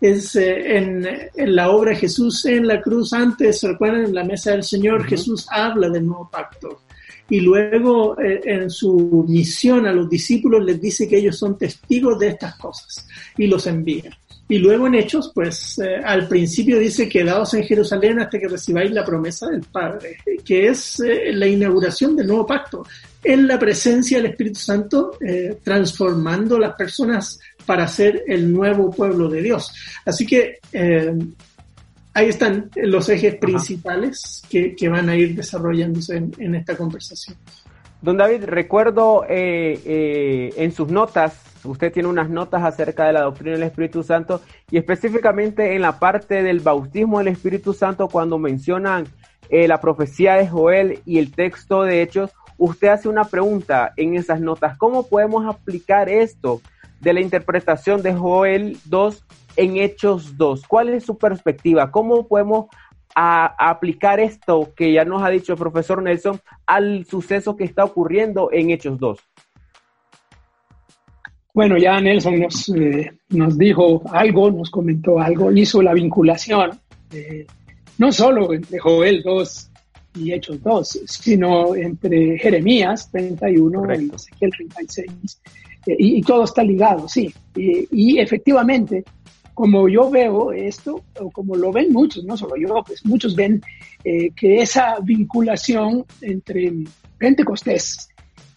Es 0.00 0.36
eh, 0.36 0.76
en, 0.76 1.54
la 1.54 1.70
obra 1.70 1.90
de 1.90 1.96
Jesús 1.96 2.44
en 2.44 2.66
la 2.66 2.80
cruz 2.80 3.12
antes, 3.12 3.60
¿se 3.60 3.68
recuerdan? 3.68 4.04
En 4.04 4.14
la 4.14 4.24
mesa 4.24 4.50
del 4.50 4.62
Señor, 4.62 5.04
Jesús 5.04 5.46
habla 5.50 5.88
del 5.88 6.06
nuevo 6.06 6.28
pacto. 6.30 6.82
Y 7.28 7.40
luego 7.40 8.20
eh, 8.20 8.40
en 8.44 8.70
su 8.70 9.24
misión 9.26 9.86
a 9.86 9.92
los 9.92 10.10
discípulos 10.10 10.62
les 10.62 10.80
dice 10.80 11.08
que 11.08 11.16
ellos 11.16 11.38
son 11.38 11.56
testigos 11.56 12.18
de 12.18 12.28
estas 12.28 12.56
cosas 12.56 13.06
y 13.38 13.46
los 13.46 13.66
envía. 13.66 14.10
Y 14.46 14.58
luego 14.58 14.86
en 14.86 14.94
Hechos, 14.96 15.32
pues 15.34 15.78
eh, 15.78 15.96
al 16.04 16.28
principio 16.28 16.78
dice, 16.78 17.08
quedaos 17.08 17.54
en 17.54 17.64
Jerusalén 17.64 18.20
hasta 18.20 18.38
que 18.38 18.48
recibáis 18.48 18.90
la 18.90 19.04
promesa 19.04 19.46
del 19.48 19.62
Padre, 19.62 20.18
que 20.44 20.68
es 20.68 21.00
eh, 21.00 21.32
la 21.32 21.46
inauguración 21.46 22.14
del 22.14 22.26
nuevo 22.26 22.46
pacto, 22.46 22.86
en 23.22 23.48
la 23.48 23.58
presencia 23.58 24.18
del 24.18 24.32
Espíritu 24.32 24.60
Santo, 24.60 25.16
eh, 25.26 25.58
transformando 25.62 26.58
las 26.58 26.74
personas 26.74 27.40
para 27.64 27.88
ser 27.88 28.22
el 28.26 28.52
nuevo 28.52 28.90
pueblo 28.90 29.30
de 29.30 29.40
Dios. 29.40 29.72
Así 30.04 30.26
que 30.26 30.58
ahí 32.12 32.28
están 32.28 32.70
los 32.76 33.08
ejes 33.08 33.36
principales 33.36 34.42
que, 34.50 34.76
van 34.90 35.08
a 35.08 35.16
ir 35.16 35.34
desarrollándose 35.34 36.16
en, 36.16 36.54
esta 36.54 36.76
conversación. 36.76 37.38
Don 38.02 38.18
David, 38.18 38.44
recuerdo 38.44 39.24
en 39.26 40.72
sus 40.72 40.88
notas 40.88 41.53
usted 41.64 41.92
tiene 41.92 42.08
unas 42.08 42.30
notas 42.30 42.62
acerca 42.62 43.06
de 43.06 43.12
la 43.12 43.22
doctrina 43.22 43.52
del 43.52 43.62
Espíritu 43.64 44.02
Santo 44.02 44.40
y 44.70 44.78
específicamente 44.78 45.74
en 45.74 45.82
la 45.82 45.98
parte 45.98 46.42
del 46.42 46.60
bautismo 46.60 47.18
del 47.18 47.28
Espíritu 47.28 47.72
Santo 47.72 48.08
cuando 48.08 48.38
mencionan 48.38 49.06
eh, 49.48 49.68
la 49.68 49.80
profecía 49.80 50.34
de 50.34 50.48
Joel 50.48 51.00
y 51.04 51.18
el 51.18 51.32
texto 51.32 51.82
de 51.82 52.02
Hechos, 52.02 52.30
usted 52.58 52.88
hace 52.88 53.08
una 53.08 53.24
pregunta 53.24 53.92
en 53.96 54.14
esas 54.14 54.40
notas. 54.40 54.76
¿Cómo 54.78 55.06
podemos 55.06 55.46
aplicar 55.46 56.08
esto 56.08 56.60
de 57.00 57.12
la 57.12 57.20
interpretación 57.20 58.02
de 58.02 58.14
Joel 58.14 58.78
2 58.86 59.24
en 59.56 59.76
Hechos 59.76 60.36
2? 60.36 60.66
¿Cuál 60.66 60.90
es 60.90 61.04
su 61.04 61.18
perspectiva? 61.18 61.90
¿Cómo 61.90 62.26
podemos 62.26 62.66
aplicar 63.16 64.18
esto 64.18 64.72
que 64.74 64.92
ya 64.92 65.04
nos 65.04 65.22
ha 65.22 65.28
dicho 65.28 65.52
el 65.52 65.58
profesor 65.58 66.02
Nelson 66.02 66.40
al 66.66 67.04
suceso 67.04 67.54
que 67.56 67.62
está 67.62 67.84
ocurriendo 67.84 68.50
en 68.52 68.70
Hechos 68.70 68.98
2? 68.98 69.18
Bueno, 71.54 71.78
ya 71.78 72.00
Nelson 72.00 72.40
nos, 72.40 72.68
eh, 72.70 73.12
nos 73.28 73.56
dijo 73.56 74.02
algo, 74.10 74.50
nos 74.50 74.70
comentó 74.70 75.20
algo, 75.20 75.52
hizo 75.52 75.80
la 75.82 75.94
vinculación, 75.94 76.72
eh, 77.12 77.46
no 77.96 78.10
solo 78.10 78.52
entre 78.52 78.80
Joel 78.80 79.22
2 79.22 79.70
y 80.18 80.32
Hechos 80.32 80.60
2, 80.60 81.00
sino 81.06 81.76
entre 81.76 82.36
Jeremías 82.38 83.08
31 83.12 83.94
y 83.94 84.10
Ezequiel 84.12 84.50
36. 84.50 85.40
Eh, 85.86 85.96
y, 85.96 86.22
todo 86.22 86.42
está 86.42 86.64
ligado, 86.64 87.08
sí. 87.08 87.32
Y, 87.54 88.18
efectivamente, 88.18 89.04
como 89.54 89.88
yo 89.88 90.10
veo 90.10 90.50
esto, 90.50 91.04
o 91.20 91.30
como 91.30 91.54
lo 91.54 91.70
ven 91.70 91.92
muchos, 91.92 92.24
no 92.24 92.36
solo 92.36 92.56
yo, 92.56 92.82
pues 92.84 93.06
muchos 93.06 93.36
ven 93.36 93.62
que 94.02 94.60
esa 94.60 94.98
vinculación 95.00 96.04
entre 96.20 96.72
Pentecostés 97.16 98.08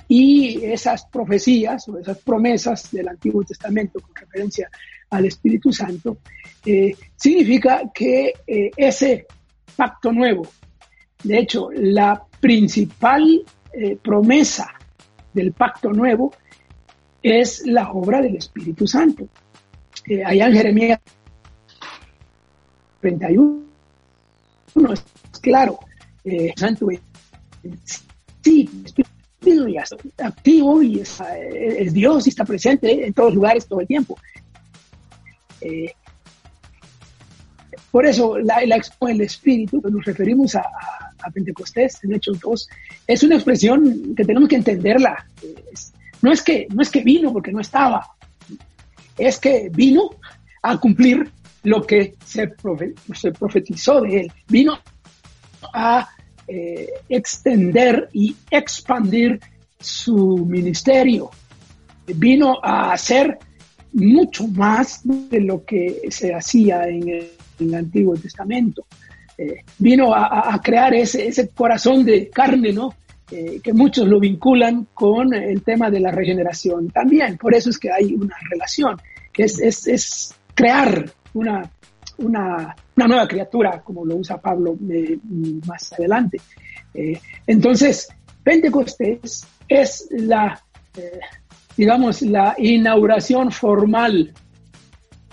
y 0.07 0.63
esas 0.63 1.05
profecías 1.05 1.87
o 1.89 1.97
esas 1.97 2.17
promesas 2.19 2.91
del 2.91 3.09
Antiguo 3.09 3.43
Testamento 3.43 3.99
con 3.99 4.15
referencia 4.15 4.69
al 5.09 5.25
Espíritu 5.25 5.71
Santo, 5.71 6.19
eh, 6.65 6.95
significa 7.15 7.81
que 7.93 8.33
eh, 8.45 8.71
ese 8.75 9.27
pacto 9.75 10.11
nuevo, 10.11 10.47
de 11.23 11.39
hecho, 11.39 11.69
la 11.73 12.23
principal 12.39 13.43
eh, 13.73 13.97
promesa 13.97 14.73
del 15.33 15.51
pacto 15.51 15.91
nuevo 15.91 16.33
es 17.21 17.65
la 17.65 17.91
obra 17.91 18.21
del 18.21 18.37
Espíritu 18.37 18.87
Santo. 18.87 19.27
allá 20.25 20.47
en 20.47 20.53
Jeremías 20.53 20.99
31, 23.01 23.65
es 24.93 25.03
claro, 25.41 25.79
Santo 26.55 26.87
sí, 28.41 28.69
Espíritu 28.85 29.16
y 29.47 29.77
activo 30.17 30.81
y 30.81 30.99
es, 30.99 31.93
Dios 31.93 32.27
y 32.27 32.29
está 32.29 32.45
presente 32.45 33.05
en 33.05 33.13
todos 33.13 33.33
lugares 33.33 33.67
todo 33.67 33.81
el 33.81 33.87
tiempo. 33.87 34.17
Eh, 35.61 35.93
por 37.91 38.05
eso 38.05 38.37
la, 38.37 38.63
la 38.65 38.81
el 39.09 39.21
espíritu, 39.21 39.81
cuando 39.81 39.97
nos 39.97 40.05
referimos 40.05 40.55
a, 40.55 40.63
Pentecostés 41.33 42.01
en 42.05 42.13
Hechos 42.13 42.39
2, 42.39 42.69
es 43.05 43.23
una 43.23 43.35
expresión 43.35 44.15
que 44.15 44.23
tenemos 44.23 44.47
que 44.47 44.55
entenderla. 44.55 45.25
no, 46.21 46.31
es 46.31 46.41
que, 46.41 46.67
no 46.73 46.81
es 46.81 46.89
que 46.89 47.03
vino 47.03 47.33
porque 47.33 47.51
no 47.51 47.59
estaba, 47.59 48.15
es 49.17 49.37
que 49.37 49.69
vino 49.73 50.11
a 50.61 50.77
cumplir 50.77 51.29
lo 51.63 51.85
que 51.85 52.15
se, 52.23 52.53
se 53.13 53.31
profetizó 53.31 53.99
de 54.01 54.21
él. 54.21 54.31
Vino 54.47 54.79
a 55.73 56.07
eh, 56.47 56.89
extender 57.09 58.09
y 58.13 58.35
expandir 58.49 59.39
su 59.79 60.45
ministerio. 60.45 61.29
Vino 62.07 62.57
a 62.63 62.93
hacer 62.93 63.37
mucho 63.93 64.47
más 64.47 65.01
de 65.03 65.41
lo 65.41 65.65
que 65.65 66.01
se 66.09 66.33
hacía 66.33 66.87
en 66.87 67.09
el, 67.09 67.75
Antiguo 67.75 68.15
Testamento. 68.15 68.85
Eh, 69.37 69.63
vino 69.79 70.13
a, 70.13 70.59
crear 70.63 70.93
ese, 70.93 71.27
ese, 71.27 71.49
corazón 71.49 72.05
de 72.05 72.29
carne, 72.29 72.71
¿no? 72.71 72.93
Eh, 73.29 73.59
que 73.61 73.73
muchos 73.73 74.07
lo 74.07 74.19
vinculan 74.19 74.87
con 74.93 75.33
el 75.33 75.61
tema 75.63 75.89
de 75.89 75.99
la 75.99 76.11
regeneración 76.11 76.89
también. 76.89 77.37
Por 77.37 77.53
eso 77.53 77.71
es 77.71 77.77
que 77.77 77.91
hay 77.91 78.13
una 78.13 78.37
relación, 78.49 78.95
que 79.33 79.43
es, 79.43 79.59
es, 79.59 79.87
es 79.87 80.35
crear 80.53 81.11
una, 81.33 81.69
una, 82.19 82.75
una, 82.97 83.07
nueva 83.07 83.27
criatura, 83.27 83.81
como 83.83 84.05
lo 84.05 84.17
usa 84.17 84.41
Pablo 84.41 84.77
eh, 84.89 85.17
más 85.65 85.93
adelante. 85.93 86.39
entonces, 87.45 88.09
Pentecostés 88.43 89.45
es 89.67 90.07
la, 90.11 90.59
digamos, 91.75 92.21
la 92.23 92.55
inauguración 92.57 93.51
formal 93.51 94.33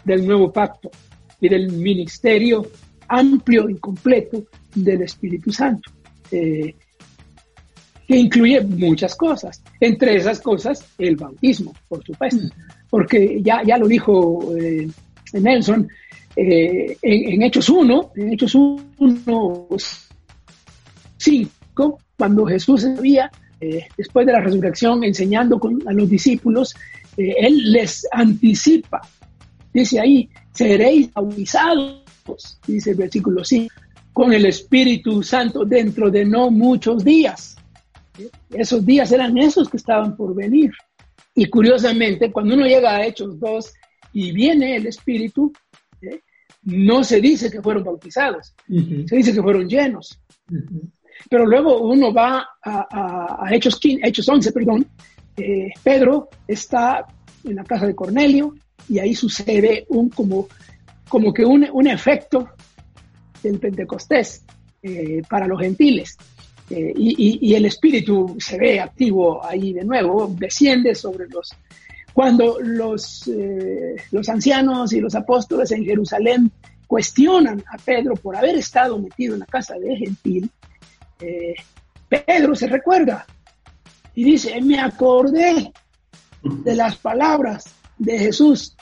del 0.05 0.27
nuevo 0.27 0.53
pacto 0.53 0.91
y 1.41 1.49
del 1.49 1.73
ministerio 1.73 2.67
amplio 3.09 3.69
y 3.69 3.77
completo 3.77 4.45
del 4.75 5.03
Espíritu 5.03 5.53
Santo, 5.53 5.91
eh, 6.31 6.75
que 8.07 8.17
incluye 8.17 8.61
muchas 8.61 9.15
cosas. 9.15 9.63
Entre 9.81 10.17
esas 10.17 10.41
cosas, 10.41 10.85
el 10.99 11.17
bautismo, 11.17 11.73
por 11.89 12.05
supuesto, 12.05 12.55
porque 12.91 13.41
ya, 13.43 13.63
ya 13.65 13.79
lo 13.79 13.87
dijo 13.87 14.55
eh, 14.57 14.89
Nelson, 15.33 15.89
eh, 16.37 16.97
en, 17.03 17.43
Hechos 17.43 17.69
1, 17.69 18.13
en 18.17 18.33
Hechos 18.33 18.55
1, 18.55 19.69
5, 21.17 21.99
cuando 22.17 22.47
Jesús 22.47 22.85
había 22.85 23.31
eh, 23.61 23.87
después 23.97 24.27
de 24.27 24.33
la 24.33 24.41
resurrección, 24.41 25.05
enseñando 25.05 25.61
a 25.87 25.93
los 25.93 26.09
discípulos, 26.09 26.75
eh, 27.17 27.35
Él 27.39 27.73
les 27.73 28.07
anticipa. 28.11 29.01
Dice 29.73 30.01
ahí, 30.01 30.29
seréis 30.53 31.13
bautizados, 31.13 32.03
dice 32.67 32.91
el 32.91 32.97
versículo 32.97 33.45
5, 33.45 33.73
con 34.13 34.33
el 34.33 34.47
Espíritu 34.47 35.23
Santo 35.23 35.65
dentro 35.65 36.11
de 36.11 36.25
no 36.25 36.51
muchos 36.51 37.05
días. 37.05 37.57
Esos 38.51 38.85
días 38.85 39.11
eran 39.11 39.37
esos 39.39 39.69
que 39.69 39.77
estaban 39.77 40.17
por 40.17 40.35
venir. 40.35 40.73
Y 41.35 41.47
curiosamente, 41.47 42.31
cuando 42.31 42.55
uno 42.55 42.65
llega 42.65 42.97
a 42.97 43.07
Hechos 43.07 43.39
2 43.41 43.73
y 44.15 44.33
viene 44.33 44.77
el 44.77 44.87
Espíritu. 44.87 45.53
No 46.65 47.05
se 47.05 47.21
dice 47.21 47.51
que 47.51 47.63
fueron 47.63 47.85
bautizados, 47.85 48.55
se 48.67 49.17
dice 49.17 49.33
que 49.33 49.43
fueron 49.43 49.69
llenos. 49.69 50.21
Pero 51.29 51.47
luego 51.47 51.83
uno 51.83 52.13
va 52.13 52.47
a, 52.63 53.47
Hechos, 53.51 53.79
15, 53.79 54.07
Hechos 54.07 54.29
11, 54.29 54.53
perdón, 54.53 54.87
eh, 55.37 55.69
Pedro 55.83 56.29
está 56.47 57.07
en 57.45 57.57
la 57.57 57.65
casa 57.65 57.87
de 57.87 57.95
Cornelio 57.95 58.55
y 58.89 58.99
ahí 58.99 59.15
sucede 59.15 59.87
un 59.89 60.09
como, 60.09 60.49
como 61.09 61.33
que 61.33 61.45
un, 61.45 61.67
un 61.73 61.87
efecto 61.87 62.49
del 63.43 63.59
Pentecostés 63.59 64.45
eh, 64.83 65.23
para 65.29 65.47
los 65.47 65.61
gentiles. 65.61 66.17
Eh, 66.71 66.93
y, 66.97 67.51
y, 67.51 67.55
el 67.55 67.67
espíritu 67.67 68.37
se 68.39 68.57
ve 68.57 68.81
activo 68.81 69.45
ahí 69.45 69.75
de 69.75 69.85
nuevo, 69.85 70.35
desciende 70.39 70.95
sobre 70.95 71.29
los... 71.29 71.51
Cuando 72.15 72.59
los, 72.61 73.29
los 74.11 74.29
ancianos 74.29 74.93
y 74.95 75.01
los 75.01 75.15
apóstoles 75.15 75.71
en 75.73 75.85
Jerusalén 75.85 76.51
cuestionan 76.87 77.63
a 77.71 77.77
Pedro 77.77 78.15
por 78.15 78.37
haber 78.37 78.55
estado 78.55 78.99
metido 78.99 79.35
en 79.35 79.41
la 79.41 79.47
casa 79.47 79.75
de 79.75 79.97
gentil, 79.97 80.51
eh, 81.21 81.55
Pedro 82.09 82.55
se 82.55 82.69
recuerda 82.69 83.27
y 84.15 84.25
dice, 84.25 84.61
me 84.63 84.79
acordé 84.79 85.73
de 86.43 86.75
las 86.75 86.97
palabras 86.97 87.65
de 87.99 88.19
Jesús 88.19 88.77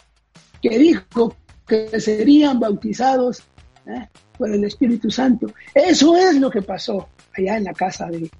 que 0.60 0.78
dijo 0.78 1.36
que 1.66 2.00
serían 2.00 2.60
bautizados 2.60 3.42
¿eh? 3.86 4.08
por 4.36 4.50
el 4.50 4.64
Espíritu 4.64 5.10
Santo. 5.10 5.52
Eso 5.74 6.16
es 6.16 6.36
lo 6.36 6.50
que 6.50 6.62
pasó 6.62 7.08
allá 7.36 7.56
en 7.56 7.64
la 7.64 7.72
casa 7.72 8.08
de, 8.08 8.30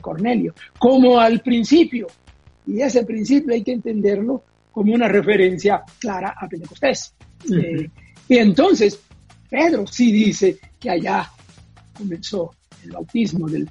Cornelio, 0.00 0.54
como 0.78 1.18
al 1.18 1.40
principio. 1.40 2.06
Y 2.66 2.80
ese 2.80 3.04
principio 3.04 3.52
hay 3.52 3.62
que 3.62 3.72
entenderlo 3.72 4.44
como 4.70 4.94
una 4.94 5.08
referencia 5.08 5.82
clara 5.98 6.34
a 6.38 6.48
Pentecostés. 6.48 7.14
Eh, 7.52 7.88
y 8.28 8.38
entonces 8.38 9.00
Pedro 9.48 9.86
sí 9.86 10.10
dice 10.10 10.58
que 10.80 10.90
allá 10.90 11.30
comenzó 11.92 12.50
el 12.82 12.92
bautismo 12.92 13.48
del... 13.48 13.68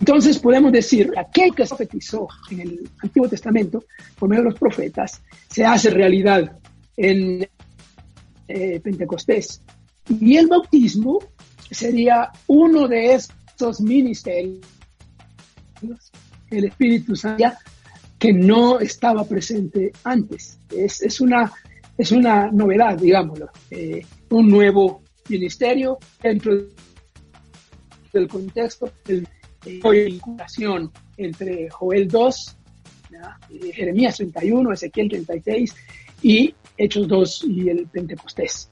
entonces 0.00 0.38
podemos 0.38 0.72
decir, 0.72 1.12
aquel 1.16 1.54
que 1.54 1.66
se 1.66 1.76
profetizó 1.76 2.28
en 2.50 2.60
el 2.60 2.90
Antiguo 3.02 3.28
Testamento 3.28 3.84
por 4.18 4.28
medio 4.28 4.44
de 4.44 4.50
los 4.50 4.58
profetas 4.58 5.22
se 5.48 5.64
hace 5.64 5.90
realidad 5.90 6.58
en 6.96 7.46
eh, 8.48 8.80
Pentecostés. 8.80 9.60
Y 10.08 10.36
el 10.36 10.46
bautismo 10.46 11.18
sería 11.70 12.30
uno 12.46 12.88
de 12.88 13.12
estos 13.58 13.80
ministerios, 13.80 14.60
el 16.48 16.66
Espíritu 16.66 17.16
Santo, 17.16 17.44
que 18.16 18.32
no 18.32 18.78
estaba 18.78 19.24
presente 19.24 19.90
antes. 20.04 20.60
Es, 20.70 21.02
es, 21.02 21.20
una, 21.20 21.52
es 21.96 22.12
una 22.12 22.52
novedad, 22.52 22.96
digámoslo. 22.96 23.50
Eh, 23.72 24.06
un 24.30 24.48
nuevo 24.48 25.02
ministerio 25.28 25.98
dentro 26.22 26.52
del 28.12 28.28
contexto 28.28 28.92
de 29.04 29.26
vinculación 29.58 30.92
entre 31.16 31.68
Joel 31.68 32.06
2, 32.06 32.56
eh, 33.50 33.72
Jeremías 33.72 34.18
31, 34.18 34.72
Ezequiel 34.72 35.08
36 35.08 35.74
y 36.22 36.54
Hechos 36.76 37.08
2 37.08 37.44
y 37.48 37.68
el 37.70 37.88
Pentecostés. 37.88 38.70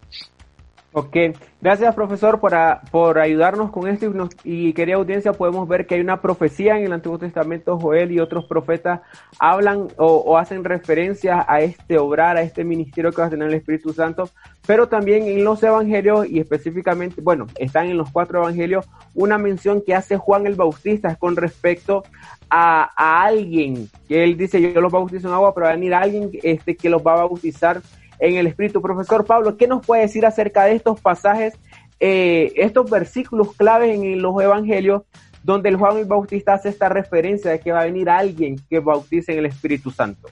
Ok, 0.98 1.14
gracias 1.60 1.94
profesor 1.94 2.40
por, 2.40 2.54
por 2.90 3.18
ayudarnos 3.18 3.70
con 3.70 3.86
esto 3.86 4.10
y, 4.44 4.72
querida 4.72 4.96
audiencia 4.96 5.34
podemos 5.34 5.68
ver 5.68 5.86
que 5.86 5.96
hay 5.96 6.00
una 6.00 6.22
profecía 6.22 6.78
en 6.78 6.86
el 6.86 6.92
Antiguo 6.94 7.18
Testamento, 7.18 7.78
Joel 7.78 8.12
y 8.12 8.18
otros 8.18 8.46
profetas 8.46 9.02
hablan 9.38 9.88
o, 9.98 10.38
hacen 10.38 10.64
referencia 10.64 11.44
a 11.46 11.60
este 11.60 11.98
obrar, 11.98 12.38
a 12.38 12.40
este 12.40 12.64
ministerio 12.64 13.12
que 13.12 13.20
va 13.20 13.26
a 13.26 13.30
tener 13.30 13.48
el 13.48 13.52
Espíritu 13.52 13.92
Santo, 13.92 14.30
pero 14.66 14.88
también 14.88 15.24
en 15.24 15.44
los 15.44 15.62
evangelios 15.62 16.30
y 16.30 16.40
específicamente, 16.40 17.20
bueno, 17.20 17.46
están 17.56 17.88
en 17.88 17.98
los 17.98 18.10
cuatro 18.10 18.38
evangelios 18.38 18.88
una 19.12 19.36
mención 19.36 19.82
que 19.86 19.94
hace 19.94 20.16
Juan 20.16 20.46
el 20.46 20.54
Bautista 20.54 21.14
con 21.16 21.36
respecto 21.36 22.04
a, 22.48 22.90
a 22.96 23.24
alguien, 23.24 23.90
que 24.08 24.24
él 24.24 24.38
dice 24.38 24.62
yo 24.62 24.80
los 24.80 24.92
bautizo 24.92 25.28
en 25.28 25.34
agua, 25.34 25.54
pero 25.54 25.66
va 25.66 25.72
a 25.72 25.74
venir 25.74 25.92
alguien 25.92 26.30
este, 26.42 26.74
que 26.74 26.88
los 26.88 27.06
va 27.06 27.12
a 27.12 27.26
bautizar 27.26 27.82
en 28.18 28.36
el 28.36 28.46
Espíritu. 28.46 28.80
Profesor 28.80 29.24
Pablo, 29.24 29.56
¿qué 29.56 29.66
nos 29.66 29.84
puede 29.84 30.02
decir 30.02 30.26
acerca 30.26 30.64
de 30.64 30.72
estos 30.72 31.00
pasajes, 31.00 31.54
eh, 32.00 32.52
estos 32.56 32.90
versículos 32.90 33.54
claves 33.56 33.94
en 33.94 34.20
los 34.20 34.40
Evangelios, 34.40 35.02
donde 35.42 35.68
el 35.68 35.76
Juan 35.76 35.96
el 35.98 36.04
Bautista 36.04 36.54
hace 36.54 36.68
esta 36.68 36.88
referencia 36.88 37.50
de 37.50 37.60
que 37.60 37.72
va 37.72 37.82
a 37.82 37.84
venir 37.84 38.10
alguien 38.10 38.56
que 38.68 38.80
bautice 38.80 39.32
en 39.32 39.38
el 39.38 39.46
Espíritu 39.46 39.90
Santo? 39.90 40.28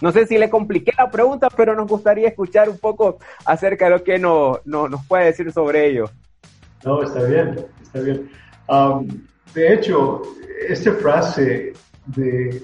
No 0.00 0.12
sé 0.12 0.26
si 0.26 0.38
le 0.38 0.48
compliqué 0.48 0.92
la 0.96 1.10
pregunta, 1.10 1.48
pero 1.54 1.74
nos 1.74 1.86
gustaría 1.86 2.28
escuchar 2.28 2.68
un 2.68 2.78
poco 2.78 3.18
acerca 3.44 3.86
de 3.86 3.90
lo 3.90 4.02
que 4.02 4.18
no, 4.18 4.60
nos 4.64 5.06
puede 5.06 5.26
decir 5.26 5.52
sobre 5.52 5.88
ello. 5.88 6.10
No, 6.84 7.02
está 7.02 7.22
bien, 7.24 7.66
está 7.82 8.00
bien. 8.00 8.30
Um, 8.68 9.06
de 9.52 9.74
hecho, 9.74 10.22
esta 10.68 10.92
frase 10.94 11.74
de 12.06 12.62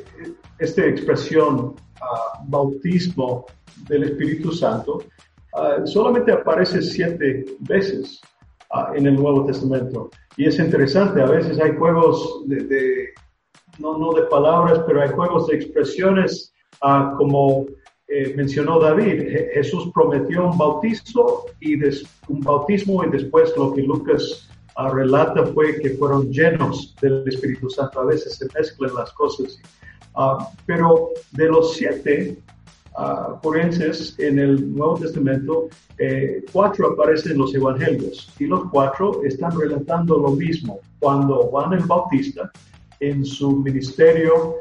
esta 0.59 0.87
expresión 0.87 1.75
bautismo 2.47 3.47
del 3.89 4.05
Espíritu 4.05 4.53
Santo 4.53 5.03
ah, 5.55 5.79
solamente 5.85 6.33
aparece 6.33 6.83
siete 6.83 7.45
veces 7.61 8.21
ah, 8.71 8.93
en 8.95 9.07
el 9.07 9.15
Nuevo 9.15 9.45
Testamento. 9.47 10.11
Y 10.37 10.47
es 10.47 10.59
interesante, 10.59 11.23
a 11.23 11.27
veces 11.27 11.59
hay 11.61 11.77
juegos 11.77 12.43
de, 12.47 13.09
no, 13.79 13.97
no, 13.97 14.13
de 14.13 14.23
palabras, 14.25 14.81
pero 14.87 15.03
hay 15.03 15.09
juegos 15.11 15.47
de 15.47 15.57
expresiones 15.57 16.53
ah, 16.83 17.15
como 17.17 17.67
eh, 18.09 18.35
mencionó 18.37 18.79
David. 18.79 19.23
Jesús 19.55 19.91
prometió 19.95 20.51
un 20.51 20.59
bautizo 20.59 21.47
y 21.61 21.75
un 22.29 22.41
bautismo 22.41 23.05
y 23.05 23.11
después 23.11 23.53
lo 23.57 23.73
que 23.73 23.83
Lucas 23.83 24.49
relata 24.93 25.47
fue 25.47 25.81
que 25.81 25.91
fueron 25.91 26.31
llenos 26.31 26.95
del 27.01 27.27
Espíritu 27.27 27.71
Santo. 27.71 28.01
A 28.01 28.05
veces 28.05 28.37
se 28.37 28.47
mezclan 28.55 28.95
las 28.95 29.13
cosas. 29.13 29.59
Ah, 30.15 30.49
pero 30.65 31.11
de 31.33 31.47
los 31.47 31.75
siete 31.75 32.39
forenses 33.43 34.19
en 34.19 34.39
el 34.39 34.75
Nuevo 34.75 34.99
Testamento, 34.99 35.69
eh, 35.99 36.43
cuatro 36.53 36.93
aparecen 36.93 37.33
en 37.33 37.39
los 37.39 37.55
evangelios 37.55 38.33
y 38.39 38.47
los 38.47 38.71
cuatro 38.71 39.23
están 39.25 39.59
relatando 39.59 40.19
lo 40.19 40.31
mismo. 40.31 40.81
Cuando 40.99 41.43
Juan 41.49 41.75
el 41.75 41.85
Bautista, 41.85 42.51
en 43.01 43.25
su 43.25 43.59
ministerio, 43.59 44.57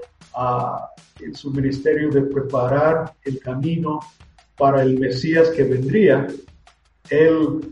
en 1.21 1.33
su 1.33 1.51
ministerio 1.51 2.09
de 2.09 2.23
preparar 2.23 3.13
el 3.23 3.39
camino 3.39 4.01
para 4.57 4.81
el 4.81 4.99
Mesías 4.99 5.49
que 5.49 5.63
vendría, 5.63 6.27
él 7.09 7.71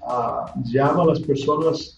llama 0.64 1.04
a 1.04 1.06
las 1.08 1.20
personas 1.22 1.98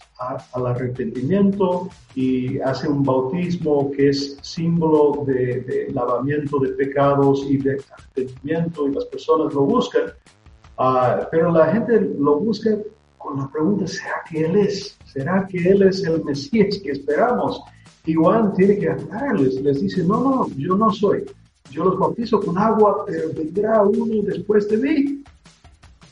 al 0.53 0.67
arrepentimiento 0.67 1.89
y 2.15 2.59
hace 2.59 2.87
un 2.87 3.03
bautismo 3.03 3.91
que 3.91 4.09
es 4.09 4.37
símbolo 4.41 5.25
de, 5.25 5.87
lavamiento 5.93 6.59
de 6.59 6.69
pecados 6.69 7.45
y 7.49 7.57
de 7.57 7.77
arrepentimiento 7.91 8.87
y 8.87 8.93
las 8.93 9.05
personas 9.05 9.53
lo 9.53 9.63
buscan, 9.63 10.03
ah, 10.77 11.27
pero 11.31 11.51
la 11.51 11.73
gente 11.73 11.99
lo 12.17 12.39
busca 12.39 12.77
con 13.17 13.39
la 13.39 13.49
pregunta, 13.51 13.87
¿será 13.87 14.23
que 14.29 14.45
Él 14.45 14.55
es? 14.55 14.97
¿Será 15.05 15.45
que 15.47 15.57
Él 15.57 15.83
es 15.83 16.03
el 16.03 16.23
Mesías 16.23 16.79
que 16.81 16.91
esperamos? 16.91 17.61
Y 18.05 18.13
Juan 18.13 18.53
tiene 18.53 18.77
que 18.77 18.89
aclararles, 18.89 19.55
les 19.61 19.81
dice, 19.81 20.03
no, 20.03 20.21
no, 20.21 20.47
yo 20.55 20.75
no 20.75 20.91
soy. 20.91 21.25
Yo 21.71 21.83
los 21.83 21.97
bautizo 21.97 22.39
con 22.39 22.57
agua, 22.57 23.03
pero 23.05 23.29
vendrá 23.33 23.81
uno 23.81 24.21
después 24.23 24.69
de 24.69 24.77
mí 24.77 25.23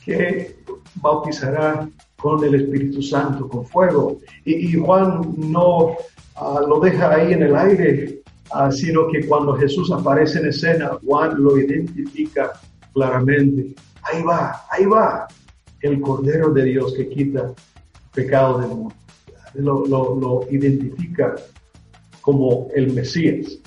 que 0.04 0.56
bautizará 0.96 1.88
con 2.16 2.42
el 2.44 2.54
Espíritu 2.54 3.02
Santo, 3.02 3.48
con 3.48 3.66
fuego. 3.66 4.18
Y, 4.44 4.74
Juan 4.74 5.34
no 5.36 5.96
ah, 6.36 6.60
lo 6.66 6.80
deja 6.80 7.14
ahí 7.14 7.32
en 7.32 7.42
el 7.42 7.56
aire, 7.56 8.20
ah, 8.52 8.70
sino 8.70 9.08
que 9.08 9.26
cuando 9.26 9.54
Jesús 9.54 9.90
aparece 9.92 10.38
en 10.38 10.46
escena, 10.46 10.98
Juan 11.04 11.42
lo 11.42 11.58
identifica 11.58 12.52
claramente. 12.92 13.74
Ahí 14.02 14.22
va, 14.22 14.62
ahí 14.70 14.86
va, 14.86 15.26
el 15.80 16.00
Cordero 16.00 16.50
de 16.50 16.64
Dios 16.64 16.94
que 16.94 17.08
quita 17.08 17.52
pecado 18.14 18.58
del 18.58 18.68
mundo. 18.68 18.94
Lo, 19.54 19.86
lo 19.86 20.46
identifica 20.50 21.36
como 22.20 22.68
el 22.74 22.92
Mesías. 22.92 23.58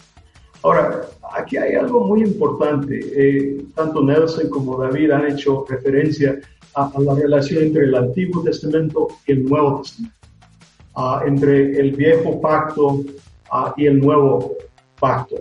Ahora, 0.63 1.07
aquí 1.34 1.57
hay 1.57 1.75
algo 1.75 2.05
muy 2.05 2.23
importante. 2.23 2.99
Eh, 3.13 3.65
tanto 3.75 4.03
Nelson 4.03 4.49
como 4.49 4.78
David 4.78 5.11
han 5.11 5.28
hecho 5.32 5.65
referencia 5.69 6.39
a, 6.78 6.91
la 6.99 7.15
relación 7.15 7.63
entre 7.63 7.86
el 7.86 7.95
Antiguo 7.95 8.43
Testamento 8.43 9.07
y 9.25 9.32
el 9.32 9.45
Nuevo 9.45 9.82
Testamento, 9.82 10.15
entre 11.25 11.80
el 11.80 11.91
viejo 11.91 12.39
pacto 12.41 13.03
y 13.75 13.86
el 13.86 13.99
nuevo 13.99 14.55
pacto. 14.99 15.36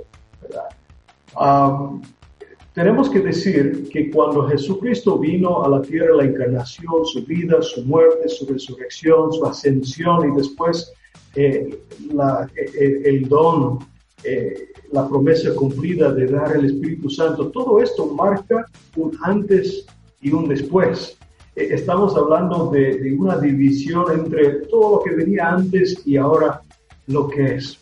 tenemos 2.74 3.09
que 3.09 3.20
decir 3.20 3.89
que 3.91 4.11
cuando 4.11 4.49
Jesucristo 4.49 5.18
vino 5.18 5.64
a 5.64 5.68
la 5.68 5.80
tierra, 5.82 6.16
la 6.16 6.24
encarnación, 6.24 7.07
su 7.07 7.24
vida, 7.24 7.62
su 7.62 7.84
muerte, 7.84 8.28
su 8.28 8.47
resurrección, 8.47 9.32
su 9.32 9.47
ascensión 9.47 10.30
y 10.30 10.37
después 10.37 10.93
eh, 11.34 11.68
eh, 12.11 13.03
el, 13.05 13.28
don, 13.28 13.78
eh, 14.24 14.72
la 14.93 15.09
promesa 15.09 15.55
cumplida 15.55 16.12
de 16.12 16.26
dar 16.26 16.57
el 16.57 16.66
Espíritu 16.66 17.09
Santo, 17.11 17.51
todo 17.51 17.80
esto 17.82 18.07
marca 18.07 18.66
un 18.97 19.16
antes 19.22 19.87
y 20.20 20.32
un 20.32 20.49
después. 20.49 21.18
Eh, 21.57 21.68
estamos 21.70 22.14
hablando 22.14 22.70
de, 22.70 23.16
una 23.18 23.38
división 23.38 24.04
entre 24.12 24.66
todo 24.66 24.96
lo 24.96 25.02
que 25.02 25.16
venía 25.16 25.48
antes 25.48 26.07
y 26.07 26.18
ahora 26.18 26.61
lo 27.07 27.28
que 27.28 27.57
es. 27.57 27.78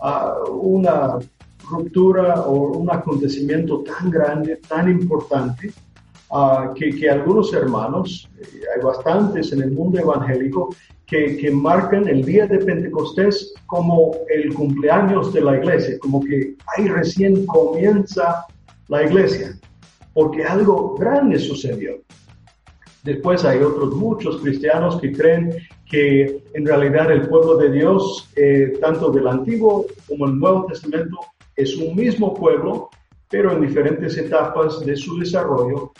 Ah, 0.00 0.36
una 0.48 1.18
ruptura 1.68 2.42
o 2.42 2.78
un 2.78 2.90
acontecimiento 2.90 3.82
tan 3.82 4.10
grande, 4.10 4.60
tan 4.68 4.88
importante, 4.88 5.72
ah, 6.30 6.72
que, 6.74 7.10
algunos 7.10 7.52
hermanos, 7.52 8.28
eh, 8.38 8.60
hay 8.74 8.82
bastantes 8.82 9.52
en 9.52 9.62
el 9.62 9.72
mundo 9.72 9.98
evangélico, 9.98 10.74
que, 11.06 11.36
que, 11.36 11.50
marcan 11.50 12.08
el 12.08 12.24
día 12.24 12.46
de 12.46 12.58
Pentecostés 12.58 13.52
como 13.66 14.16
el 14.30 14.54
cumpleaños 14.54 15.32
de 15.32 15.40
la 15.42 15.58
iglesia, 15.58 15.98
como 15.98 16.20
que 16.20 16.54
ahí 16.74 16.88
recién 16.88 17.44
comienza 17.46 18.46
la 18.88 19.02
iglesia, 19.02 19.58
porque 20.14 20.44
algo 20.44 20.94
grande 20.94 21.38
sucedió. 21.38 22.00
Después 23.02 23.44
hay 23.44 23.60
otros 23.60 23.96
muchos 23.96 24.40
cristianos 24.40 25.00
que 25.00 25.12
creen 25.12 25.56
que 25.90 26.44
en 26.54 26.64
realidad 26.64 27.10
el 27.10 27.28
pueblo 27.28 27.56
de 27.56 27.72
Dios, 27.72 28.30
eh, 28.36 28.78
tanto 28.80 29.10
del 29.10 29.26
Antiguo 29.26 29.86
como 30.08 30.26
el 30.26 30.38
Nuevo 30.38 30.66
Testamento, 30.66 31.18
es 31.56 31.76
un 31.76 31.96
mismo 31.96 32.32
pueblo, 32.32 32.90
pero 33.28 33.52
en 33.52 33.60
diferentes 33.60 34.16
etapas 34.16 34.80
de 34.86 34.96
su 34.96 35.18
desarrollo. 35.18 35.92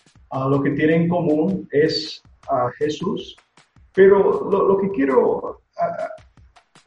Lo 0.49 0.63
que 0.63 0.71
tienen 0.71 1.03
en 1.03 1.09
común 1.09 1.69
es 1.73 2.23
a 2.49 2.71
Jesús. 2.79 3.37
Pero 3.95 4.49
lo, 4.51 4.79
que 4.79 4.89
quiero, 4.91 5.61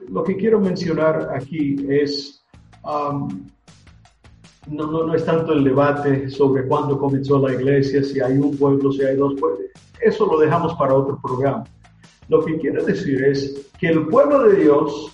lo 0.08 0.24
que 0.24 0.38
quiero 0.38 0.60
mencionar 0.60 1.30
aquí 1.36 1.76
es, 1.90 2.44
no, 2.84 3.28
no, 4.68 5.04
no 5.06 5.14
es 5.14 5.26
tanto 5.26 5.52
el 5.52 5.64
debate 5.64 6.30
sobre 6.30 6.66
cuándo 6.68 6.98
comenzó 6.98 7.38
la 7.38 7.54
iglesia, 7.54 8.02
si 8.02 8.20
hay 8.22 8.38
un 8.38 8.58
pueblo, 8.58 8.92
si 8.92 9.04
hay 9.04 9.16
dos 9.16 9.36
pueblos 9.40 9.66
eso 10.02 10.26
lo 10.26 10.40
dejamos 10.40 10.74
para 10.76 10.94
otro 10.94 11.20
programa. 11.22 11.64
Lo 12.28 12.44
que 12.44 12.58
quiero 12.58 12.84
decir 12.84 13.24
es 13.24 13.70
que 13.80 13.88
el 13.90 14.08
pueblo 14.08 14.44
de 14.44 14.64
Dios 14.64 15.12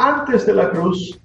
antes 0.00 0.46
de 0.46 0.54
la 0.54 0.70
cruz 0.70 1.20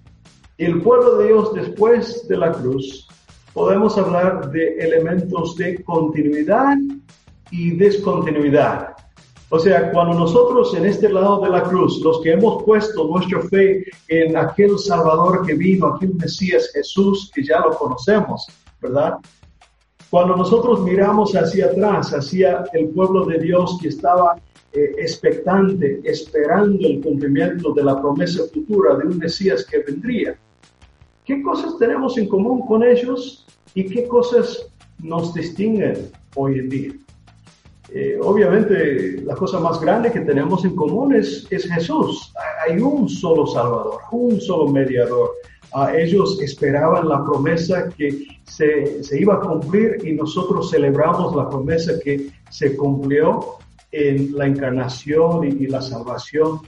y 0.58 0.66
el 0.66 0.82
pueblo 0.82 1.18
de 1.18 1.28
Dios 1.28 1.54
después 1.54 2.28
de 2.28 2.38
la 2.38 2.52
cruz, 2.52 3.08
podemos 3.54 3.98
hablar 3.98 4.52
de 4.52 4.78
elementos 4.80 5.56
de 5.56 5.82
continuidad 5.84 6.78
y 7.52 7.76
descontinuidad. 7.78 8.96
O 9.50 9.60
sea, 9.60 9.92
cuando 9.92 10.20
nosotros 10.20 10.74
en 10.76 10.86
este 10.86 11.08
lado 11.08 11.40
de 11.40 11.50
la 11.50 11.64
cruz, 11.64 12.02
los 12.02 12.22
que 12.22 12.34
hemos 12.34 12.64
puesto 12.64 13.08
nuestra 13.08 13.42
fe 13.44 13.86
en 14.10 14.36
aquel 14.36 14.78
Salvador 14.78 15.46
que 15.46 15.54
vino, 15.54 15.88
aquel 15.88 16.16
Mesías 16.16 16.70
Jesús, 16.74 17.32
que 17.34 17.44
ya 17.44 17.60
lo 17.60 17.78
conocemos, 17.78 18.48
¿verdad? 18.82 19.18
Cuando 20.10 20.36
nosotros 20.36 20.82
miramos 20.84 21.34
hacia 21.36 21.68
atrás, 21.68 22.14
hacia 22.14 22.66
el 22.74 22.90
pueblo 22.90 23.26
de 23.26 23.40
Dios 23.40 23.78
que 23.82 23.90
estaba 23.90 24.36
eh, 24.74 24.92
expectante, 24.98 26.02
esperando 26.04 26.88
el 26.88 27.02
cumplimiento 27.02 27.74
de 27.74 27.84
la 27.84 28.00
promesa 28.00 28.44
futura 28.54 28.96
de 28.96 29.08
un 29.08 29.18
Mesías 29.18 29.66
que 29.66 29.80
vendría, 29.80 30.38
¿qué 31.26 31.42
cosas 31.42 31.78
tenemos 31.80 32.18
en 32.18 32.28
común 32.28 32.66
con 32.66 32.84
ellos 32.84 33.46
y 33.74 33.86
qué 33.86 34.08
cosas 34.08 34.68
nos 35.02 35.34
distinguen 35.34 36.12
hoy 36.36 36.60
en 36.60 36.70
día? 36.70 36.94
Eh, 37.90 38.18
obviamente 38.22 39.22
la 39.24 39.36
cosa 39.36 39.60
más 39.60 39.80
grande 39.80 40.12
que 40.12 40.22
tenemos 40.22 40.66
en 40.66 40.76
común 40.76 41.16
es, 41.16 41.48
es 41.50 41.66
Jesús. 41.66 42.34
Hay 42.68 42.78
un 42.80 43.08
solo 43.08 43.46
Salvador, 43.48 44.00
un 44.12 44.42
solo 44.42 44.68
mediador 44.68 45.32
ellos 45.94 46.42
esperaban 46.42 47.10
la 47.10 47.24
promesa 47.24 47.90
que 47.90 48.28
se, 48.44 49.04
se, 49.04 49.20
iba 49.20 49.36
a 49.36 49.40
cumplir 49.42 49.98
y 50.06 50.14
nosotros 50.14 50.72
celebramos 50.72 51.36
la 51.36 51.50
promesa 51.50 52.00
que 52.00 52.30
se 52.50 52.76
cumplió 52.78 53.58
en 53.92 54.36
la 54.36 54.46
encarnación 54.48 55.46
y, 55.46 55.68
la 55.68 55.82
salvación 55.82 56.60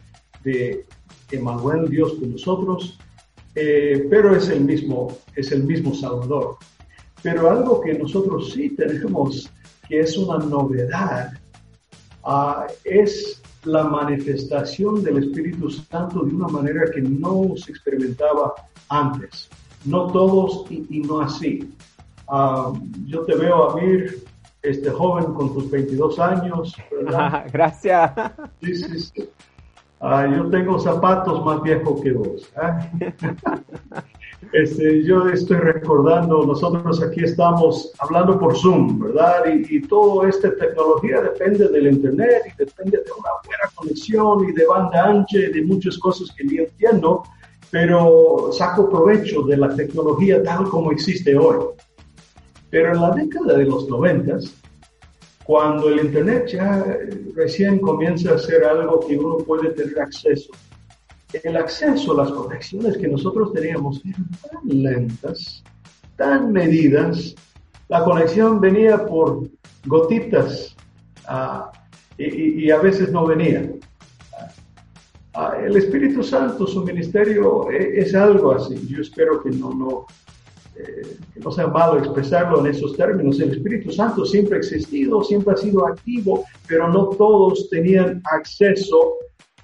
de 0.43 0.85
Emmanuel, 1.31 1.89
Dios 1.89 2.13
con 2.13 2.31
nosotros, 2.31 2.97
eh, 3.55 4.07
pero 4.09 4.35
es 4.35 4.49
el, 4.49 4.61
mismo, 4.61 5.17
es 5.35 5.51
el 5.51 5.63
mismo 5.63 5.93
Salvador. 5.93 6.57
Pero 7.21 7.49
algo 7.49 7.81
que 7.81 7.93
nosotros 7.95 8.53
sí 8.53 8.69
tenemos, 8.69 9.51
que 9.87 9.99
es 9.99 10.17
una 10.17 10.37
novedad, 10.37 11.33
ah, 12.23 12.67
es 12.83 13.41
la 13.65 13.83
manifestación 13.83 15.03
del 15.03 15.17
Espíritu 15.17 15.69
Santo 15.69 16.23
de 16.23 16.33
una 16.33 16.47
manera 16.47 16.89
que 16.93 17.01
no 17.01 17.55
se 17.57 17.71
experimentaba 17.71 18.53
antes. 18.89 19.49
No 19.85 20.07
todos 20.07 20.69
y, 20.71 20.99
no 20.99 21.21
así. 21.21 21.73
Ah, 22.27 22.73
yo 23.05 23.21
te 23.21 23.35
veo, 23.35 23.71
Amir, 23.71 24.23
este 24.61 24.89
joven 24.89 25.33
con 25.33 25.53
tus 25.53 25.69
22 25.69 26.19
años. 26.19 26.75
Gracias. 27.53 28.11
Ah, 29.99 30.27
yo 30.27 30.49
tengo 30.49 30.77
zapatos 30.77 31.43
más 31.43 31.61
viejos 31.63 32.01
que 32.01 32.11
vos. 32.11 32.51
¿eh? 33.01 33.13
Este, 34.53 35.03
yo 35.03 35.27
estoy 35.27 35.57
recordando, 35.57 36.45
nosotros 36.45 37.01
aquí 37.01 37.23
estamos 37.23 37.91
hablando 37.99 38.39
por 38.39 38.55
Zoom, 38.55 38.99
¿verdad? 38.99 39.43
Y, 39.47 39.77
y 39.77 39.81
toda 39.81 40.29
esta 40.29 40.55
tecnología 40.55 41.21
depende 41.21 41.67
del 41.67 41.87
Internet 41.87 42.43
y 42.45 42.57
depende 42.57 42.97
de 42.97 43.11
una 43.11 43.29
buena 43.43 43.69
conexión 43.75 44.47
y 44.47 44.53
de 44.53 44.65
banda 44.67 45.05
ancha 45.05 45.39
y 45.39 45.51
de 45.51 45.63
muchas 45.63 45.97
cosas 45.97 46.31
que 46.31 46.43
ni 46.45 46.59
entiendo, 46.59 47.23
pero 47.69 48.49
saco 48.51 48.89
provecho 48.89 49.43
de 49.43 49.57
la 49.57 49.75
tecnología 49.75 50.41
tal 50.43 50.69
como 50.69 50.91
existe 50.91 51.37
hoy. 51.37 51.65
Pero 52.69 52.93
en 52.93 53.01
la 53.01 53.11
década 53.11 53.57
de 53.57 53.65
los 53.65 53.87
noventas, 53.87 54.53
cuando 55.43 55.89
el 55.89 56.05
Internet 56.05 56.47
ya 56.47 56.85
recién 57.33 57.79
comienza 57.79 58.33
a 58.33 58.37
ser 58.37 58.65
algo 58.65 58.99
que 58.99 59.17
uno 59.17 59.37
puede 59.37 59.69
tener 59.71 59.99
acceso, 60.01 60.51
el 61.33 61.57
acceso 61.57 62.13
a 62.13 62.23
las 62.23 62.31
conexiones 62.31 62.97
que 62.97 63.07
nosotros 63.07 63.53
teníamos 63.53 64.01
eran 64.05 64.29
tan 64.41 64.83
lentas, 64.83 65.63
tan 66.15 66.51
medidas. 66.51 67.35
La 67.89 68.03
conexión 68.03 68.59
venía 68.59 69.05
por 69.05 69.49
gotitas 69.85 70.75
ah, 71.27 71.71
y, 72.17 72.69
a 72.71 72.77
veces 72.79 73.11
no 73.11 73.25
venía. 73.25 73.69
Ah, 75.39 75.55
el 75.63 75.77
Espíritu 75.77 76.23
Santo, 76.23 76.65
su 76.65 76.83
ministerio 76.83 77.69
e, 77.69 77.99
es, 77.99 78.15
algo 78.15 78.53
así. 78.53 78.75
Yo 78.87 79.03
espero 79.03 79.39
que 79.43 79.51
no, 79.51 79.71
no, 79.71 80.07
eh, 80.75 81.15
que 81.31 81.39
no 81.39 81.51
sea 81.51 81.67
malo 81.67 81.99
expresarlo 81.99 82.59
en 82.61 82.71
esos 82.73 82.97
términos. 82.97 83.39
El 83.39 83.51
Espíritu 83.51 83.91
Santo 83.91 84.25
siempre 84.25 84.55
ha 84.55 84.57
existido, 84.57 85.23
siempre 85.23 85.53
ha 85.53 85.57
sido 85.57 85.85
activo, 85.85 86.43
pero 86.67 86.91
no 86.91 87.09
todos 87.09 87.69
tenían 87.69 88.19
acceso 88.31 89.17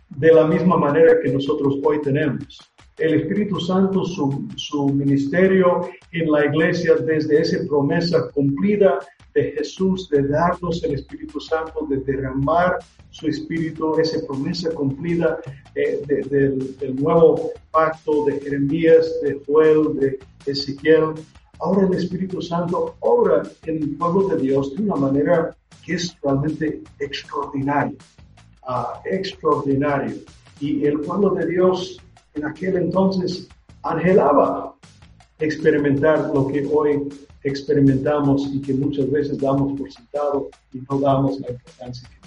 de 0.09 0.31
la 0.31 0.45
misma 0.45 0.77
manera 0.77 1.19
que 1.23 1.33
nosotros 1.33 1.79
hoy 1.83 1.99
tenemos. 2.01 2.59
El 2.99 3.15
Espíritu 3.15 3.59
Santo, 3.59 4.05
su, 4.05 4.47
su 4.55 4.89
ministerio 4.89 5.89
en 6.11 6.31
la 6.31 6.45
iglesia 6.45 6.97
desde 6.97 7.41
esa 7.41 7.57
promesa 7.67 8.29
cumplida 8.31 8.99
de 9.33 9.51
Jesús, 9.53 10.09
de 10.09 10.23
darnos 10.27 10.83
el 10.83 10.95
Espíritu 10.95 11.39
Santo, 11.39 11.85
de 11.89 11.97
derramar 11.97 12.79
su 13.09 13.27
Espíritu, 13.27 13.97
esa 13.99 14.25
promesa 14.25 14.71
cumplida 14.71 15.39
eh, 15.75 16.01
del, 16.29 16.95
nuevo 16.95 17.51
pacto 17.71 18.25
de 18.25 18.39
Jeremías, 18.39 19.11
de 19.21 19.39
Joel, 19.45 19.99
de 19.99 20.19
Ezequiel. 20.45 21.13
Ahora 21.59 21.87
el 21.87 21.93
Espíritu 21.93 22.41
Santo 22.41 22.95
obra 22.99 23.43
en 23.65 23.83
el 23.83 23.95
pueblo 23.95 24.27
de 24.29 24.41
Dios 24.41 24.75
de 24.75 24.83
una 24.83 24.95
manera 24.95 25.55
que 25.85 25.95
es 25.95 26.15
realmente 26.21 26.81
extraordinaria 26.99 27.97
extraordinario. 29.05 30.15
Y 30.59 30.85
el 30.85 30.99
pueblo 31.01 31.31
de 31.31 31.47
Dios 31.47 31.99
en 32.35 32.45
aquel 32.45 32.77
entonces 32.77 33.47
anhelaba 33.83 34.75
experimentar 35.39 36.31
lo 36.33 36.47
que 36.47 36.65
hoy 36.71 37.09
experimentamos 37.43 38.49
y 38.53 38.61
que 38.61 38.73
muchas 38.73 39.09
veces 39.11 39.39
damos 39.39 39.77
por 39.77 39.91
sentado 39.91 40.49
y 40.73 40.79
no 40.89 40.99
damos 40.99 41.39
la 41.39 41.51
importancia 41.51 42.09
que. 42.09 42.23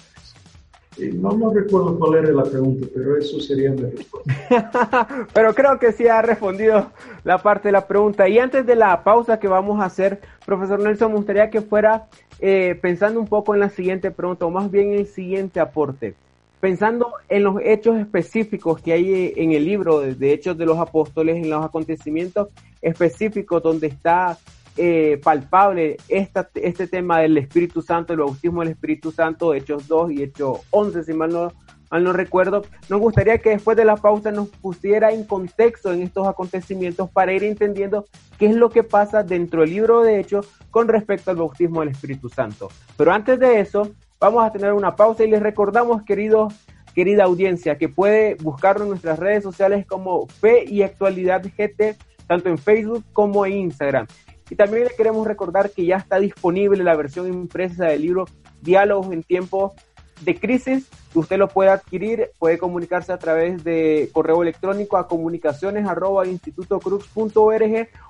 Eh, 0.99 1.11
no, 1.13 1.31
no 1.31 1.53
recuerdo 1.53 1.97
cuál 1.99 2.23
era 2.23 2.33
la 2.33 2.43
pregunta, 2.43 2.87
pero 2.91 3.17
eso 3.17 3.39
sería 3.39 3.69
mi 3.69 3.83
respuesta. 3.83 5.27
pero 5.33 5.53
creo 5.53 5.77
que 5.77 5.91
sí 5.91 6.07
ha 6.07 6.23
respondido 6.23 6.91
la 7.23 7.37
parte 7.37 7.67
de 7.67 7.73
la 7.73 7.87
pregunta. 7.87 8.27
Y 8.27 8.39
antes 8.39 8.65
de 8.65 8.75
la 8.75 9.03
pausa 9.03 9.39
que 9.39 9.47
vamos 9.47 9.79
a 9.79 9.85
hacer, 9.85 10.21
profesor 10.43 10.79
Nelson, 10.79 11.11
me 11.11 11.17
gustaría 11.17 11.51
que 11.51 11.61
fuera 11.61 12.07
eh, 12.39 12.77
pensando 12.81 13.19
un 13.19 13.27
poco 13.27 13.53
en 13.53 13.59
la 13.59 13.69
siguiente 13.69 14.09
pregunta, 14.09 14.47
o 14.47 14.49
más 14.49 14.71
bien 14.71 14.93
en 14.93 14.99
el 14.99 15.07
siguiente 15.07 15.59
aporte 15.59 16.15
pensando 16.59 17.13
en 17.29 17.43
los 17.43 17.57
hechos 17.63 17.97
específicos 17.97 18.81
que 18.81 18.93
hay 18.93 19.33
en 19.35 19.51
el 19.51 19.65
libro 19.65 19.99
de 19.99 20.33
Hechos 20.33 20.57
de 20.57 20.65
los 20.65 20.79
Apóstoles, 20.79 21.37
en 21.37 21.49
los 21.49 21.63
acontecimientos 21.63 22.49
específicos 22.81 23.61
donde 23.61 23.87
está 23.87 24.37
eh, 24.77 25.19
palpable 25.23 25.97
este 26.07 26.87
tema 26.87 27.19
del 27.19 27.37
Espíritu 27.37 27.81
Santo, 27.81 28.13
el 28.13 28.19
bautismo 28.19 28.61
del 28.61 28.71
Espíritu 28.71 29.11
Santo, 29.11 29.53
Hechos 29.53 29.87
2 29.87 30.11
y 30.11 30.23
Hechos 30.23 30.59
11, 30.69 31.03
si 31.03 31.13
mal 31.13 31.31
no, 31.31 31.51
mal 31.91 32.03
no 32.03 32.13
recuerdo, 32.13 32.63
nos 32.89 32.99
gustaría 32.99 33.39
que 33.39 33.49
después 33.49 33.75
de 33.75 33.85
la 33.85 33.97
pausa 33.97 34.31
nos 34.31 34.49
pusiera 34.49 35.11
en 35.11 35.25
contexto 35.25 35.91
en 35.91 36.01
estos 36.01 36.27
acontecimientos 36.27 37.09
para 37.09 37.33
ir 37.33 37.43
entendiendo 37.43 38.05
qué 38.37 38.47
es 38.47 38.55
lo 38.55 38.69
que 38.69 38.83
pasa 38.83 39.23
dentro 39.23 39.61
del 39.61 39.71
libro 39.71 40.01
de 40.01 40.19
Hechos 40.19 40.47
con 40.71 40.87
respecto 40.87 41.31
al 41.31 41.37
bautismo 41.37 41.81
del 41.81 41.89
Espíritu 41.89 42.29
Santo. 42.29 42.69
Pero 42.95 43.11
antes 43.11 43.39
de 43.39 43.59
eso, 43.59 43.91
Vamos 44.19 44.43
a 44.43 44.51
tener 44.51 44.73
una 44.73 44.95
pausa 44.95 45.23
y 45.23 45.29
les 45.29 45.41
recordamos, 45.41 46.01
queridos, 46.01 46.51
querida 46.95 47.25
audiencia, 47.25 47.77
que 47.77 47.87
puede 47.87 48.33
buscarnos 48.35 48.85
en 48.85 48.89
nuestras 48.89 49.19
redes 49.19 49.43
sociales 49.43 49.85
como 49.85 50.25
Fe 50.27 50.65
y 50.67 50.81
Actualidad 50.81 51.43
GT, 51.43 51.95
tanto 52.25 52.49
en 52.49 52.57
Facebook 52.57 53.05
como 53.13 53.45
en 53.45 53.53
Instagram. 53.53 54.07
Y 54.49 54.55
también 54.55 54.85
le 54.85 54.95
queremos 54.95 55.27
recordar 55.27 55.71
que 55.71 55.85
ya 55.85 55.97
está 55.97 56.19
disponible 56.19 56.83
la 56.83 56.95
versión 56.95 57.27
impresa 57.27 57.85
del 57.85 58.01
libro 58.01 58.25
Diálogos 58.61 59.11
en 59.11 59.23
tiempos 59.23 59.73
de 60.21 60.39
crisis. 60.39 60.87
Usted 61.13 61.37
lo 61.37 61.47
puede 61.47 61.69
adquirir, 61.69 62.31
puede 62.39 62.57
comunicarse 62.57 63.11
a 63.11 63.17
través 63.17 63.63
de 63.63 64.09
correo 64.13 64.41
electrónico 64.41 64.97
a 64.97 65.07
comunicaciones 65.07 65.87
arroba 65.87 66.23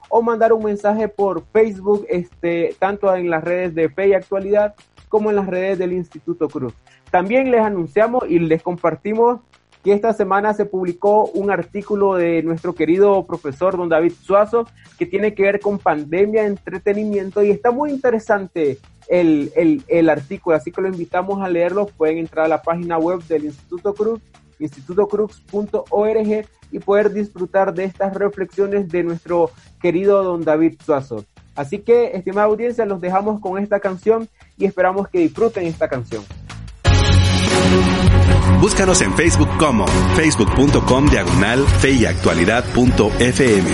o 0.09 0.21
mandar 0.21 0.53
un 0.53 0.63
mensaje 0.63 1.07
por 1.07 1.45
Facebook, 1.51 2.05
este, 2.09 2.75
tanto 2.79 3.13
en 3.13 3.29
las 3.29 3.43
redes 3.43 3.75
de 3.75 3.89
Fe 3.89 4.09
y 4.09 4.13
Actualidad 4.13 4.75
como 5.09 5.29
en 5.29 5.38
las 5.38 5.47
redes 5.47 5.77
del 5.77 5.93
Instituto 5.93 6.49
Cruz. 6.49 6.73
También 7.11 7.51
les 7.51 7.61
anunciamos 7.61 8.25
y 8.29 8.39
les 8.39 8.61
compartimos 8.61 9.41
que 9.84 9.93
esta 9.93 10.13
semana 10.13 10.53
se 10.53 10.65
publicó 10.65 11.25
un 11.25 11.51
artículo 11.51 12.15
de 12.15 12.43
nuestro 12.43 12.73
querido 12.75 13.25
profesor 13.25 13.78
don 13.78 13.89
David 13.89 14.13
Suazo 14.21 14.67
que 14.97 15.05
tiene 15.05 15.34
que 15.34 15.43
ver 15.43 15.59
con 15.59 15.80
pandemia, 15.80 16.45
entretenimiento 16.45 17.43
y 17.43 17.51
está 17.51 17.71
muy 17.71 17.91
interesante 17.91 18.80
el, 19.07 19.51
el, 19.55 19.84
el 19.88 20.09
artículo, 20.09 20.55
así 20.55 20.71
que 20.71 20.82
lo 20.82 20.88
invitamos 20.88 21.41
a 21.41 21.49
leerlo. 21.49 21.86
Pueden 21.86 22.17
entrar 22.17 22.45
a 22.45 22.49
la 22.49 22.61
página 22.61 22.97
web 22.97 23.23
del 23.23 23.45
Instituto 23.45 23.93
Cruz, 23.93 24.21
institutocruz.org 24.59 26.45
y 26.71 26.80
poder 26.80 27.13
disfrutar 27.13 27.73
de 27.73 27.86
estas 27.86 28.13
reflexiones 28.13 28.89
de 28.89 29.03
nuestro 29.03 29.51
querido 29.82 30.23
don 30.23 30.43
David 30.43 30.75
Suazo. 30.84 31.23
Así 31.55 31.80
que, 31.80 32.11
estimada 32.13 32.47
audiencia, 32.47 32.86
los 32.86 33.01
dejamos 33.01 33.39
con 33.41 33.57
esta 33.61 33.80
canción 33.80 34.28
y 34.57 34.65
esperamos 34.65 35.07
que 35.07 35.19
disfruten 35.19 35.65
esta 35.65 35.88
canción. 35.88 36.23
Búscanos 38.62 39.02
en 39.02 39.14
Facebook 39.14 39.50
como 39.58 39.88
facebook.com 40.16 41.08
diagonal 41.08 41.66
feyactualidad.fm. 41.66 43.70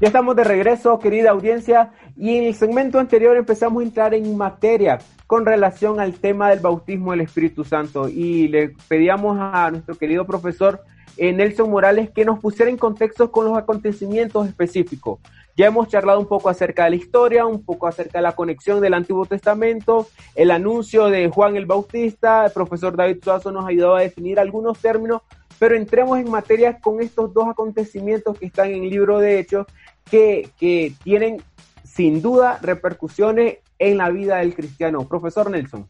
Ya 0.00 0.06
estamos 0.06 0.34
de 0.34 0.44
regreso, 0.44 0.98
querida 0.98 1.30
audiencia, 1.30 1.92
y 2.16 2.36
en 2.36 2.44
el 2.44 2.54
segmento 2.54 2.98
anterior 2.98 3.36
empezamos 3.36 3.82
a 3.82 3.86
entrar 3.86 4.14
en 4.14 4.36
materia 4.36 4.98
con 5.26 5.46
relación 5.46 6.00
al 6.00 6.14
tema 6.14 6.50
del 6.50 6.60
bautismo 6.60 7.12
del 7.12 7.20
Espíritu 7.20 7.64
Santo 7.64 8.08
y 8.08 8.48
le 8.48 8.74
pedíamos 8.88 9.38
a 9.38 9.70
nuestro 9.70 9.96
querido 9.96 10.26
profesor 10.26 10.80
eh, 11.16 11.32
Nelson 11.32 11.70
Morales 11.70 12.10
que 12.10 12.24
nos 12.24 12.40
pusiera 12.40 12.70
en 12.70 12.78
contexto 12.78 13.30
con 13.30 13.44
los 13.44 13.56
acontecimientos 13.56 14.48
específicos. 14.48 15.20
Ya 15.60 15.66
hemos 15.66 15.88
charlado 15.88 16.18
un 16.18 16.26
poco 16.26 16.48
acerca 16.48 16.84
de 16.84 16.90
la 16.90 16.96
historia, 16.96 17.44
un 17.44 17.62
poco 17.62 17.86
acerca 17.86 18.16
de 18.16 18.22
la 18.22 18.32
conexión 18.32 18.80
del 18.80 18.94
Antiguo 18.94 19.26
Testamento, 19.26 20.06
el 20.34 20.52
anuncio 20.52 21.10
de 21.10 21.28
Juan 21.28 21.54
el 21.54 21.66
Bautista, 21.66 22.46
el 22.46 22.52
profesor 22.52 22.96
David 22.96 23.18
Suazo 23.22 23.52
nos 23.52 23.66
ayudado 23.66 23.96
a 23.96 24.00
definir 24.00 24.40
algunos 24.40 24.78
términos, 24.78 25.20
pero 25.58 25.76
entremos 25.76 26.18
en 26.18 26.30
materia 26.30 26.78
con 26.80 27.02
estos 27.02 27.34
dos 27.34 27.46
acontecimientos 27.46 28.38
que 28.38 28.46
están 28.46 28.70
en 28.70 28.84
el 28.84 28.88
libro 28.88 29.18
de 29.18 29.38
Hechos, 29.38 29.66
que, 30.10 30.48
que 30.58 30.94
tienen 31.04 31.42
sin 31.84 32.22
duda 32.22 32.58
repercusiones 32.62 33.58
en 33.78 33.98
la 33.98 34.08
vida 34.08 34.38
del 34.38 34.54
cristiano. 34.54 35.06
Profesor 35.06 35.50
Nelson. 35.50 35.86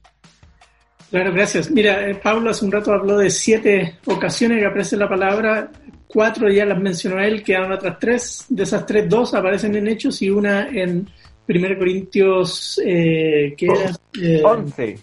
Claro, 1.10 1.32
gracias. 1.32 1.70
Mira, 1.70 2.08
eh, 2.08 2.16
Pablo 2.16 2.50
hace 2.50 2.64
un 2.64 2.72
rato 2.72 2.92
habló 2.92 3.18
de 3.18 3.30
siete 3.30 4.00
ocasiones 4.04 4.58
que 4.58 4.66
aparece 4.66 4.96
la 4.96 5.08
palabra 5.08 5.70
cuatro 6.12 6.50
ya 6.50 6.64
las 6.64 6.80
mencionó 6.80 7.20
él, 7.20 7.42
quedan 7.42 7.72
otras 7.72 7.98
tres. 7.98 8.44
De 8.48 8.64
esas 8.64 8.84
tres, 8.84 9.08
dos 9.08 9.32
aparecen 9.34 9.74
en 9.76 9.88
Hechos 9.88 10.20
y 10.22 10.30
una 10.30 10.68
en 10.68 11.08
1 11.48 11.78
Corintios, 11.78 12.80
eh, 12.84 13.54
que 13.56 13.66
era... 13.66 13.90
Eh, 14.20 14.42
11. 14.44 14.98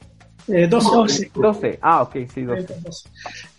Eh, 0.47 0.67
12, 0.67 1.31
12. 1.33 1.79
Ah, 1.81 2.03
ok, 2.03 2.15
sí, 2.33 2.41
12. 2.43 2.73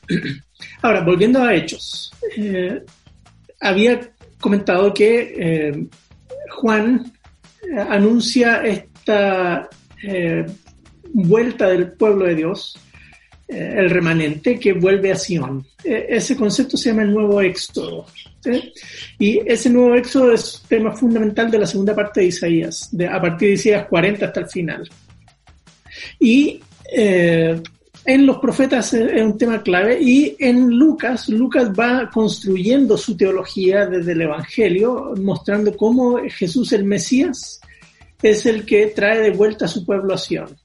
Ahora, 0.82 1.02
volviendo 1.02 1.42
a 1.42 1.54
Hechos. 1.54 2.12
Eh, 2.36 2.82
había 3.60 4.00
comentado 4.40 4.92
que 4.94 5.34
eh, 5.36 5.86
Juan 6.50 7.12
anuncia 7.90 8.62
esta 8.64 9.68
vuelta 11.12 11.66
del 11.66 11.92
pueblo 11.92 12.24
de 12.26 12.36
Dios 12.36 12.78
el 13.48 13.90
remanente 13.90 14.58
que 14.58 14.74
vuelve 14.74 15.10
a 15.10 15.16
Sion. 15.16 15.64
E, 15.82 16.06
ese 16.10 16.36
concepto 16.36 16.76
se 16.76 16.90
llama 16.90 17.02
el 17.02 17.12
nuevo 17.12 17.40
éxodo. 17.40 18.06
Y 19.18 19.40
ese 19.44 19.70
nuevo 19.70 19.94
éxodo 19.94 20.32
es 20.32 20.62
tema 20.68 20.92
fundamental 20.92 21.50
de 21.50 21.58
la 21.58 21.66
segunda 21.66 21.94
parte 21.94 22.20
de 22.20 22.26
Isaías, 22.26 22.88
de, 22.92 23.06
a 23.06 23.20
partir 23.20 23.48
de 23.48 23.54
Isaías 23.54 23.86
40 23.88 24.26
hasta 24.26 24.40
el 24.40 24.48
final. 24.48 24.88
Y 26.18 26.60
eh, 26.92 27.60
en 28.04 28.26
los 28.26 28.38
profetas 28.38 28.94
es 28.94 29.22
un 29.22 29.36
tema 29.36 29.62
clave 29.62 30.00
y 30.00 30.36
en 30.38 30.70
Lucas, 30.70 31.28
Lucas 31.28 31.70
va 31.78 32.08
construyendo 32.10 32.96
su 32.96 33.16
teología 33.16 33.86
desde 33.86 34.12
el 34.12 34.22
Evangelio, 34.22 35.12
mostrando 35.20 35.76
cómo 35.76 36.18
Jesús 36.28 36.72
el 36.72 36.84
Mesías 36.84 37.60
es 38.22 38.46
el 38.46 38.64
que 38.64 38.86
trae 38.86 39.20
de 39.20 39.30
vuelta 39.30 39.66
a 39.66 39.68
su 39.68 39.84
pueblo 39.84 40.14
a 40.14 40.18
Sion. 40.18 40.56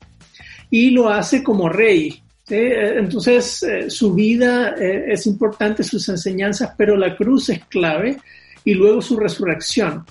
Y 0.70 0.92
lo 0.92 1.10
hace 1.10 1.44
como 1.44 1.70
rey, 1.70 2.23
entonces, 2.50 3.64
eh, 3.64 3.89
su 3.89 4.14
vida 4.14 4.76
eh, 4.78 5.06
es 5.08 5.26
importante, 5.28 5.84
sus 5.84 6.08
enseñanzas, 6.10 6.74
pero 6.78 6.98
la 6.98 7.16
cruz 7.16 7.50
es 7.50 7.66
clave 7.66 8.18
y 8.66 8.74
luego 8.74 9.02
su 9.02 9.18
resurrección, 9.18 10.06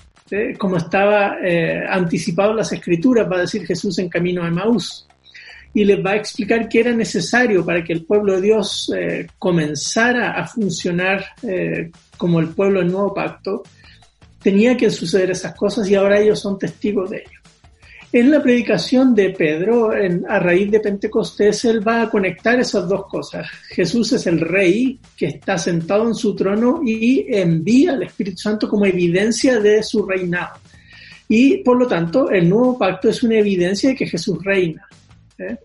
como 0.57 0.77
estaba 0.77 1.37
eh, 1.43 1.83
anticipado 1.87 2.51
en 2.51 2.57
las 2.57 2.71
escrituras, 2.71 3.29
va 3.29 3.37
a 3.37 3.41
decir 3.41 3.65
Jesús 3.65 3.99
en 3.99 4.09
camino 4.09 4.43
a 4.43 4.49
Maús. 4.49 5.07
y 5.75 5.83
les 5.85 6.05
va 6.05 6.11
a 6.11 6.15
explicar 6.15 6.69
que 6.69 6.81
era 6.81 6.91
necesario 6.91 7.65
para 7.65 7.83
que 7.83 7.93
el 7.93 8.05
pueblo 8.05 8.35
de 8.35 8.41
Dios 8.41 8.91
eh, 8.95 9.25
comenzara 9.39 10.33
a 10.33 10.45
funcionar 10.45 11.25
eh, 11.41 11.89
como 12.15 12.39
el 12.39 12.49
pueblo 12.49 12.79
del 12.79 12.91
nuevo 12.91 13.11
pacto, 13.11 13.63
tenía 14.43 14.77
que 14.77 14.91
suceder 14.91 15.31
esas 15.31 15.55
cosas 15.55 15.89
y 15.89 15.95
ahora 15.95 16.19
ellos 16.19 16.39
son 16.39 16.59
testigos 16.59 17.09
de 17.09 17.17
ello. 17.17 17.39
En 18.15 18.29
la 18.29 18.43
predicación 18.43 19.15
de 19.15 19.31
Pedro, 19.31 19.89
a 19.89 20.37
raíz 20.37 20.69
de 20.69 20.79
Pentecostés, 20.79 21.65
él 21.65 21.85
va 21.85 22.03
a 22.03 22.09
conectar 22.11 22.59
esas 22.59 22.87
dos 22.87 23.07
cosas. 23.07 23.47
Jesús 23.69 24.13
es 24.13 24.27
el 24.27 24.39
rey 24.39 24.99
que 25.17 25.25
está 25.25 25.57
sentado 25.57 26.07
en 26.07 26.13
su 26.13 26.35
trono 26.35 26.81
y 26.85 27.25
envía 27.27 27.93
al 27.93 28.03
Espíritu 28.03 28.37
Santo 28.37 28.69
como 28.69 28.85
evidencia 28.85 29.59
de 29.59 29.81
su 29.81 30.05
reinado. 30.05 30.59
Y 31.27 31.63
por 31.63 31.75
lo 31.79 31.87
tanto, 31.87 32.29
el 32.29 32.47
nuevo 32.47 32.77
pacto 32.77 33.09
es 33.09 33.23
una 33.23 33.39
evidencia 33.39 33.89
de 33.89 33.95
que 33.95 34.05
Jesús 34.05 34.37
reina. 34.43 34.87
¿eh? 35.39 35.57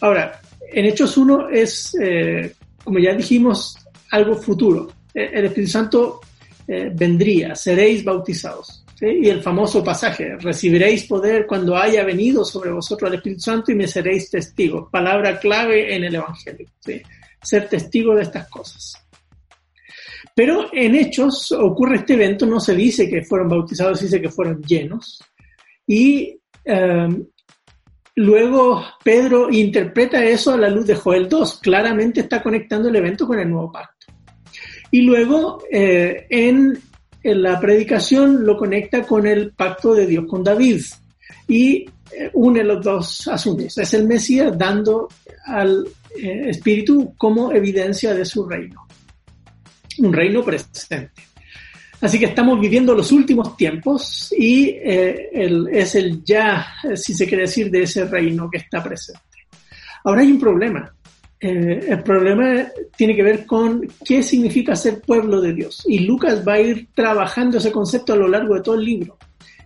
Ahora, 0.00 0.40
en 0.72 0.86
Hechos 0.86 1.18
1 1.18 1.50
es, 1.50 1.94
eh, 2.00 2.54
como 2.82 2.98
ya 2.98 3.12
dijimos, 3.12 3.76
algo 4.10 4.36
futuro. 4.36 4.90
Eh, 5.12 5.32
el 5.34 5.44
Espíritu 5.44 5.72
Santo 5.72 6.20
vendría, 6.66 7.54
seréis 7.54 8.02
bautizados. 8.02 8.83
Y 9.00 9.28
el 9.28 9.42
famoso 9.42 9.82
pasaje, 9.82 10.36
recibiréis 10.36 11.04
poder 11.04 11.46
cuando 11.46 11.76
haya 11.76 12.04
venido 12.04 12.44
sobre 12.44 12.70
vosotros 12.70 13.10
el 13.10 13.16
Espíritu 13.16 13.42
Santo 13.42 13.72
y 13.72 13.74
me 13.74 13.88
seréis 13.88 14.30
testigos. 14.30 14.88
Palabra 14.90 15.38
clave 15.38 15.94
en 15.94 16.04
el 16.04 16.14
Evangelio, 16.14 16.68
ser 17.42 17.68
testigo 17.68 18.14
de 18.14 18.22
estas 18.22 18.48
cosas. 18.48 18.94
Pero 20.34 20.68
en 20.72 20.94
Hechos 20.94 21.52
ocurre 21.52 21.96
este 21.96 22.14
evento, 22.14 22.46
no 22.46 22.58
se 22.60 22.74
dice 22.74 23.08
que 23.08 23.22
fueron 23.22 23.48
bautizados, 23.48 23.98
se 23.98 24.06
dice 24.06 24.20
que 24.20 24.30
fueron 24.30 24.62
llenos. 24.62 25.22
Y 25.86 26.40
em, 26.64 27.24
luego 28.16 28.84
Pedro 29.02 29.50
interpreta 29.50 30.24
eso 30.24 30.52
a 30.52 30.56
la 30.56 30.68
luz 30.68 30.86
de 30.86 30.96
Joel 30.96 31.28
2, 31.28 31.60
claramente 31.60 32.20
está 32.20 32.42
conectando 32.42 32.88
el 32.88 32.96
evento 32.96 33.26
con 33.26 33.38
el 33.38 33.48
nuevo 33.50 33.70
pacto. 33.70 34.06
Y 34.90 35.02
luego 35.02 35.62
eh, 35.70 36.26
en 36.30 36.78
en 37.24 37.42
la 37.42 37.58
predicación 37.58 38.44
lo 38.44 38.56
conecta 38.56 39.02
con 39.02 39.26
el 39.26 39.52
pacto 39.52 39.94
de 39.94 40.06
Dios 40.06 40.26
con 40.28 40.44
David 40.44 40.82
y 41.48 41.86
eh, 42.12 42.30
une 42.34 42.62
los 42.62 42.84
dos 42.84 43.28
asuntos. 43.28 43.78
Es 43.78 43.94
el 43.94 44.06
Mesías 44.06 44.56
dando 44.56 45.08
al 45.46 45.86
eh, 46.16 46.50
Espíritu 46.50 47.14
como 47.16 47.50
evidencia 47.50 48.14
de 48.14 48.26
su 48.26 48.46
reino, 48.46 48.86
un 49.98 50.12
reino 50.12 50.44
presente. 50.44 51.10
Así 52.00 52.18
que 52.18 52.26
estamos 52.26 52.60
viviendo 52.60 52.94
los 52.94 53.10
últimos 53.10 53.56
tiempos 53.56 54.32
y 54.36 54.68
eh, 54.68 55.30
es 55.72 55.94
el 55.94 56.22
ya, 56.22 56.66
si 56.94 57.14
se 57.14 57.26
quiere 57.26 57.44
decir, 57.44 57.70
de 57.70 57.84
ese 57.84 58.04
reino 58.04 58.50
que 58.50 58.58
está 58.58 58.82
presente. 58.82 59.22
Ahora 60.04 60.20
hay 60.20 60.30
un 60.30 60.38
problema 60.38 60.94
eh, 61.40 61.86
el 61.88 62.02
problema 62.02 62.68
tiene 62.96 63.14
que 63.14 63.22
ver 63.22 63.44
con 63.44 63.86
qué 64.04 64.22
significa 64.22 64.74
ser 64.76 65.00
pueblo 65.00 65.40
de 65.40 65.52
Dios. 65.52 65.84
Y 65.86 66.00
Lucas 66.00 66.46
va 66.46 66.54
a 66.54 66.60
ir 66.60 66.88
trabajando 66.94 67.58
ese 67.58 67.72
concepto 67.72 68.12
a 68.12 68.16
lo 68.16 68.28
largo 68.28 68.54
de 68.54 68.62
todo 68.62 68.76
el 68.76 68.84
libro. 68.84 69.18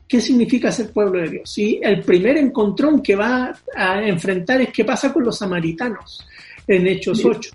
¿Qué 0.06 0.20
significa 0.20 0.72
ser 0.72 0.90
pueblo 0.90 1.20
de 1.20 1.28
Dios? 1.28 1.58
Y 1.58 1.80
el 1.82 2.00
primer 2.00 2.38
encontrón 2.38 3.02
que 3.02 3.14
va 3.14 3.54
a 3.76 4.02
enfrentar 4.02 4.60
es 4.62 4.70
qué 4.72 4.84
pasa 4.84 5.12
con 5.12 5.24
los 5.24 5.38
samaritanos 5.38 6.26
en 6.66 6.86
Hechos 6.86 7.24
8. 7.24 7.50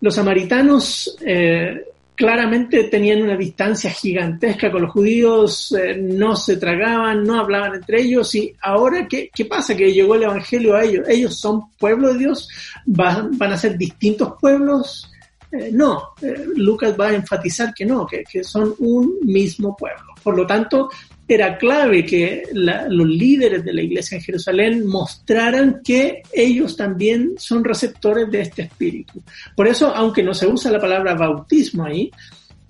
Los 0.00 0.14
samaritanos 0.14 1.16
eh, 1.24 1.84
claramente 2.14 2.84
tenían 2.84 3.22
una 3.22 3.36
distancia 3.36 3.90
gigantesca 3.90 4.70
con 4.70 4.82
los 4.82 4.92
judíos, 4.92 5.72
eh, 5.72 5.96
no 5.96 6.36
se 6.36 6.56
tragaban, 6.56 7.24
no 7.24 7.38
hablaban 7.38 7.74
entre 7.74 8.02
ellos 8.02 8.34
y 8.34 8.54
ahora 8.62 9.06
¿qué, 9.08 9.30
qué 9.34 9.44
pasa? 9.44 9.76
Que 9.76 9.92
llegó 9.92 10.14
el 10.14 10.22
Evangelio 10.24 10.74
a 10.74 10.84
ellos. 10.84 11.08
Ellos 11.08 11.38
son 11.38 11.72
pueblo 11.78 12.12
de 12.12 12.18
Dios, 12.18 12.48
van, 12.86 13.36
van 13.36 13.52
a 13.52 13.58
ser 13.58 13.76
distintos 13.76 14.34
pueblos. 14.40 15.10
Eh, 15.50 15.70
no, 15.72 16.14
eh, 16.22 16.46
Lucas 16.56 16.94
va 16.98 17.08
a 17.08 17.14
enfatizar 17.14 17.72
que 17.74 17.84
no, 17.84 18.06
que, 18.06 18.24
que 18.24 18.42
son 18.44 18.74
un 18.78 19.18
mismo 19.22 19.76
pueblo. 19.76 20.14
Por 20.22 20.36
lo 20.36 20.46
tanto, 20.46 20.90
era 21.26 21.56
clave 21.56 22.04
que 22.04 22.42
los 22.52 23.08
líderes 23.08 23.64
de 23.64 23.72
la 23.72 23.82
iglesia 23.82 24.16
en 24.16 24.22
Jerusalén 24.22 24.86
mostraran 24.86 25.80
que 25.82 26.22
ellos 26.32 26.76
también 26.76 27.34
son 27.38 27.64
receptores 27.64 28.30
de 28.30 28.42
este 28.42 28.62
espíritu. 28.62 29.22
Por 29.56 29.66
eso, 29.66 29.94
aunque 29.94 30.22
no 30.22 30.34
se 30.34 30.46
usa 30.46 30.70
la 30.70 30.80
palabra 30.80 31.14
bautismo 31.14 31.84
ahí, 31.84 32.10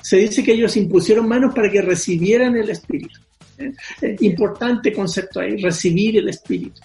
se 0.01 0.19
dice 0.19 0.45
que 0.45 0.53
ellos 0.53 0.77
impusieron 0.77 1.29
manos 1.29 1.55
para 1.55 1.71
que 1.71 1.83
recibieran 1.83 2.57
el 2.57 2.71
espíritu. 2.71 3.21
¿Eh? 3.59 3.73
Eh, 4.03 4.17
importante 4.21 4.93
concepto 4.93 5.41
ahí, 5.41 5.57
recibir 5.57 6.19
el 6.19 6.29
espíritu. 6.29 6.81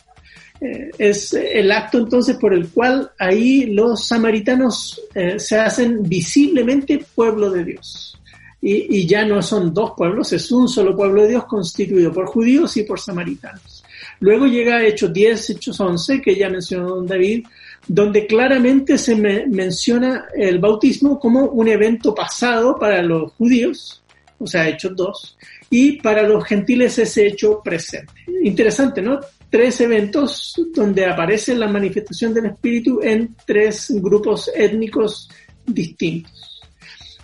Eh, 0.61 0.89
es 0.97 1.33
el 1.33 1.71
acto 1.71 1.99
entonces 1.99 2.35
por 2.37 2.53
el 2.53 2.67
cual 2.69 3.11
ahí 3.17 3.67
los 3.67 4.07
samaritanos 4.07 5.01
se 5.37 5.57
hacen 5.57 6.03
visiblemente 6.03 7.05
pueblo 7.15 7.49
de 7.49 7.63
Dios 7.63 8.18
y, 8.61 9.07
ya 9.07 9.25
no 9.25 9.41
son 9.41 9.73
dos 9.73 9.93
pueblos, 9.95 10.33
es 10.33 10.51
un 10.51 10.67
solo 10.67 10.95
pueblo 10.95 11.21
de 11.21 11.29
Dios 11.29 11.45
constituido 11.45 12.11
por 12.11 12.25
judíos 12.25 12.75
y 12.77 12.83
por 12.83 12.99
samaritanos. 12.99 13.83
Luego 14.19 14.47
llega 14.47 14.85
Hechos 14.85 15.13
10, 15.13 15.51
Hechos 15.51 15.79
11, 15.79 16.21
que 16.21 16.35
ya 16.35 16.49
mencionó 16.49 16.95
don 16.95 17.07
David, 17.07 17.45
donde 17.87 18.27
claramente 18.27 18.97
se 18.97 19.15
menciona 19.15 20.25
el 20.35 20.59
bautismo 20.59 21.19
como 21.19 21.45
un 21.45 21.69
evento 21.69 22.13
pasado 22.13 22.77
para 22.77 23.01
los 23.01 23.31
judíos, 23.33 24.03
o 24.37 24.45
sea, 24.45 24.67
Hechos 24.67 24.93
2, 24.95 25.37
y 25.69 26.01
para 26.01 26.23
los 26.23 26.43
gentiles 26.43 26.99
ese 26.99 27.27
hecho 27.27 27.61
presente. 27.63 28.13
Interesante, 28.43 29.01
¿no? 29.01 29.19
Tres 29.49 29.79
eventos 29.81 30.53
donde 30.73 31.05
aparece 31.05 31.55
la 31.55 31.67
manifestación 31.67 32.33
del 32.33 32.47
Espíritu 32.47 32.99
en 33.01 33.35
tres 33.45 33.91
grupos 34.01 34.51
étnicos 34.53 35.29
distintos. 35.65 36.38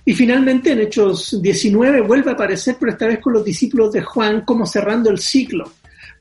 Y 0.06 0.14
finalmente 0.14 0.72
en 0.72 0.82
Hechos 0.82 1.42
19 1.42 2.02
vuelve 2.02 2.30
a 2.30 2.34
aparecer, 2.34 2.78
pero 2.80 2.92
esta 2.92 3.08
vez 3.08 3.20
con 3.20 3.34
los 3.34 3.44
discípulos 3.44 3.92
de 3.92 4.04
Juan, 4.04 4.42
como 4.42 4.66
cerrando 4.68 5.10
el 5.10 5.18
ciclo. 5.18 5.72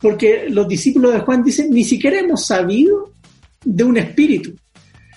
Porque 0.01 0.47
los 0.49 0.67
discípulos 0.67 1.13
de 1.13 1.21
Juan 1.21 1.45
dicen, 1.45 1.71
ni 1.71 1.85
siquiera 1.85 2.19
hemos 2.19 2.47
sabido 2.47 3.13
de 3.63 3.85
un 3.85 3.99
espíritu. 3.99 4.55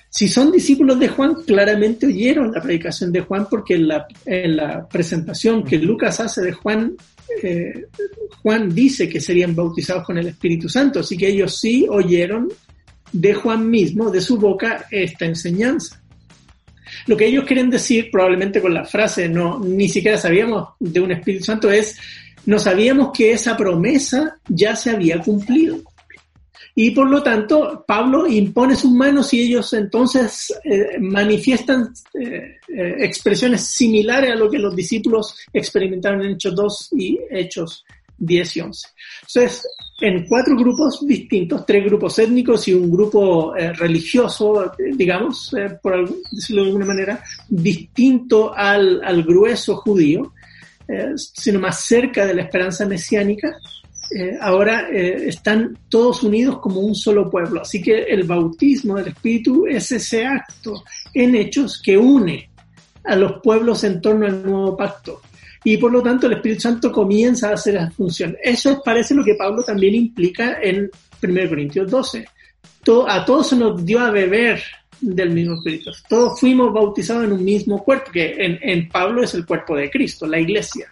Si 0.09 0.27
son 0.27 0.51
discípulos 0.51 0.99
de 0.99 1.07
Juan, 1.07 1.35
claramente 1.45 2.07
oyeron 2.07 2.51
la 2.51 2.61
predicación 2.61 3.11
de 3.11 3.21
Juan 3.21 3.47
porque 3.49 3.75
en 3.75 3.87
la, 3.87 4.07
en 4.25 4.57
la 4.57 4.87
presentación 4.87 5.63
que 5.63 5.77
Lucas 5.77 6.19
hace 6.19 6.41
de 6.41 6.51
Juan, 6.51 6.95
eh, 7.43 7.85
Juan 8.41 8.73
dice 8.73 9.07
que 9.07 9.21
serían 9.21 9.55
bautizados 9.55 10.05
con 10.05 10.17
el 10.17 10.27
Espíritu 10.27 10.67
Santo. 10.67 11.01
Así 11.01 11.15
que 11.15 11.27
ellos 11.27 11.57
sí 11.59 11.85
oyeron 11.89 12.49
de 13.11 13.33
Juan 13.33 13.69
mismo, 13.69 14.09
de 14.09 14.21
su 14.21 14.37
boca, 14.37 14.87
esta 14.91 15.25
enseñanza. 15.25 16.01
Lo 17.05 17.15
que 17.15 17.27
ellos 17.27 17.45
quieren 17.45 17.69
decir, 17.69 18.09
probablemente 18.11 18.61
con 18.61 18.73
la 18.73 18.85
frase, 18.85 19.29
no, 19.29 19.59
ni 19.59 19.87
siquiera 19.87 20.17
sabíamos 20.17 20.69
de 20.79 20.99
un 20.99 21.11
Espíritu 21.11 21.45
Santo, 21.45 21.69
es, 21.69 21.97
no 22.45 22.59
sabíamos 22.59 23.11
que 23.13 23.31
esa 23.31 23.55
promesa 23.55 24.39
ya 24.47 24.75
se 24.75 24.91
había 24.91 25.19
cumplido. 25.19 25.81
Y 26.79 26.91
por 26.91 27.09
lo 27.09 27.23
tanto, 27.23 27.83
Pablo 27.87 28.27
impone 28.27 28.75
sus 28.75 28.91
manos 28.91 29.33
y 29.33 29.41
ellos 29.41 29.73
entonces 29.73 30.53
eh, 30.63 30.99
manifiestan 30.99 31.91
eh, 32.13 32.57
eh, 32.67 32.95
expresiones 32.99 33.63
similares 33.63 34.31
a 34.31 34.35
lo 34.35 34.47
que 34.47 34.59
los 34.59 34.75
discípulos 34.75 35.35
experimentaron 35.51 36.21
en 36.21 36.33
Hechos 36.33 36.55
2 36.55 36.89
y 36.97 37.19
Hechos 37.31 37.83
10 38.19 38.57
y 38.57 38.61
11. 38.61 38.87
Entonces, 39.21 39.67
en 39.99 40.27
cuatro 40.27 40.55
grupos 40.55 41.05
distintos, 41.07 41.65
tres 41.65 41.83
grupos 41.85 42.19
étnicos 42.19 42.67
y 42.67 42.73
un 42.73 42.91
grupo 42.91 43.55
eh, 43.55 43.73
religioso, 43.73 44.71
digamos, 44.95 45.53
eh, 45.57 45.77
por 45.81 46.07
decirlo 46.31 46.61
de 46.61 46.67
alguna 46.67 46.85
manera, 46.85 47.23
distinto 47.49 48.53
al, 48.55 49.01
al 49.03 49.23
grueso 49.23 49.77
judío, 49.77 50.33
eh, 50.87 51.13
sino 51.15 51.59
más 51.59 51.83
cerca 51.83 52.25
de 52.27 52.35
la 52.35 52.43
esperanza 52.43 52.85
mesiánica, 52.85 53.57
ahora 54.39 54.87
están 54.89 55.77
todos 55.89 56.23
unidos 56.23 56.59
como 56.59 56.79
un 56.79 56.95
solo 56.95 57.29
pueblo. 57.29 57.63
Así 57.63 57.81
que 57.81 58.03
el 58.03 58.23
bautismo 58.23 58.95
del 58.95 59.09
Espíritu 59.09 59.67
es 59.67 59.91
ese 59.91 60.25
acto 60.25 60.81
en 61.13 61.35
hechos 61.35 61.81
que 61.83 61.97
une 61.97 62.49
a 63.03 63.17
los 63.17 63.41
pueblos 63.43 63.83
en 63.83 63.99
torno 63.99 64.25
al 64.25 64.43
nuevo 64.43 64.77
pacto 64.77 65.19
y 65.69 65.75
por 65.75 65.91
lo 65.91 66.01
tanto 66.01 66.27
el 66.27 66.33
Espíritu 66.33 66.61
Santo 66.61 66.93
comienza 66.93 67.49
a 67.49 67.55
hacer 67.55 67.75
esa 67.75 67.91
función. 67.91 68.37
Eso 68.41 68.81
parece 68.81 69.13
lo 69.13 69.21
que 69.21 69.35
Pablo 69.35 69.61
también 69.63 69.95
implica 69.95 70.59
en 70.61 70.89
1 71.21 71.49
Corintios 71.49 71.91
12. 71.91 72.25
a 73.05 73.25
todos 73.25 73.49
se 73.49 73.57
nos 73.57 73.85
dio 73.85 73.99
a 73.99 74.09
beber 74.09 74.63
del 75.01 75.31
mismo 75.31 75.55
Espíritu. 75.55 75.91
Todos 76.07 76.39
fuimos 76.39 76.71
bautizados 76.71 77.25
en 77.25 77.33
un 77.33 77.43
mismo 77.43 77.83
cuerpo, 77.83 78.11
que 78.13 78.33
en, 78.39 78.87
Pablo 78.87 79.21
es 79.23 79.33
el 79.33 79.45
cuerpo 79.45 79.75
de 79.75 79.89
Cristo, 79.89 80.25
la 80.25 80.39
iglesia. 80.39 80.89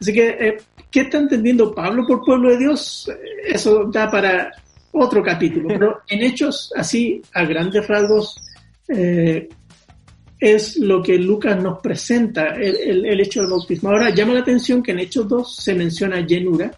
Así 0.00 0.12
que, 0.12 0.28
eh, 0.28 0.56
¿qué 0.88 1.00
está 1.00 1.18
entendiendo 1.18 1.74
Pablo 1.74 2.06
por 2.06 2.24
pueblo 2.24 2.50
de 2.50 2.58
Dios? 2.58 3.10
Eso 3.44 3.90
da 3.92 4.08
para 4.08 4.52
otro 4.92 5.20
capítulo, 5.20 5.66
pero 5.66 6.00
en 6.08 6.22
hechos 6.22 6.72
así, 6.76 7.20
a 7.32 7.44
grandes 7.44 7.88
rasgos, 7.88 8.36
eh, 8.86 9.48
es 10.44 10.76
lo 10.76 11.02
que 11.02 11.16
Lucas 11.16 11.60
nos 11.62 11.80
presenta, 11.80 12.54
el, 12.54 13.18
hecho 13.18 13.40
del 13.40 13.50
bautismo. 13.50 13.88
Ahora 13.88 14.10
llama 14.10 14.34
la 14.34 14.40
atención 14.40 14.82
que 14.82 14.92
en 14.92 14.98
Hechos 14.98 15.26
2 15.26 15.56
se 15.56 15.74
menciona 15.74 16.20
llenura 16.20 16.70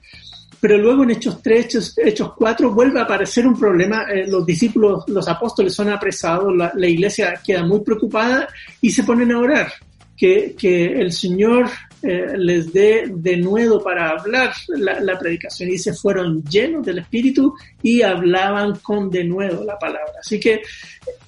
pero 0.58 0.78
luego 0.78 1.04
en 1.04 1.10
Hechos 1.10 1.42
3, 1.42 1.98
Hechos, 1.98 2.32
4 2.36 2.72
vuelve 2.72 2.98
a 2.98 3.02
aparecer 3.02 3.46
un 3.46 3.58
problema. 3.58 4.04
Eh, 4.10 4.24
los 4.26 4.44
discípulos, 4.46 5.04
los 5.06 5.28
apóstoles 5.28 5.74
son 5.74 5.90
apresados, 5.90 6.52
la, 6.56 6.88
iglesia 6.88 7.40
queda 7.44 7.62
muy 7.62 7.80
preocupada 7.80 8.48
y 8.80 8.90
se 8.90 9.04
ponen 9.04 9.32
a 9.32 9.38
orar. 9.38 9.72
Que, 10.16 10.56
que 10.58 10.86
el 10.86 11.12
Señor 11.12 11.68
eh, 12.02 12.38
les 12.38 12.72
dé 12.72 13.04
de 13.14 13.36
nuevo 13.36 13.84
para 13.84 14.10
hablar 14.10 14.54
la, 14.68 14.98
la, 14.98 15.18
predicación 15.18 15.68
y 15.68 15.76
se 15.76 15.92
fueron 15.92 16.42
llenos 16.44 16.86
del 16.86 17.00
Espíritu 17.00 17.54
y 17.82 18.00
hablaban 18.00 18.76
con 18.78 19.10
de 19.10 19.24
nuevo 19.24 19.62
la 19.62 19.78
palabra. 19.78 20.14
Así 20.18 20.40
que 20.40 20.62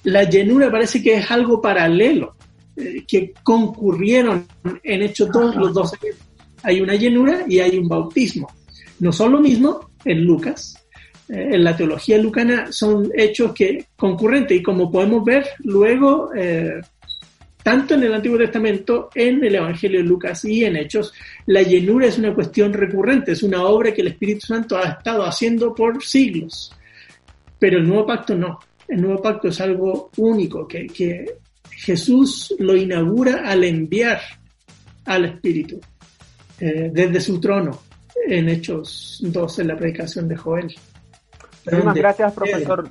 la 0.03 0.23
llenura 0.23 0.71
parece 0.71 1.01
que 1.01 1.15
es 1.15 1.31
algo 1.31 1.61
paralelo, 1.61 2.35
eh, 2.75 3.03
que 3.07 3.33
concurrieron 3.43 4.47
en 4.83 5.03
Hechos 5.03 5.29
todos 5.31 5.55
los 5.55 5.73
dos. 5.73 5.93
Hay 6.63 6.81
una 6.81 6.95
llenura 6.95 7.45
y 7.47 7.59
hay 7.59 7.77
un 7.77 7.87
bautismo 7.87 8.47
no 8.99 9.11
son 9.11 9.31
lo 9.33 9.39
mismo 9.39 9.91
en 10.05 10.23
Lucas. 10.23 10.75
Eh, 11.27 11.49
en 11.51 11.63
la 11.63 11.75
teología 11.75 12.17
lucana 12.17 12.71
son 12.71 13.11
hechos 13.15 13.53
que 13.53 13.85
concurrentes 13.95 14.57
y 14.57 14.63
como 14.63 14.91
podemos 14.91 15.23
ver 15.23 15.45
luego, 15.59 16.31
eh, 16.35 16.81
tanto 17.63 17.95
en 17.95 18.03
el 18.03 18.13
Antiguo 18.13 18.37
Testamento, 18.37 19.09
en 19.13 19.43
el 19.43 19.55
Evangelio 19.55 19.99
de 19.99 20.05
Lucas 20.05 20.43
y 20.45 20.65
en 20.65 20.75
Hechos, 20.75 21.13
la 21.45 21.61
llenura 21.61 22.07
es 22.07 22.17
una 22.17 22.33
cuestión 22.33 22.73
recurrente, 22.73 23.33
es 23.33 23.43
una 23.43 23.63
obra 23.63 23.93
que 23.93 24.01
el 24.01 24.07
Espíritu 24.07 24.47
Santo 24.47 24.77
ha 24.77 24.89
estado 24.89 25.23
haciendo 25.23 25.73
por 25.73 26.03
siglos. 26.03 26.75
Pero 27.59 27.77
el 27.77 27.87
nuevo 27.87 28.05
pacto 28.05 28.35
no. 28.35 28.59
El 28.89 29.01
nuevo 29.01 29.21
pacto 29.21 29.47
es 29.49 29.61
algo 29.61 30.09
único, 30.17 30.67
que, 30.67 30.87
que 30.87 31.25
Jesús 31.71 32.55
lo 32.59 32.75
inaugura 32.75 33.49
al 33.49 33.63
enviar 33.63 34.19
al 35.05 35.25
Espíritu 35.25 35.79
eh, 36.59 36.89
desde 36.91 37.21
su 37.21 37.39
trono 37.39 37.79
en 38.27 38.49
Hechos 38.49 39.19
2 39.23 39.59
en 39.59 39.67
la 39.67 39.77
predicación 39.77 40.27
de 40.27 40.35
Joel. 40.35 40.75
Muchas 41.71 41.95
gracias, 41.95 42.33
profesor. 42.33 42.89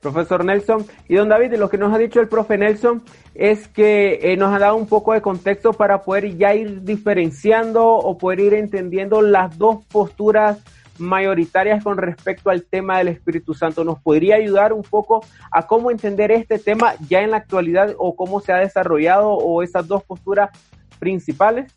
Profesor 0.00 0.44
Nelson. 0.44 0.84
Y 1.08 1.14
don 1.14 1.28
David, 1.28 1.54
lo 1.54 1.70
que 1.70 1.78
nos 1.78 1.94
ha 1.94 1.98
dicho 1.98 2.20
el 2.20 2.26
profe 2.26 2.58
Nelson 2.58 3.02
es 3.34 3.68
que 3.68 4.18
eh, 4.20 4.36
nos 4.36 4.52
ha 4.52 4.58
dado 4.58 4.74
un 4.74 4.88
poco 4.88 5.12
de 5.12 5.22
contexto 5.22 5.72
para 5.72 6.02
poder 6.02 6.36
ya 6.36 6.54
ir 6.54 6.82
diferenciando 6.82 7.86
o 7.86 8.18
poder 8.18 8.40
ir 8.40 8.54
entendiendo 8.54 9.22
las 9.22 9.56
dos 9.56 9.84
posturas 9.86 10.58
mayoritarias 10.98 11.82
con 11.82 11.96
respecto 11.98 12.50
al 12.50 12.64
tema 12.64 12.98
del 12.98 13.08
Espíritu 13.08 13.54
Santo. 13.54 13.84
¿Nos 13.84 14.00
podría 14.00 14.36
ayudar 14.36 14.72
un 14.72 14.82
poco 14.82 15.24
a 15.50 15.66
cómo 15.66 15.90
entender 15.90 16.30
este 16.30 16.58
tema 16.58 16.94
ya 17.08 17.22
en 17.22 17.30
la 17.30 17.38
actualidad 17.38 17.94
o 17.98 18.14
cómo 18.14 18.40
se 18.40 18.52
ha 18.52 18.58
desarrollado 18.58 19.30
o 19.30 19.62
esas 19.62 19.86
dos 19.86 20.02
posturas 20.04 20.50
principales? 20.98 21.72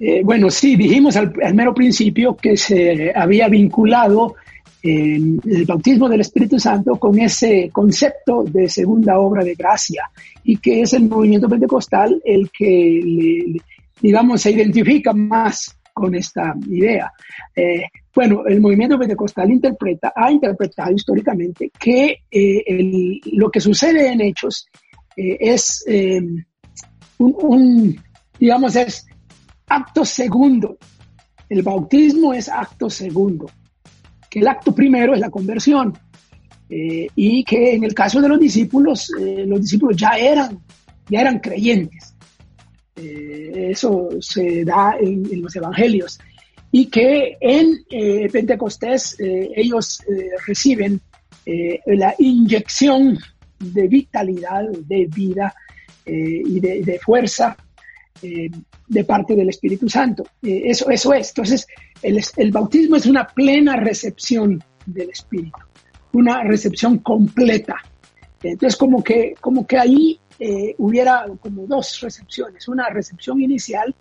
Eh, 0.00 0.22
bueno, 0.24 0.50
sí, 0.50 0.76
dijimos 0.76 1.16
al, 1.16 1.32
mero 1.54 1.74
principio 1.74 2.36
que 2.36 2.56
se 2.56 3.12
había 3.14 3.48
vinculado 3.48 4.36
el 4.80 5.64
bautismo 5.66 6.08
del 6.08 6.20
Espíritu 6.20 6.58
Santo 6.58 6.96
con 6.96 7.18
ese 7.18 7.68
concepto 7.72 8.44
de 8.44 8.68
segunda 8.68 9.18
obra 9.18 9.42
de 9.42 9.54
gracia 9.54 10.08
y 10.44 10.56
que 10.58 10.82
es 10.82 10.92
el 10.92 11.08
movimiento 11.08 11.48
pentecostal 11.48 12.22
el 12.24 12.48
que, 12.50 13.56
digamos, 14.00 14.40
se 14.40 14.52
identifica 14.52 15.12
más 15.12 15.77
con 15.98 16.14
esta 16.14 16.54
idea. 16.68 17.12
Eh, 17.54 17.82
bueno, 18.14 18.46
el 18.46 18.60
movimiento 18.60 18.98
pentecostal 18.98 19.50
interpreta, 19.50 20.12
ha 20.14 20.30
interpretado 20.30 20.92
históricamente 20.92 21.70
que 21.78 22.18
eh, 22.30 23.20
lo 23.32 23.50
que 23.50 23.60
sucede 23.60 24.12
en 24.12 24.20
hechos 24.20 24.66
es 25.16 25.84
un, 27.18 28.00
digamos, 28.38 28.76
es 28.76 29.04
acto 29.66 30.04
segundo. 30.04 30.78
El 31.48 31.62
bautismo 31.62 32.32
es 32.32 32.48
acto 32.48 32.88
segundo, 32.88 33.50
que 34.30 34.40
el 34.40 34.48
acto 34.48 34.74
primero 34.74 35.14
es 35.14 35.20
la 35.20 35.30
conversión. 35.30 35.98
Eh, 36.70 37.06
y 37.14 37.42
que 37.44 37.74
en 37.74 37.84
el 37.84 37.94
caso 37.94 38.20
de 38.20 38.28
los 38.28 38.38
discípulos, 38.38 39.10
eh, 39.18 39.44
los 39.46 39.62
discípulos 39.62 39.96
ya 39.96 40.10
eran, 40.18 40.58
ya 41.08 41.22
eran 41.22 41.38
creyentes. 41.38 42.14
Eh, 43.00 43.70
eso 43.70 44.08
se 44.20 44.64
da 44.64 44.96
en, 45.00 45.42
los 45.42 45.54
evangelios. 45.56 46.18
Y 46.70 46.86
que 46.86 47.38
en 47.40 47.84
Pentecostés 48.30 49.16
ellos 49.18 50.02
reciben 50.46 51.00
la 51.86 52.14
inyección 52.18 53.18
de 53.58 53.88
vitalidad, 53.88 54.68
de 54.86 55.06
vida 55.06 55.54
y 56.04 56.60
de, 56.60 57.00
fuerza 57.02 57.56
eh, 58.20 58.50
de 58.88 59.04
parte 59.04 59.36
del 59.36 59.50
Espíritu 59.50 59.88
Santo. 59.88 60.24
Eh, 60.42 60.62
eso, 60.64 60.90
eso 60.90 61.12
es. 61.12 61.28
Entonces, 61.28 61.66
el, 62.02 62.20
el, 62.36 62.50
bautismo 62.50 62.96
es 62.96 63.06
una 63.06 63.26
plena 63.26 63.76
recepción 63.76 64.62
del 64.86 65.10
Espíritu, 65.10 65.58
una 66.12 66.42
recepción 66.42 66.98
completa. 66.98 67.76
Entonces, 68.42 68.76
como 68.76 69.04
que, 69.04 69.34
como 69.40 69.66
que 69.66 69.78
ahí 69.78 70.18
eh, 70.38 70.74
hubiera 70.78 71.26
como 71.40 71.66
dos 71.66 72.00
recepciones. 72.00 72.68
Una 72.68 72.88
recepción 72.88 73.40
inicial 73.40 73.94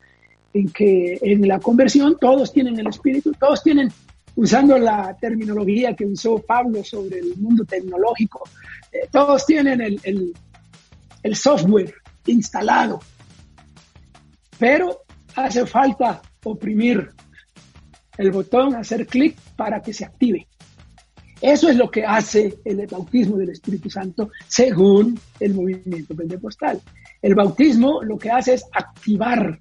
en 0.53 0.69
que 0.69 1.19
en 1.21 1.47
la 1.47 1.59
conversión 1.59 2.17
todos 2.19 2.51
tienen 2.51 2.79
el 2.79 2.87
Espíritu, 2.87 3.31
todos 3.39 3.63
tienen, 3.63 3.91
usando 4.35 4.77
la 4.77 5.15
terminología 5.19 5.95
que 5.95 6.05
usó 6.05 6.37
Pablo 6.39 6.83
sobre 6.83 7.19
el 7.19 7.35
mundo 7.37 7.65
tecnológico, 7.65 8.43
todos 9.11 9.45
tienen 9.45 9.81
el, 9.81 9.99
el, 10.03 10.33
el 11.23 11.35
software 11.35 11.93
instalado 12.25 12.99
pero 14.57 15.03
hace 15.35 15.65
falta 15.65 16.21
oprimir 16.43 17.11
el 18.17 18.31
botón, 18.31 18.75
hacer 18.75 19.05
clic 19.05 19.37
para 19.55 19.81
que 19.81 19.93
se 19.93 20.05
active. 20.05 20.47
Eso 21.41 21.69
es 21.69 21.75
lo 21.75 21.89
que 21.91 22.03
hace 22.03 22.57
el 22.65 22.85
bautismo 22.87 23.37
del 23.37 23.49
Espíritu 23.49 23.89
Santo 23.89 24.31
según 24.47 25.19
el 25.39 25.53
movimiento 25.53 26.15
pentecostal. 26.15 26.81
El 27.21 27.35
bautismo 27.35 28.01
lo 28.01 28.17
que 28.17 28.31
hace 28.31 28.55
es 28.55 28.65
activar 28.71 29.59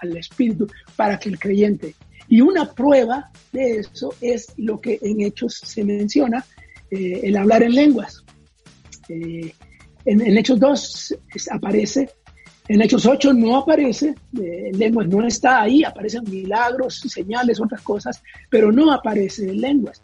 al 0.00 0.16
Espíritu 0.16 0.66
para 0.96 1.18
que 1.18 1.28
el 1.28 1.38
creyente. 1.38 1.94
Y 2.28 2.40
una 2.40 2.72
prueba 2.72 3.30
de 3.52 3.78
eso 3.78 4.14
es 4.20 4.52
lo 4.56 4.80
que 4.80 4.98
en 5.02 5.20
Hechos 5.20 5.60
se 5.64 5.84
menciona, 5.84 6.44
eh, 6.90 7.20
el 7.24 7.36
hablar 7.36 7.62
en 7.64 7.74
lenguas. 7.74 8.24
Eh, 9.08 9.52
en, 10.04 10.38
Hechos 10.38 10.58
2 10.58 11.18
aparece 11.50 12.08
en 12.68 12.80
Hechos 12.82 13.04
8 13.04 13.32
no 13.32 13.56
aparece, 13.56 14.14
eh, 14.40 14.70
lenguas 14.72 15.08
no 15.08 15.26
está 15.26 15.62
ahí, 15.62 15.82
aparecen 15.82 16.22
milagros, 16.30 17.00
señales, 17.00 17.60
otras 17.60 17.82
cosas, 17.82 18.22
pero 18.48 18.70
no 18.70 18.92
aparece 18.92 19.50
en 19.50 19.60
lenguas. 19.60 20.00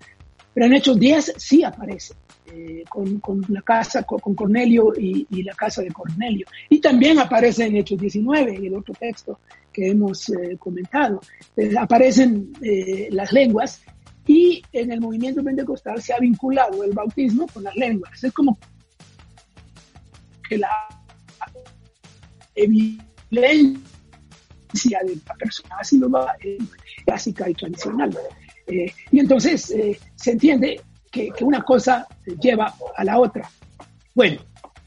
Pero 0.57 0.69
en 0.69 0.73
Hechos 0.73 0.99
10 0.99 1.35
sí 1.37 1.63
aparece, 1.63 2.15
eh, 2.47 2.83
con, 2.89 3.21
la 3.49 3.61
casa, 3.61 4.05
con, 4.05 4.35
Cornelio 4.35 4.91
y, 4.97 5.43
la 5.43 5.53
casa 5.53 5.83
de 5.83 5.93
Cornelio. 5.93 6.47
Y 6.71 6.81
también 6.81 7.19
aparece 7.19 7.67
en 7.67 7.77
Hechos 7.77 8.01
19, 8.01 8.55
en 8.55 8.65
el 8.65 8.75
otro 8.75 8.95
texto 8.95 9.39
que 9.71 9.91
hemos 9.91 10.31
eh, 10.31 10.57
comentado. 10.59 11.21
aparecen 11.79 12.55
las 13.11 13.35
lenguas 13.35 13.83
y 14.27 14.63
en 14.73 14.93
el 14.93 15.03
movimiento 15.03 15.45
pentecostal 15.45 16.01
se 16.01 16.15
ha 16.15 16.19
vinculado 16.19 16.83
el 16.85 16.93
bautismo 16.93 17.47
con 17.49 17.65
las 17.65 17.77
lenguas. 17.77 18.25
Es 18.25 18.33
como 18.33 18.59
que 20.49 20.57
la 20.57 20.71
evidencia 22.55 23.03
de 25.05 25.19
la 25.27 25.35
persona 25.35 25.77
va 26.09 26.35
clásica 27.05 27.51
y 27.51 27.53
tradicional. 27.53 28.17
Eh, 28.67 28.93
y 29.13 29.21
entonces 29.21 29.71
eh, 29.71 29.99
se 30.15 30.33
entiende 30.33 30.81
que, 31.11 31.33
una 31.41 31.63
cosa 31.63 32.07
lleva 32.41 32.75
a 32.97 33.05
la 33.05 33.19
otra. 33.19 33.49
Bueno, 34.15 34.41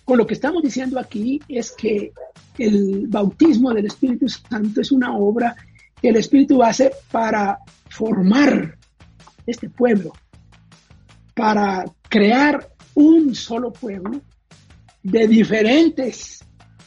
con 0.06 0.18
lo 0.18 0.28
que 0.28 0.34
estamos 0.34 0.62
diciendo 0.62 1.00
aquí 1.00 1.42
es 1.48 1.72
que 1.72 2.12
el 2.58 3.08
bautismo 3.08 3.74
del 3.74 3.86
Espíritu 3.86 4.28
Santo 4.28 4.82
es 4.82 4.92
una 4.92 5.16
obra 5.16 5.56
que 6.02 6.10
el 6.10 6.18
Espíritu 6.18 6.62
hace 6.62 6.92
para 7.12 7.60
formar 7.90 8.78
este 9.46 9.70
pueblo, 9.70 10.14
para 11.34 11.86
crear 12.10 12.68
un 12.96 13.34
solo 13.34 13.72
pueblo 13.72 14.22
de 15.04 15.28
diferentes 15.28 16.40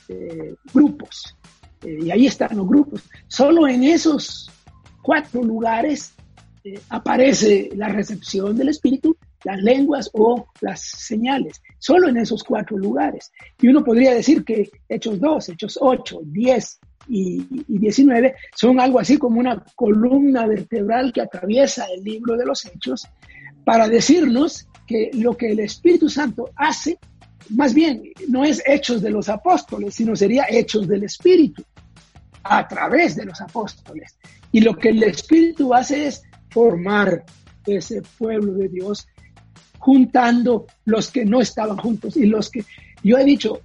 eh, 0.08 0.54
grupos. 0.72 1.36
Y 1.82 2.10
ahí 2.10 2.26
están 2.26 2.56
los 2.56 2.68
grupos. 2.68 3.02
Solo 3.26 3.66
en 3.66 3.82
esos 3.82 4.50
cuatro 5.02 5.42
lugares 5.42 6.12
eh, 6.64 6.78
aparece 6.88 7.70
la 7.74 7.88
recepción 7.88 8.56
del 8.56 8.68
Espíritu, 8.68 9.16
las 9.44 9.60
lenguas 9.62 10.10
o 10.12 10.46
las 10.60 10.80
señales. 10.80 11.62
Solo 11.78 12.08
en 12.08 12.16
esos 12.18 12.44
cuatro 12.44 12.78
lugares. 12.78 13.32
Y 13.60 13.68
uno 13.68 13.82
podría 13.82 14.14
decir 14.14 14.44
que 14.44 14.70
Hechos 14.88 15.20
2, 15.20 15.48
Hechos 15.50 15.78
8, 15.80 16.20
10 16.24 16.80
y, 17.08 17.46
y 17.68 17.78
19 17.78 18.34
son 18.54 18.78
algo 18.80 19.00
así 19.00 19.18
como 19.18 19.40
una 19.40 19.64
columna 19.74 20.46
vertebral 20.46 21.12
que 21.12 21.22
atraviesa 21.22 21.86
el 21.86 22.04
libro 22.04 22.36
de 22.36 22.46
los 22.46 22.64
Hechos 22.64 23.08
para 23.64 23.88
decirnos 23.88 24.68
que 24.86 25.10
lo 25.14 25.36
que 25.36 25.52
el 25.52 25.60
Espíritu 25.60 26.08
Santo 26.08 26.50
hace 26.56 26.98
más 27.50 27.74
bien, 27.74 28.12
no 28.28 28.44
es 28.44 28.62
hechos 28.66 29.02
de 29.02 29.10
los 29.10 29.28
apóstoles, 29.28 29.94
sino 29.94 30.16
sería 30.16 30.46
hechos 30.48 30.88
del 30.88 31.04
Espíritu, 31.04 31.62
a 32.44 32.66
través 32.66 33.16
de 33.16 33.24
los 33.24 33.40
apóstoles. 33.40 34.16
Y 34.50 34.60
lo 34.60 34.76
que 34.76 34.90
el 34.90 35.02
Espíritu 35.02 35.74
hace 35.74 36.06
es 36.06 36.22
formar 36.52 37.24
ese 37.66 38.02
pueblo 38.18 38.54
de 38.54 38.68
Dios, 38.68 39.06
juntando 39.78 40.66
los 40.84 41.10
que 41.10 41.24
no 41.24 41.40
estaban 41.40 41.76
juntos 41.76 42.16
y 42.16 42.26
los 42.26 42.50
que, 42.50 42.64
yo 43.02 43.18
he 43.18 43.24
dicho, 43.24 43.60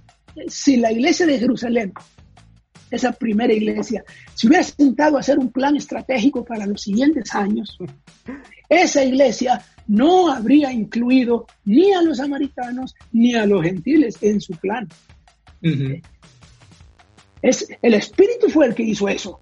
si 0.46 0.76
la 0.76 0.92
iglesia 0.92 1.26
de 1.26 1.38
Jerusalén, 1.38 1.92
esa 2.90 3.12
primera 3.12 3.52
iglesia, 3.52 4.04
se 4.34 4.46
hubiera 4.46 4.62
sentado 4.62 5.16
a 5.16 5.20
hacer 5.20 5.38
un 5.38 5.50
plan 5.50 5.76
estratégico 5.76 6.44
para 6.44 6.66
los 6.66 6.82
siguientes 6.82 7.34
años, 7.34 7.76
esa 8.68 9.04
iglesia 9.04 9.62
no 9.86 10.30
habría 10.30 10.72
incluido 10.72 11.46
ni 11.64 11.92
a 11.92 12.02
los 12.02 12.18
samaritanos 12.18 12.94
ni 13.12 13.34
a 13.34 13.46
los 13.46 13.62
gentiles 13.62 14.18
en 14.22 14.40
su 14.40 14.54
plan. 14.54 14.88
es, 17.42 17.68
el 17.82 17.94
Espíritu 17.94 18.48
fue 18.48 18.66
el 18.66 18.74
que 18.74 18.82
hizo 18.82 19.08
eso. 19.08 19.40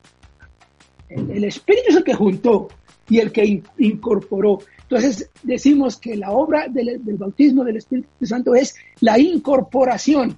El, 1.09 1.45
Espíritu 1.45 1.91
es 1.91 1.97
el 1.97 2.05
que 2.05 2.15
juntó 2.15 2.69
y 3.09 3.19
el 3.19 3.33
que 3.33 3.63
incorporó. 3.79 4.59
Entonces 4.83 5.31
decimos 5.43 5.97
que 5.97 6.17
la 6.17 6.31
obra 6.31 6.69
del, 6.69 7.01
bautismo 7.19 7.65
del 7.65 7.77
Espíritu 7.79 8.09
Santo 8.27 8.55
es 8.55 8.75
la 9.01 9.19
incorporación 9.19 10.37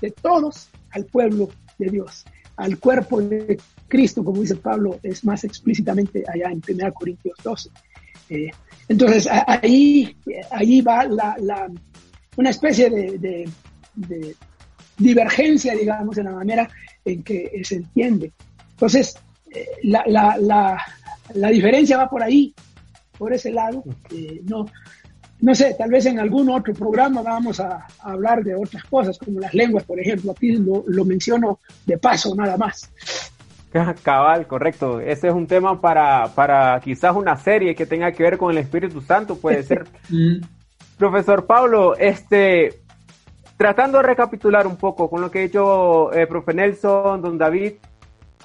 de 0.00 0.10
todos 0.10 0.68
al 0.90 1.04
pueblo 1.06 1.48
de 1.78 1.90
Dios, 1.90 2.24
al 2.56 2.78
cuerpo 2.78 3.20
de 3.20 3.58
Cristo, 3.88 4.24
como 4.24 4.40
dice 4.40 4.56
Pablo, 4.56 4.98
es 5.02 5.24
más 5.24 5.44
explícitamente 5.44 6.24
allá 6.32 6.50
en 6.50 6.62
1 6.68 6.94
Corintios 6.94 7.36
12. 7.42 7.70
Eh, 8.28 8.50
entonces, 8.88 9.28
ahí, 9.46 10.16
ahí 10.50 10.80
va 10.80 11.04
la, 11.04 11.68
una 12.36 12.50
especie 12.50 12.90
de, 12.90 13.48
divergencia, 14.98 15.74
digamos, 15.74 16.16
en 16.18 16.24
la 16.24 16.32
manera 16.32 16.68
en 17.04 17.22
que 17.22 17.60
se 17.64 17.76
entiende. 17.76 18.32
Entonces, 18.70 19.16
eh, 19.60 19.68
la, 19.84 20.36
la, 21.34 21.48
diferencia 21.50 21.98
va 21.98 22.08
por 22.08 22.22
ahí, 22.22 22.54
por 23.18 23.32
ese 23.32 23.50
lado. 23.50 23.82
Eh, 24.10 24.40
no, 24.44 24.66
no 25.40 25.54
sé, 25.54 25.74
tal 25.78 25.90
vez 25.90 26.06
en 26.06 26.18
algún 26.18 26.48
otro 26.50 26.72
programa 26.74 27.22
vamos 27.22 27.60
a, 27.60 27.86
hablar 28.00 28.42
de 28.42 28.54
otras 28.54 28.84
cosas, 28.84 29.18
como 29.18 29.40
las 29.40 29.54
lenguas, 29.54 29.84
por 29.84 30.00
ejemplo. 30.00 30.32
Aquí 30.32 30.52
lo, 30.52 30.84
lo 30.86 31.04
menciono 31.04 31.60
de 31.84 31.98
paso, 31.98 32.34
nada 32.34 32.56
más. 32.56 32.90
Cabal, 34.02 34.46
correcto. 34.46 35.00
Ese 35.00 35.28
es 35.28 35.34
un 35.34 35.46
tema 35.46 35.80
para, 35.80 36.28
para 36.34 36.80
quizás 36.80 37.14
una 37.14 37.36
serie 37.36 37.74
que 37.74 37.86
tenga 37.86 38.12
que 38.12 38.22
ver 38.22 38.38
con 38.38 38.50
el 38.50 38.58
Espíritu 38.58 39.00
Santo, 39.00 39.36
puede 39.36 39.62
ser. 39.62 39.86
Mm. 40.08 40.40
Profesor 40.98 41.46
Pablo, 41.46 41.96
este, 41.96 42.80
tratando 43.56 43.98
de 43.98 44.04
recapitular 44.04 44.66
un 44.66 44.76
poco 44.76 45.10
con 45.10 45.20
lo 45.20 45.30
que 45.30 45.40
ha 45.40 45.42
dicho 45.42 46.12
eh, 46.12 46.26
profe 46.28 46.54
Nelson, 46.54 47.20
don 47.20 47.36
David, 47.36 47.72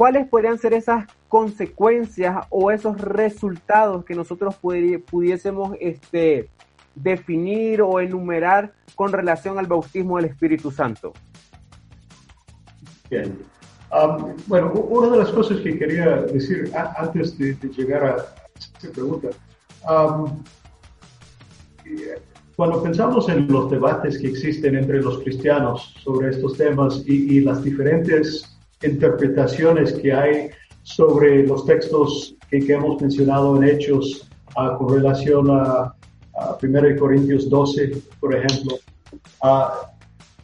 ¿cuáles 0.02 0.28
podrían 0.28 0.58
ser 0.58 0.74
esas 0.74 1.06
consecuencias 1.30 2.48
o 2.50 2.72
esos 2.72 3.00
resultados 3.00 4.04
que 4.04 4.16
nosotros 4.16 4.56
pudiésemos 4.56 5.78
este, 5.80 6.50
definir 6.96 7.84
o 7.84 8.00
enumerar 8.00 8.74
con 8.96 9.12
relación 9.12 9.60
al 9.60 9.68
bautismo 9.68 10.18
del 10.18 10.26
Espíritu 10.26 10.72
Santo? 10.72 11.14
Bien 13.12 13.38
bueno, 14.48 14.72
una 14.72 15.12
de 15.12 15.18
las 15.18 15.30
cosas 15.30 15.60
que 15.60 15.78
quería 15.78 16.24
decir 16.24 16.72
antes 16.98 17.38
de, 17.38 17.56
llegar 17.78 18.04
a 18.04 18.26
esta 18.58 18.90
pregunta, 18.90 19.30
cuando 22.56 22.82
pensamos 22.82 23.30
en 23.30 23.48
los 23.52 23.70
debates 23.70 24.18
que 24.18 24.30
existen 24.30 24.78
entre 24.78 25.00
los 25.04 25.20
cristianos 25.20 25.94
sobre 26.04 26.32
estos 26.32 26.58
temas 26.58 27.04
y, 27.06 27.42
las 27.42 27.64
diferentes 27.64 28.51
interpretaciones 28.84 29.94
que 29.94 30.14
hay 30.14 30.50
sobre 30.84 31.46
los 31.46 31.66
textos 31.66 32.36
que, 32.50 32.58
hemos 32.58 33.02
mencionado 33.02 33.56
en 33.58 33.64
Hechos 33.64 34.28
con 34.78 34.94
relación 34.94 35.50
a, 35.52 35.96
a 36.36 36.58
1 36.62 37.00
Corintios 37.00 37.50
12, 37.50 38.02
por 38.20 38.36
ejemplo, 38.36 38.78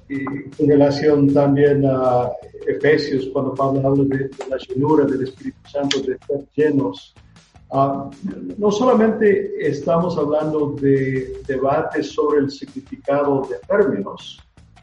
y 0.09 0.23
en 0.63 0.69
relación 0.69 1.33
también 1.33 1.85
a 1.85 2.31
Efesios, 2.65 3.27
cuando 3.33 3.53
Pablo 3.53 3.87
habla 3.87 4.03
de, 4.05 4.29
la 4.49 4.57
llenura 4.57 5.05
del 5.05 5.23
Espíritu 5.23 5.57
Santo, 5.69 6.01
de 6.01 6.13
estar 6.13 6.39
llenos. 6.55 7.13
Ah, 7.71 8.09
no 8.57 8.71
solamente 8.71 9.55
estamos 9.59 10.17
hablando 10.17 10.75
de 10.79 11.41
debates 11.45 12.11
sobre 12.11 12.39
el 12.39 12.51
significado 12.51 13.45
de 13.49 13.57
términos, 13.67 14.39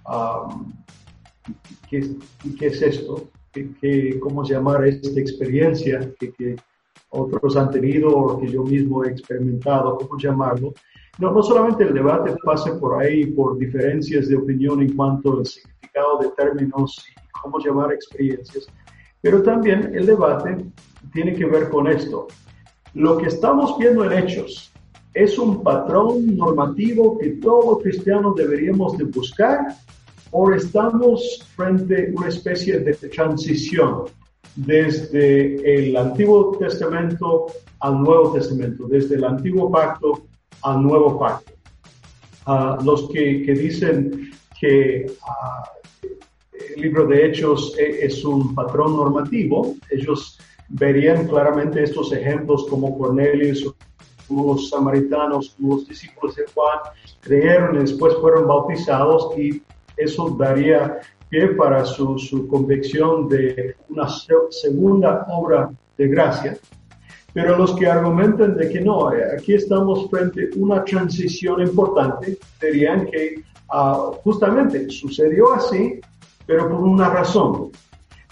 um, 0.07 0.71
¿qué, 1.89 2.11
¿qué, 2.59 2.67
es 2.67 2.83
esto? 2.83 3.29
¿Qué, 3.55 4.19
cómo 4.19 4.43
llamar 4.43 4.85
esta 4.85 5.21
experiencia 5.21 6.13
que, 6.19 6.33
que, 6.33 6.57
otros 7.11 7.57
han 7.57 7.71
tenido 7.71 8.09
o 8.11 8.41
que 8.41 8.49
yo 8.49 8.65
mismo 8.65 9.05
he 9.05 9.11
experimentado? 9.11 9.97
¿Cómo 9.99 10.19
llamarlo? 10.19 10.75
No, 11.19 11.31
no 11.31 11.43
solamente 11.45 11.85
el 11.85 11.95
debate 11.95 12.35
pase 12.45 12.73
por 12.73 13.01
ahí 13.01 13.27
por 13.27 13.57
diferencias 13.57 14.29
de 14.29 14.37
opinión 14.37 14.83
en 14.83 14.97
cuanto 14.97 15.39
al 15.39 15.47
significado 15.47 16.19
de 16.19 16.31
términos 16.31 17.01
y 17.09 17.41
cómo 17.41 17.61
llamar 17.61 17.93
experiencias, 17.93 18.67
pero 19.21 19.43
también 19.43 19.93
el 19.95 20.07
debate 20.07 20.57
tiene 21.13 21.35
que 21.35 21.47
ver 21.47 21.71
con 21.71 21.87
esto. 21.87 22.27
Lo 22.95 23.17
que 23.17 23.27
estamos 23.27 23.79
viendo 23.79 24.05
en 24.05 24.25
hechos 24.25 24.73
es 25.15 25.39
un 25.39 25.63
patrón 25.63 26.37
normativo 26.37 27.17
que 27.19 27.31
todo 27.31 27.79
cristiano 27.79 28.35
deberíamos 28.35 28.99
de 28.99 29.05
buscar 29.05 29.69
o 30.37 30.53
estamos 30.53 31.47
frente 31.55 32.09
a 32.09 32.19
una 32.19 32.29
especie 32.29 32.81
de 32.81 32.93
transición 32.95 34.07
desde 34.57 35.87
el 35.87 35.97
Antiguo 35.97 36.59
Testamento 36.59 37.47
al 37.79 38.03
Nuevo 38.03 38.33
Testamento, 38.33 38.89
desde 38.89 39.15
el 39.15 39.25
Antiguo 39.25 39.71
Pacto 39.71 40.27
al 40.63 40.83
nuevo 40.83 41.19
pacto. 41.21 41.53
Uh, 42.47 42.83
los 42.85 43.09
que, 43.11 43.43
que, 43.45 43.53
dicen 43.53 44.33
que 44.61 45.07
uh, 45.07 46.07
el 46.75 46.83
libro 46.83 47.07
de 47.07 47.27
Hechos 47.27 47.77
e, 47.79 48.05
es, 48.05 48.25
un 48.25 48.57
patrón 48.57 48.97
normativo, 48.97 49.77
ellos 49.91 50.39
verían 50.69 51.29
claramente 51.29 51.85
estos 51.85 52.13
ejemplos 52.13 52.67
como 52.69 52.99
Cornelius, 52.99 53.73
como 54.27 54.55
los 54.55 54.69
samaritanos, 54.69 55.51
como 55.51 55.77
los 55.77 55.89
discípulos 55.89 56.35
de 56.35 56.45
Juan, 56.53 56.79
creyeron 57.21 57.77
y 57.77 57.81
después 57.81 58.15
fueron 58.17 58.49
bautizados 58.49 59.39
y 59.39 59.63
eso 59.97 60.37
daría 60.39 61.01
pie 61.29 61.49
para 61.49 61.85
su, 61.85 62.19
su 62.19 62.49
de 63.29 63.77
una 63.89 64.09
segunda 64.51 65.27
obra 65.29 65.71
de 65.97 66.09
gracia. 66.09 66.57
Pero 67.33 67.59
los 67.59 67.75
que 67.75 67.87
argumentan 67.87 68.57
de 68.57 68.69
que 68.69 68.81
no, 68.81 69.13
eh, 69.13 69.25
aquí 69.37 69.55
estamos 69.55 70.09
frente 70.09 70.45
a 70.45 70.59
una 70.59 70.85
transición 70.85 71.61
importante, 71.61 72.39
dirían 72.63 73.07
que 73.07 73.43
ah, 73.71 74.13
justamente 74.23 74.89
sucedió 74.89 75.53
así, 75.53 76.01
pero 76.47 76.69
por 76.69 76.81
una 76.81 77.11
razón. 77.11 77.71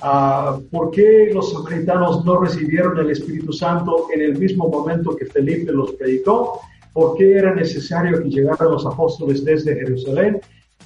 Uh, 0.03 0.61
¿Por 0.71 0.91
qué 0.91 1.31
los 1.33 1.53
samaritanos 1.53 2.25
no 2.25 2.41
recibieron 2.41 2.99
el 2.99 3.11
Espíritu 3.11 3.53
Santo 3.53 4.09
en 4.13 4.21
el 4.21 4.37
mismo 4.37 4.69
momento 4.69 5.15
que 5.15 5.27
Felipe 5.27 5.71
los 5.71 5.93
predicó? 5.93 6.61
¿Por 6.93 7.17
qué 7.17 7.35
era 7.39 7.55
necesario 7.55 8.21
que 8.21 8.29
llegaran 8.29 8.73
los 8.73 8.85
apóstoles 8.85 9.45
desde 9.45 9.77
Jerusalén? 9.77 10.41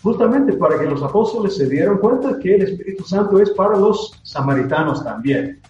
Justamente 0.07 0.53
para 0.53 0.79
que 0.79 0.85
los 0.87 1.03
apóstoles 1.03 1.57
se 1.57 1.69
dieran 1.69 1.99
cuenta 1.99 2.39
que 2.39 2.55
el 2.55 2.63
Espíritu 2.63 3.03
Santo 3.03 3.41
es 3.41 3.51
para 3.51 3.77
los 3.77 4.21
samaritanos 4.23 5.03
también. 5.03 5.61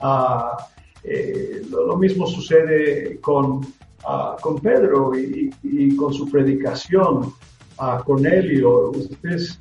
Uh, 0.00 0.60
eh, 1.04 1.62
lo, 1.70 1.96
mismo 1.96 2.26
sucede 2.26 3.20
con, 3.20 3.64
ah, 4.04 4.36
con 4.40 4.58
Pedro 4.58 5.12
y, 5.16 5.94
con 5.94 6.12
su 6.12 6.28
predicación 6.28 7.32
a 7.78 8.02
Cornelio. 8.04 8.90
Ustedes 8.90 9.60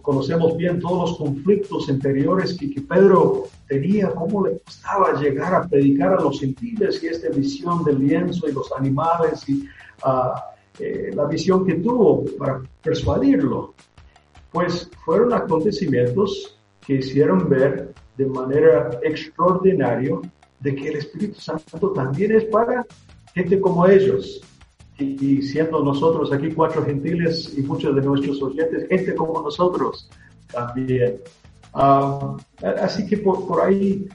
conocemos 0.00 0.56
bien 0.56 0.80
todos 0.80 1.10
los 1.10 1.18
conflictos 1.18 1.90
anteriores 1.90 2.56
que, 2.56 2.80
Pedro 2.80 3.48
tenía, 3.68 4.14
cómo 4.14 4.46
le 4.46 4.60
costaba 4.60 5.20
llegar 5.20 5.54
a 5.54 5.68
predicar 5.68 6.14
a 6.14 6.22
los 6.22 6.40
gentiles 6.40 7.02
y 7.02 7.08
esta 7.08 7.28
visión 7.28 7.84
del 7.84 7.98
lienzo 7.98 8.48
y 8.48 8.52
los 8.52 8.72
animales 8.72 9.46
y 9.46 9.66
ah, 10.04 10.42
eh, 10.78 11.10
la 11.14 11.26
visión 11.26 11.64
que 11.66 11.74
tuvo 11.74 12.24
para 12.38 12.62
persuadirlo. 12.82 13.74
Pues 14.50 14.90
fueron 15.04 15.32
acontecimientos 15.32 16.58
que 16.80 16.94
hicieron 16.94 17.48
ver 17.48 17.94
de 18.16 18.26
manera 18.26 18.90
extraordinaria 19.02 20.18
de 20.60 20.74
que 20.74 20.88
el 20.88 20.96
Espíritu 20.96 21.40
Santo 21.40 21.90
también 21.92 22.32
es 22.32 22.44
para 22.44 22.86
gente 23.34 23.60
como 23.60 23.86
ellos. 23.86 24.40
Y, 24.98 25.42
siendo 25.42 25.82
nosotros 25.82 26.32
aquí 26.32 26.52
cuatro 26.52 26.84
gentiles 26.84 27.52
y 27.56 27.62
muchos 27.62 27.94
de 27.96 28.02
nuestros 28.02 28.40
oyentes, 28.42 28.86
gente 28.88 29.14
como 29.14 29.42
nosotros 29.42 30.08
también. 30.52 31.20
Ah, 31.74 32.36
así 32.80 33.06
que 33.06 33.16
por, 33.16 33.46
por, 33.46 33.62
ahí 33.62 34.06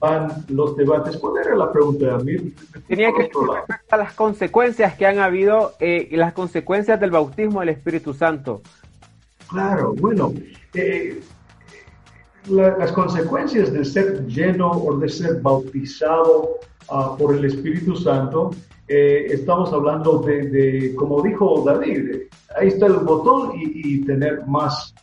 van 0.00 0.44
los 0.48 0.76
debates. 0.76 1.16
¿Cuál 1.16 1.44
era 1.44 1.56
la 1.56 1.72
pregunta, 1.72 2.14
Amir? 2.14 2.54
Tenía 2.86 3.12
que 3.12 3.30
a 3.90 3.96
las 3.96 4.12
consecuencias 4.14 4.94
que 4.94 5.06
han 5.06 5.18
habido 5.18 5.74
eh, 5.80 6.08
y 6.10 6.16
las 6.16 6.32
consecuencias 6.32 7.00
del 7.00 7.10
bautismo 7.10 7.60
del 7.60 7.70
Espíritu 7.70 8.14
Santo. 8.14 8.62
Claro, 9.48 9.94
bueno, 9.94 10.32
eh, 10.74 11.20
las 12.48 12.92
consecuencias 12.92 13.72
de 13.72 13.84
ser 13.84 14.26
lleno 14.26 14.70
o 14.70 14.96
de 14.98 15.08
ser 15.08 15.40
bautizado 15.40 16.58
ah, 16.90 17.16
por 17.18 17.34
el 17.34 17.44
Espíritu 17.44 17.96
Santo, 17.96 18.50
eh, 18.88 19.26
estamos 19.30 19.72
hablando 19.72 20.18
de, 20.18 20.94
como 20.96 21.20
dijo 21.22 21.64
David, 21.66 22.28
ahí 22.56 22.68
está 22.68 22.86
el 22.86 22.98
botón 22.98 23.52
y, 23.56 24.04
tener 24.04 24.46
más 24.46 24.94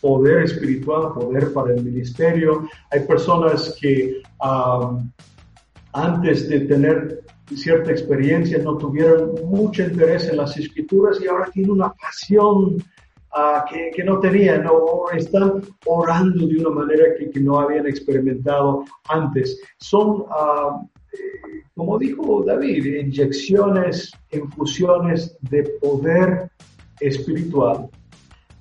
poder 0.00 0.44
espiritual, 0.44 1.12
poder 1.12 1.52
para 1.52 1.72
el 1.72 1.84
ministerio. 1.84 2.68
Hay 2.90 3.00
personas 3.00 3.76
que 3.80 4.22
antes 5.92 6.48
de 6.48 6.60
tener 6.60 7.22
cierta 7.54 7.90
experiencia 7.90 8.58
no 8.58 8.76
tuvieron 8.76 9.34
mucho 9.46 9.82
interés 9.82 10.28
en 10.28 10.36
las 10.36 10.56
escrituras 10.56 11.18
y 11.20 11.26
ahora 11.26 11.50
tienen 11.50 11.72
una 11.72 11.92
pasión 11.94 12.76
Ah, 13.32 13.64
que, 13.68 14.02
no 14.04 14.18
tenían 14.20 14.66
o 14.70 15.10
están 15.14 15.62
orando 15.84 16.46
de 16.46 16.56
una 16.58 16.70
manera 16.70 17.04
que, 17.18 17.40
no 17.40 17.60
habían 17.60 17.86
experimentado 17.86 18.84
antes. 19.08 19.60
Son, 19.78 20.24
eh, 21.12 21.62
como 21.74 21.98
dijo 21.98 22.42
David, 22.44 22.84
inyecciones, 22.86 24.12
infusiones 24.32 25.36
de 25.42 25.62
poder 25.80 26.50
espiritual 27.00 27.88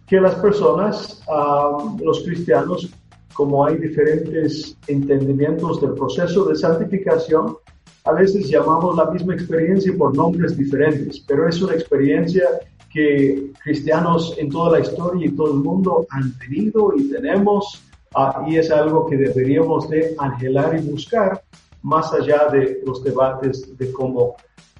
que 0.05 0.19
las 0.19 0.35
personas, 0.35 1.23
ah, 1.29 1.95
los 2.03 2.23
cristianos, 2.23 2.91
como 3.37 3.63
hay 3.63 3.77
diferentes 3.77 4.75
entendimientos 4.87 5.79
del 5.79 5.93
proceso 5.93 6.45
de 6.45 6.55
santificación, 6.55 7.55
a 8.03 8.13
veces 8.13 8.49
llamamos 8.49 8.95
la 8.95 9.11
misma 9.11 9.35
experiencia 9.35 9.93
por 9.95 10.15
nombres 10.15 10.57
diferentes, 10.57 11.19
pero 11.19 11.47
es 11.47 11.61
una 11.61 11.75
experiencia 11.75 12.45
que 12.91 13.51
cristianos 13.63 14.33
en 14.39 14.49
toda 14.49 14.79
la 14.79 14.79
historia 14.79 15.27
y 15.27 15.35
todo 15.35 15.53
el 15.53 15.59
mundo 15.59 16.07
han 16.09 16.35
tenido 16.39 16.93
y 16.97 17.11
tenemos, 17.11 17.83
ah, 18.15 18.43
y 18.47 18.57
es 18.57 18.71
algo 18.71 19.05
que 19.05 19.17
deberíamos 19.17 19.87
de 19.87 20.15
anhelar 20.17 20.75
y 20.75 20.89
buscar 20.89 21.43
más 21.83 22.11
allá 22.13 22.47
de 22.51 22.81
los 22.87 23.03
debates 23.03 23.77
de 23.77 23.91
cómo 23.91 24.35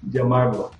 llamarlo. 0.09 0.71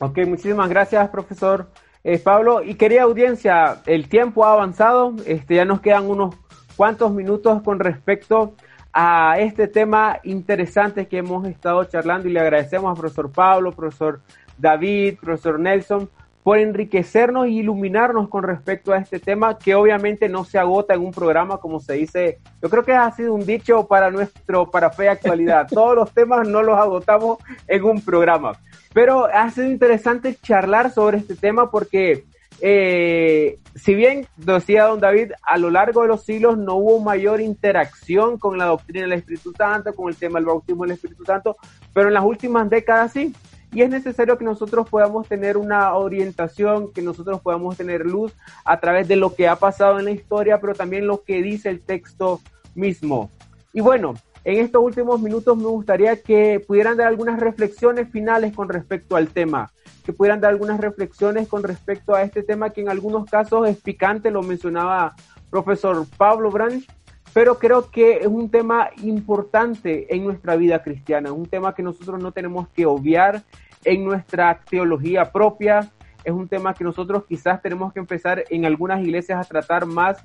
Ok, 0.00 0.18
muchísimas 0.26 0.68
gracias, 0.68 1.08
profesor 1.10 1.68
eh, 2.02 2.18
Pablo. 2.18 2.62
Y 2.62 2.74
querida 2.74 3.02
audiencia, 3.02 3.82
el 3.86 4.08
tiempo 4.08 4.44
ha 4.44 4.52
avanzado, 4.52 5.14
este, 5.26 5.54
ya 5.54 5.64
nos 5.64 5.80
quedan 5.80 6.10
unos 6.10 6.34
cuantos 6.76 7.12
minutos 7.12 7.62
con 7.62 7.78
respecto 7.78 8.54
a 8.92 9.36
este 9.38 9.66
tema 9.66 10.20
interesante 10.22 11.08
que 11.08 11.18
hemos 11.18 11.46
estado 11.46 11.84
charlando 11.84 12.28
y 12.28 12.32
le 12.32 12.40
agradecemos 12.40 12.90
a 12.90 13.00
profesor 13.00 13.30
Pablo, 13.32 13.72
profesor 13.72 14.20
David, 14.58 15.18
profesor 15.20 15.58
Nelson 15.58 16.08
por 16.44 16.58
enriquecernos 16.58 17.46
e 17.46 17.52
iluminarnos 17.52 18.28
con 18.28 18.44
respecto 18.44 18.92
a 18.92 18.98
este 18.98 19.18
tema 19.18 19.58
que 19.58 19.74
obviamente 19.74 20.28
no 20.28 20.44
se 20.44 20.58
agota 20.58 20.92
en 20.92 21.00
un 21.00 21.10
programa 21.10 21.56
como 21.56 21.80
se 21.80 21.94
dice. 21.94 22.38
Yo 22.62 22.68
creo 22.68 22.84
que 22.84 22.92
ha 22.92 23.10
sido 23.12 23.32
un 23.32 23.46
dicho 23.46 23.86
para 23.88 24.10
nuestro, 24.10 24.70
para 24.70 24.90
Fe 24.90 25.08
Actualidad. 25.08 25.66
Todos 25.72 25.96
los 25.96 26.12
temas 26.12 26.46
no 26.46 26.62
los 26.62 26.78
agotamos 26.78 27.38
en 27.66 27.84
un 27.84 28.04
programa. 28.04 28.52
Pero 28.92 29.24
ha 29.24 29.50
sido 29.50 29.68
interesante 29.68 30.36
charlar 30.36 30.90
sobre 30.90 31.16
este 31.16 31.34
tema 31.34 31.70
porque 31.70 32.26
eh, 32.60 33.58
si 33.74 33.94
bien, 33.94 34.26
decía 34.36 34.84
don 34.84 35.00
David, 35.00 35.32
a 35.42 35.58
lo 35.58 35.70
largo 35.70 36.02
de 36.02 36.08
los 36.08 36.24
siglos 36.24 36.56
no 36.56 36.76
hubo 36.76 37.00
mayor 37.00 37.40
interacción 37.40 38.38
con 38.38 38.58
la 38.58 38.66
doctrina 38.66 39.02
del 39.02 39.18
Espíritu 39.18 39.52
Santo, 39.52 39.94
con 39.94 40.08
el 40.08 40.16
tema 40.16 40.38
del 40.38 40.46
bautismo 40.46 40.84
del 40.84 40.92
Espíritu 40.92 41.24
Santo, 41.24 41.56
pero 41.92 42.08
en 42.08 42.14
las 42.14 42.24
últimas 42.24 42.68
décadas 42.70 43.12
sí 43.12 43.34
y 43.74 43.82
es 43.82 43.90
necesario 43.90 44.38
que 44.38 44.44
nosotros 44.44 44.88
podamos 44.88 45.26
tener 45.26 45.56
una 45.56 45.92
orientación, 45.94 46.92
que 46.92 47.02
nosotros 47.02 47.40
podamos 47.40 47.76
tener 47.76 48.06
luz 48.06 48.32
a 48.64 48.78
través 48.78 49.08
de 49.08 49.16
lo 49.16 49.34
que 49.34 49.48
ha 49.48 49.56
pasado 49.56 49.98
en 49.98 50.04
la 50.04 50.12
historia, 50.12 50.60
pero 50.60 50.74
también 50.74 51.08
lo 51.08 51.24
que 51.24 51.42
dice 51.42 51.70
el 51.70 51.80
texto 51.80 52.40
mismo. 52.76 53.32
Y 53.72 53.80
bueno, 53.80 54.14
en 54.44 54.58
estos 54.58 54.82
últimos 54.82 55.20
minutos 55.20 55.56
me 55.56 55.64
gustaría 55.64 56.20
que 56.20 56.60
pudieran 56.60 56.96
dar 56.96 57.08
algunas 57.08 57.40
reflexiones 57.40 58.10
finales 58.10 58.54
con 58.54 58.68
respecto 58.68 59.16
al 59.16 59.28
tema, 59.28 59.72
que 60.04 60.12
pudieran 60.12 60.40
dar 60.40 60.50
algunas 60.50 60.78
reflexiones 60.78 61.48
con 61.48 61.62
respecto 61.62 62.14
a 62.14 62.22
este 62.22 62.42
tema 62.42 62.70
que 62.70 62.82
en 62.82 62.90
algunos 62.90 63.28
casos 63.28 63.66
es 63.68 63.78
picante, 63.78 64.30
lo 64.30 64.42
mencionaba 64.42 65.14
profesor 65.50 66.06
Pablo 66.18 66.50
Branch, 66.50 66.84
pero 67.32 67.58
creo 67.58 67.90
que 67.90 68.18
es 68.18 68.26
un 68.26 68.50
tema 68.50 68.90
importante 69.02 70.14
en 70.14 70.24
nuestra 70.24 70.56
vida 70.56 70.82
cristiana, 70.82 71.32
un 71.32 71.46
tema 71.46 71.74
que 71.74 71.82
nosotros 71.82 72.22
no 72.22 72.32
tenemos 72.32 72.68
que 72.68 72.86
obviar 72.86 73.42
en 73.84 74.04
nuestra 74.04 74.60
teología 74.68 75.32
propia. 75.32 75.90
Es 76.22 76.32
un 76.32 76.48
tema 76.48 76.74
que 76.74 76.84
nosotros 76.84 77.24
quizás 77.28 77.60
tenemos 77.60 77.92
que 77.92 77.98
empezar 77.98 78.44
en 78.50 78.64
algunas 78.64 79.00
iglesias 79.02 79.44
a 79.44 79.48
tratar 79.48 79.84
más 79.84 80.24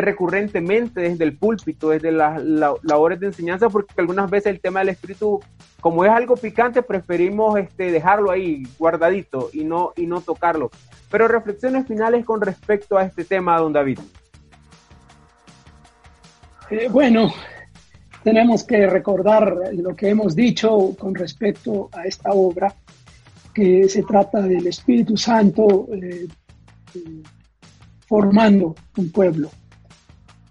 recurrentemente 0.00 1.00
desde 1.00 1.24
el 1.24 1.36
púlpito, 1.36 1.90
desde 1.90 2.12
las 2.12 2.40
labores 2.82 3.18
de 3.18 3.26
enseñanza, 3.26 3.68
porque 3.68 3.94
algunas 3.96 4.30
veces 4.30 4.52
el 4.52 4.60
tema 4.60 4.80
del 4.80 4.90
espíritu, 4.90 5.40
como 5.80 6.04
es 6.04 6.10
algo 6.12 6.36
picante, 6.36 6.82
preferimos 6.82 7.58
este, 7.58 7.90
dejarlo 7.90 8.30
ahí 8.30 8.62
guardadito 8.78 9.50
y 9.52 9.64
no, 9.64 9.92
y 9.96 10.06
no 10.06 10.20
tocarlo. 10.20 10.70
Pero 11.10 11.26
reflexiones 11.26 11.88
finales 11.88 12.24
con 12.24 12.40
respecto 12.40 12.96
a 12.96 13.04
este 13.04 13.24
tema, 13.24 13.58
don 13.58 13.72
David. 13.72 13.98
Eh, 16.70 16.88
bueno, 16.88 17.32
tenemos 18.22 18.62
que 18.62 18.86
recordar 18.86 19.72
lo 19.72 19.96
que 19.96 20.10
hemos 20.10 20.36
dicho 20.36 20.94
con 20.98 21.16
respecto 21.16 21.88
a 21.92 22.04
esta 22.04 22.30
obra, 22.30 22.72
que 23.52 23.88
se 23.88 24.04
trata 24.04 24.40
del 24.42 24.68
Espíritu 24.68 25.16
Santo 25.16 25.88
eh, 25.92 26.28
formando 28.06 28.76
un 28.96 29.10
pueblo. 29.10 29.50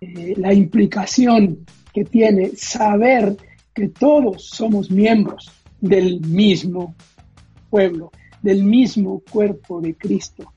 Eh, 0.01 0.33
la 0.37 0.53
implicación 0.53 1.65
que 1.93 2.05
tiene 2.05 2.51
saber 2.55 3.35
que 3.73 3.89
todos 3.89 4.49
somos 4.49 4.89
miembros 4.89 5.51
del 5.79 6.21
mismo 6.21 6.95
pueblo, 7.69 8.11
del 8.41 8.63
mismo 8.63 9.21
cuerpo 9.29 9.81
de 9.81 9.95
Cristo. 9.95 10.53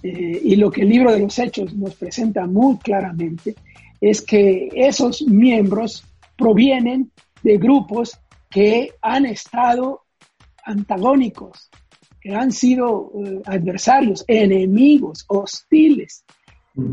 y 0.00 0.54
lo 0.54 0.70
que 0.70 0.82
el 0.82 0.90
libro 0.90 1.10
de 1.12 1.18
los 1.18 1.36
Hechos 1.40 1.74
nos 1.74 1.96
presenta 1.96 2.46
muy 2.46 2.76
claramente 2.78 3.56
es 4.00 4.22
que 4.22 4.68
esos 4.72 5.22
miembros 5.22 6.04
provienen 6.36 7.10
de 7.42 7.58
grupos 7.58 8.16
que 8.48 8.92
han 9.02 9.26
estado 9.26 10.04
antagónicos, 10.64 11.70
que 12.20 12.34
han 12.34 12.52
sido 12.52 13.12
eh, 13.24 13.40
adversarios, 13.46 14.24
enemigos, 14.28 15.24
hostiles. 15.28 16.24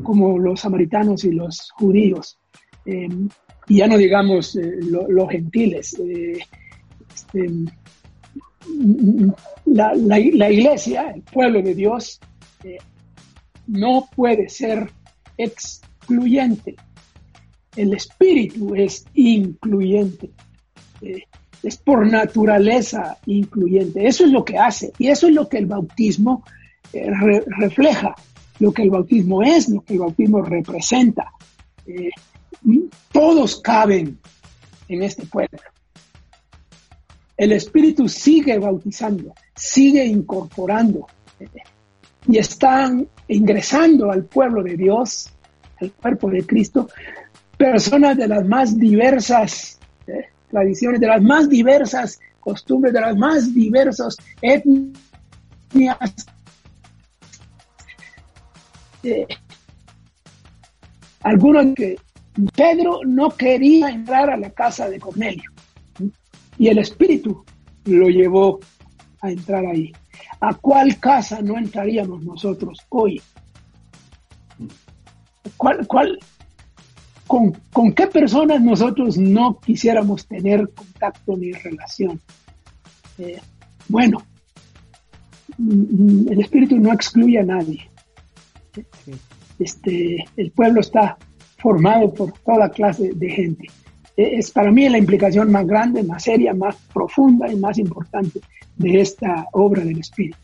Como 0.04 0.40
los 0.40 0.62
samaritanos 0.62 1.24
y 1.24 1.32
los 1.32 1.72
judíos. 1.72 2.40
Em, 2.86 3.30
y 3.68 3.78
ya 3.78 3.88
no 3.88 3.98
digamos 3.98 4.56
eh, 4.56 4.80
los 4.82 5.30
gentiles. 5.30 5.98
Eh, 6.00 6.40
este, 7.14 7.50
la, 9.66 9.94
la, 9.96 10.20
iglesia, 10.20 11.12
el 11.12 11.22
pueblo 11.22 11.62
de 11.62 11.74
Dios, 11.74 12.20
no 13.68 14.10
puede 14.16 14.50
ser 14.50 14.90
excluyente. 15.38 16.76
El 17.76 17.94
espíritu 17.94 18.76
es 18.76 19.06
incluyente. 19.14 20.32
Eh, 21.02 21.24
es 21.64 21.78
por 21.78 22.10
naturaleza 22.10 23.18
incluyente. 23.26 24.08
Eso 24.08 24.26
es 24.26 24.32
lo 24.32 24.46
que 24.46 24.58
hace 24.58 24.94
y 25.00 25.08
eso 25.08 25.28
es 25.28 25.34
lo 25.34 25.50
que 25.50 25.58
el 25.58 25.66
bautismo 25.66 26.44
eh, 26.94 27.10
refleja, 27.48 28.16
lo 28.66 28.72
que 28.72 28.82
el 28.82 28.90
bautismo 28.90 29.44
es, 29.44 29.70
lo 29.70 29.82
que 29.82 29.94
el 29.94 30.00
bautismo 30.00 30.42
representa. 30.42 31.32
Eh, 31.86 32.10
todos 33.12 33.62
caben 33.62 34.18
en 34.88 35.04
este 35.04 35.28
pueblo. 35.28 35.60
El 37.38 37.52
Espíritu 37.52 38.10
sigue 38.10 38.58
bautizando, 38.58 39.36
sigue 39.56 40.04
incorporando 40.04 41.06
y 42.28 42.40
están 42.40 43.08
ingresando 43.28 44.10
al 44.10 44.26
pueblo 44.26 44.64
de 44.64 44.76
Dios, 44.76 45.30
al 45.80 45.92
cuerpo 45.92 46.32
de 46.32 46.44
Cristo, 46.44 46.90
personas 47.58 48.18
de 48.18 48.28
las 48.28 48.48
más 48.48 48.80
diversas 48.80 49.78
eh, 50.08 50.30
tradiciones, 50.50 51.00
de 51.00 51.08
las 51.08 51.22
más 51.22 51.48
diversas 51.48 52.20
costumbres, 52.40 52.96
de 52.96 53.02
las 53.02 53.16
más 53.16 53.54
diversas 53.54 54.18
etnias. 54.42 54.96
Eh, 59.06 59.28
algunos 61.22 61.76
que 61.76 61.96
Pedro 62.56 63.02
no 63.06 63.30
quería 63.30 63.90
entrar 63.90 64.32
a 64.32 64.38
la 64.38 64.50
casa 64.50 64.90
de 64.90 65.00
Cornelio 65.00 65.52
y 66.58 66.70
el 66.70 66.80
Espíritu 66.80 67.46
lo 67.86 68.08
llevó 68.08 68.60
a 69.22 69.30
entrar 69.30 69.64
ahí. 69.64 69.92
¿A 70.40 70.56
cuál 70.56 71.00
casa 71.00 71.40
no 71.44 71.56
entraríamos 71.56 72.24
nosotros 72.24 72.80
hoy? 72.90 73.22
¿Cuál, 75.56 75.86
cuál, 75.86 76.18
¿Con, 77.28 77.52
¿Con 77.72 77.94
qué 77.94 78.08
personas 78.08 78.60
nosotros 78.60 79.20
no 79.20 79.60
quisiéramos 79.60 80.26
tener 80.26 80.68
contacto 80.74 81.38
ni 81.38 81.52
relación? 81.52 82.20
Eh, 83.20 83.40
bueno, 83.88 84.18
mm, 85.60 86.32
el 86.32 86.42
espíritu 86.42 86.80
no 86.80 86.92
excluye 86.92 87.38
a 87.38 87.44
nadie. 87.44 87.88
Este, 89.60 90.26
el 90.36 90.52
pueblo 90.52 90.82
está 90.82 91.18
formado 91.58 92.14
por 92.14 92.32
toda 92.32 92.70
clase 92.70 93.12
de 93.14 93.30
gente. 93.30 93.68
E, 94.18 94.38
es 94.38 94.52
para 94.52 94.72
mí 94.72 94.88
la 94.90 94.98
implicación 94.98 95.52
más 95.52 95.66
grande, 95.66 96.04
más 96.04 96.24
seria, 96.24 96.54
más 96.54 96.76
profunda 96.94 97.52
y 97.52 97.56
más 97.56 97.78
importante 97.78 98.40
de 98.78 99.02
esta 99.02 99.48
obra 99.52 99.84
del 99.84 100.00
Espíritu. 100.00 100.38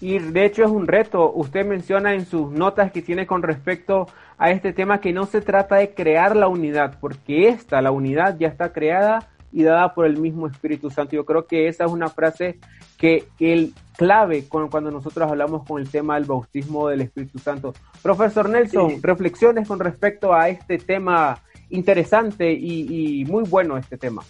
Y 0.00 0.18
de 0.18 0.44
hecho 0.44 0.64
es 0.64 0.70
un 0.70 0.86
reto. 0.86 1.32
Usted 1.32 1.66
menciona 1.66 2.14
en 2.14 2.24
sus 2.24 2.52
notas 2.52 2.92
que 2.92 3.02
tiene 3.02 3.26
con 3.26 3.42
respecto 3.42 4.06
a 4.36 4.50
este 4.50 4.72
tema 4.72 5.00
que 5.00 5.12
no 5.12 5.26
se 5.26 5.40
trata 5.40 5.76
de 5.76 5.92
crear 5.94 6.36
la 6.36 6.46
unidad, 6.46 6.98
porque 7.00 7.48
esta, 7.48 7.82
la 7.82 7.90
unidad, 7.90 8.38
ya 8.38 8.46
está 8.48 8.72
creada 8.72 9.28
y 9.52 9.62
dada 9.62 9.94
por 9.94 10.06
el 10.06 10.18
mismo 10.18 10.46
Espíritu 10.46 10.90
Santo. 10.90 11.16
Yo 11.16 11.24
creo 11.24 11.46
que 11.46 11.68
esa 11.68 11.84
es 11.84 11.90
una 11.90 12.08
frase 12.08 12.58
que 12.96 13.28
el 13.38 13.72
clave 13.96 14.44
cuando 14.48 14.90
nosotros 14.90 15.28
hablamos 15.28 15.66
con 15.66 15.80
el 15.80 15.88
tema 15.88 16.14
del 16.14 16.24
bautismo 16.24 16.88
del 16.88 17.02
Espíritu 17.02 17.38
Santo. 17.38 17.74
Profesor 18.00 18.48
Nelson, 18.48 19.02
reflexiones 19.02 19.66
con 19.66 19.80
respecto 19.80 20.32
a 20.32 20.48
este 20.48 20.78
tema 20.78 21.40
interesante 21.70 22.50
y, 22.52 23.24
muy 23.26 23.44
bueno 23.44 23.76
este 23.76 23.98
tema. 23.98 24.22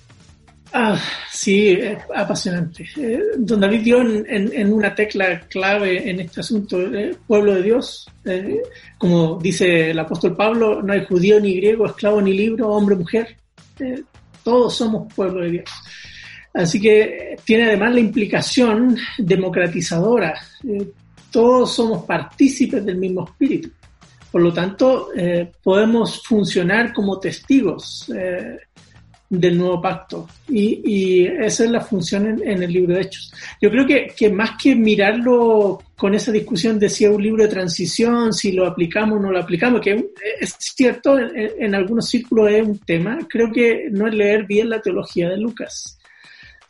Ah, 0.73 1.01
sí, 1.31 1.78
apasionante. 2.15 2.86
Eh, 2.97 3.23
don 3.39 3.61
David 3.61 3.81
dio 3.81 4.01
en, 4.03 4.73
una 4.73 4.95
tecla 4.95 5.40
clave 5.49 6.11
en 6.11 6.20
este 6.20 6.40
asunto, 6.40 6.81
eh, 6.81 7.15
pueblo 7.27 7.55
de 7.55 7.62
Dios. 7.62 8.07
Eh, 8.24 8.62
como 8.99 9.39
dice 9.39 9.90
el 9.90 9.99
apóstol 9.99 10.36
Pablo, 10.36 10.82
no 10.82 10.93
hay 10.93 11.05
judío 11.07 11.40
ni 11.40 11.57
griego, 11.57 11.86
esclavo 11.86 12.20
ni 12.20 12.35
libro, 12.35 12.69
hombre 12.69 12.97
mujer. 12.97 13.36
Todos 14.49 14.77
somos 14.77 15.12
pueblo 15.12 15.43
de 15.43 15.51
Dios. 15.51 15.70
Así 16.55 16.81
que 16.81 17.37
tiene 17.45 17.65
además 17.65 17.93
la 17.93 18.01
implicación 18.01 18.97
democratizadora. 19.19 20.41
todos 21.31 21.75
somos 21.75 22.07
partícipes 22.07 22.83
del 22.83 22.97
mismo 22.97 23.25
espíritu. 23.25 23.69
Por 24.33 24.41
lo 24.41 24.51
tanto, 24.51 25.11
eh, 25.15 25.53
podemos 25.62 26.23
funcionar 26.23 26.95
como 26.95 27.20
testigos 27.20 28.11
eh, 28.16 28.59
del 29.30 29.59
nuevo 29.59 29.80
pacto 29.80 30.26
y, 30.48 31.26
esa 31.26 31.64
es 31.64 31.70
la 31.70 31.80
función 31.80 32.40
en, 32.42 32.62
el 32.62 32.72
libro 32.72 32.94
de 32.94 33.02
Hechos. 33.02 33.32
Yo 33.60 33.70
creo 33.70 33.86
que, 33.86 34.30
más 34.30 34.52
que 34.60 34.74
mirarlo 34.74 35.82
con 35.96 36.14
esa 36.14 36.32
discusión 36.32 36.78
de 36.78 36.88
si 36.88 37.05
es 37.05 37.10
un 37.10 37.22
libro 37.22 37.42
de 37.42 37.50
transición, 37.50 38.32
si 38.32 38.52
lo 38.52 38.66
aplicamos 38.66 39.18
o 39.18 39.22
no 39.22 39.30
lo 39.30 39.40
aplicamos, 39.40 39.80
que 39.80 40.10
es 40.40 40.56
cierto, 40.59 41.18
en, 41.18 41.74
algunos 41.74 42.09
círculos 42.09 42.50
es 42.50 42.66
un 42.66 42.78
tema, 42.78 43.18
creo 43.28 43.52
que 43.52 43.88
no 43.90 44.09
es 44.09 44.14
leer 44.14 44.46
bien 44.46 44.70
la 44.70 44.80
teología 44.80 45.28
de 45.28 45.36
Lucas. 45.36 45.98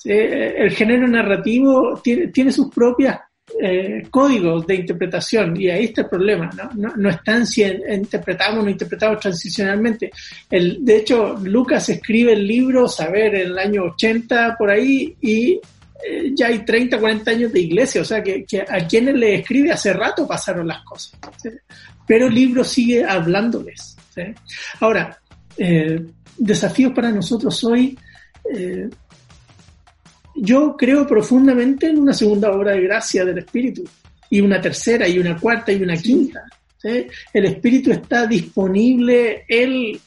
Eh, 0.05 0.55
el 0.59 0.71
género 0.71 1.07
narrativo 1.07 2.01
tiene, 2.03 2.29
tiene 2.29 2.53
sus 2.53 2.73
propias 2.73 3.19
eh, 3.61 4.07
códigos 4.11 4.67
de 4.67 4.77
interpretación 4.77 5.61
y 5.61 5.69
ahí 5.69 5.85
está 5.87 6.03
el 6.03 6.09
problema, 6.09 6.51
¿no? 6.75 6.93
No, 6.97 7.09
están 7.09 7.47
si 7.47 7.63
interpretamos 7.63 8.61
o 8.61 8.63
no 8.65 8.71
interpretamos 8.71 9.21
transicionalmente. 9.21 10.11
El, 10.51 10.85
de 10.85 10.97
hecho, 10.99 11.37
Lucas 11.43 11.89
escribe 11.89 12.35
el 12.35 12.47
libro, 12.47 12.87
saber, 12.89 13.35
en 13.35 13.49
el 13.49 13.59
año 13.59 13.85
80 13.85 14.57
por 14.59 14.71
ahí 14.71 15.17
y 15.21 15.61
eh, 16.07 16.33
ya 16.35 16.49
hay 16.49 16.65
30, 16.65 16.99
40 16.99 17.31
años 17.31 17.53
de 17.53 17.61
iglesia, 17.61 18.03
o 18.03 18.05
sea 18.05 18.23
que, 18.23 18.45
a 18.69 18.87
quienes 18.87 19.15
le 19.15 19.37
escribe 19.37 19.73
hace 19.73 19.93
rato 19.93 20.27
pasaron 20.27 20.69
las 20.69 20.85
cosas, 20.85 21.19
pero 22.07 22.29
el 22.29 22.35
libro 22.35 22.63
sigue 22.63 23.05
hablándoles. 23.05 23.97
Ahora, 24.81 25.19
eh, 25.57 26.05
desafíos 26.37 26.93
para 26.93 27.11
nosotros 27.11 27.63
hoy, 27.65 27.99
eh, 28.55 28.89
yo 30.41 30.77
creo 30.77 31.07
profundamente 31.07 31.89
en 31.89 31.99
una 31.99 32.13
segunda 32.13 32.51
obra 32.51 32.73
de 32.73 32.83
gracia 32.83 33.25
del 33.25 33.39
Espíritu, 33.39 33.85
y 34.31 34.41
una 34.41 34.61
tercera, 34.61 35.09
y 35.09 35.19
una 35.19 35.37
cuarta, 35.37 35.73
y 35.73 35.83
una 35.83 35.97
quinta. 35.97 36.45
El 36.83 37.45
Espíritu 37.45 37.91
está 37.91 38.27
disponible, 38.27 39.45
Él 39.49 40.01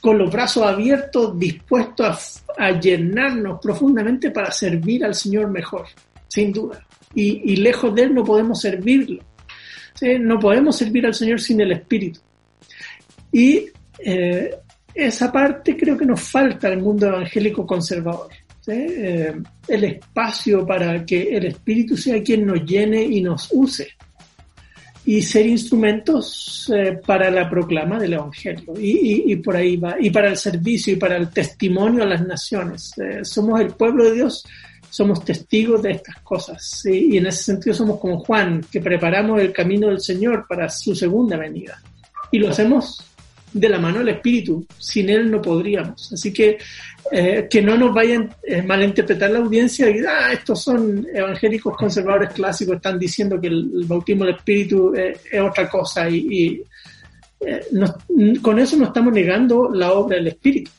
con 0.00 0.16
los 0.18 0.30
brazos 0.30 0.62
abiertos, 0.64 1.38
dispuesto 1.38 2.04
a, 2.04 2.70
llenarnos 2.80 3.60
profundamente 3.60 4.30
para 4.30 4.50
servir 4.50 5.04
al 5.04 5.14
Señor 5.14 5.50
mejor, 5.50 5.86
sin 6.28 6.52
duda. 6.52 6.86
Y, 7.14 7.56
lejos 7.56 7.94
de 7.94 8.02
Él 8.02 8.14
no 8.14 8.24
podemos 8.24 8.60
servirlo. 8.60 9.24
No 10.20 10.38
podemos 10.38 10.76
servir 10.76 11.06
al 11.06 11.14
Señor 11.14 11.40
sin 11.40 11.60
el 11.60 11.72
Espíritu. 11.72 12.20
Y 13.32 13.66
eh, 13.98 14.54
esa 14.94 15.32
parte 15.32 15.76
creo 15.76 15.96
que 15.98 16.06
nos 16.06 16.20
falta 16.20 16.68
al 16.68 16.78
mundo 16.78 17.08
evangélico 17.08 17.66
conservador. 17.66 18.30
Eh, 18.68 19.34
el 19.66 19.84
espacio 19.84 20.66
para 20.66 21.04
que 21.04 21.36
el 21.36 21.46
Espíritu 21.46 21.96
sea 21.96 22.22
quien 22.22 22.46
nos 22.46 22.64
llene 22.64 23.02
y 23.02 23.22
nos 23.22 23.48
use 23.52 23.88
y 25.08 25.22
ser 25.22 25.46
instrumentos 25.46 26.70
eh, 26.74 27.00
para 27.06 27.30
la 27.30 27.48
proclama 27.48 27.98
del 27.98 28.12
Evangelio. 28.12 28.74
Y, 28.78 29.34
por 29.36 29.56
ahí 29.56 29.78
va, 29.78 29.96
y 29.98 30.10
para 30.10 30.28
el 30.28 30.36
servicio 30.36 30.92
y 30.92 30.96
para 30.96 31.16
el 31.16 31.30
testimonio 31.30 32.02
a 32.02 32.06
las 32.06 32.26
naciones. 32.26 32.92
Eh, 32.98 33.24
somos 33.24 33.58
el 33.58 33.68
pueblo 33.68 34.04
de 34.04 34.16
Dios, 34.16 34.44
somos 34.90 35.24
testigos 35.24 35.82
de 35.82 35.92
estas 35.92 36.20
cosas. 36.20 36.84
Y 36.84 37.16
en 37.16 37.26
ese 37.26 37.44
sentido 37.44 37.74
somos 37.74 37.98
como 37.98 38.18
Juan, 38.18 38.60
que 38.70 38.82
preparamos 38.82 39.40
el 39.40 39.50
camino 39.50 39.88
del 39.88 40.00
Señor 40.00 40.44
para 40.46 40.68
su 40.68 40.94
segunda 40.94 41.38
venida. 41.38 41.80
Y 42.30 42.38
lo 42.38 42.50
hacemos 42.50 43.07
de 43.52 43.68
la 43.68 43.78
mano 43.78 43.98
del 43.98 44.10
Espíritu. 44.10 44.66
Sin 44.78 45.10
Él 45.10 45.30
no 45.30 45.40
podríamos. 45.40 46.12
Así 46.12 46.32
que 46.32 46.58
eh, 47.10 47.46
que 47.48 47.62
no 47.62 47.76
nos 47.78 47.94
vayan 47.94 48.24
a 48.24 48.34
eh, 48.42 48.62
malinterpretar 48.62 49.30
la 49.30 49.38
audiencia 49.38 49.88
y 49.88 50.00
ah, 50.00 50.30
estos 50.30 50.62
son 50.62 51.06
evangélicos 51.14 51.74
conservadores 51.74 52.34
clásicos, 52.34 52.76
están 52.76 52.98
diciendo 52.98 53.40
que 53.40 53.46
el, 53.46 53.84
bautismo 53.86 54.26
del 54.26 54.34
Espíritu 54.34 54.92
eh, 54.94 55.16
es 55.30 55.40
otra 55.40 55.68
cosa 55.70 56.08
y, 56.08 56.62
con 58.42 58.58
eso 58.58 58.76
no 58.76 58.86
estamos 58.86 59.12
negando 59.12 59.70
la 59.72 59.92
obra 59.92 60.16
del 60.16 60.26
Espíritu. 60.26 60.72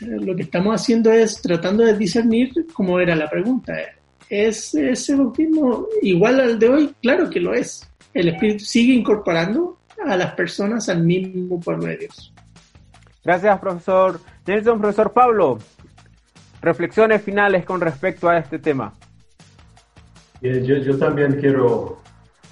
lo 0.00 0.34
que 0.34 0.42
estamos 0.42 0.74
haciendo 0.74 1.12
es 1.12 1.40
tratando 1.40 1.84
de 1.84 1.96
discernir 1.96 2.50
cómo 2.72 2.98
era 2.98 3.14
la 3.14 3.30
pregunta. 3.30 3.72
¿Es 4.28 4.74
ese 4.74 5.14
bautismo 5.14 5.86
igual 6.02 6.40
al 6.40 6.58
de 6.58 6.68
hoy? 6.68 6.90
Claro 7.00 7.30
que 7.30 7.38
lo 7.38 7.54
es. 7.54 7.88
El 8.12 8.28
Espíritu 8.28 8.64
sigue 8.64 8.92
incorporando 8.92 9.78
a 10.06 10.16
las 10.16 10.34
personas 10.34 10.88
al 10.88 11.02
mismo 11.02 11.60
pueblo 11.60 11.86
de 11.86 11.96
Dios. 11.96 12.32
Gracias, 13.24 13.58
profesor 13.60 14.20
Nelson. 14.46 14.80
Profesor 14.80 15.12
Pablo, 15.12 15.58
reflexiones 16.60 17.22
finales 17.22 17.64
con 17.64 17.80
respecto 17.80 18.28
a 18.28 18.38
este 18.38 18.58
tema. 18.58 18.94
Yo, 20.40 20.98
también 20.98 21.38
quiero 21.40 22.00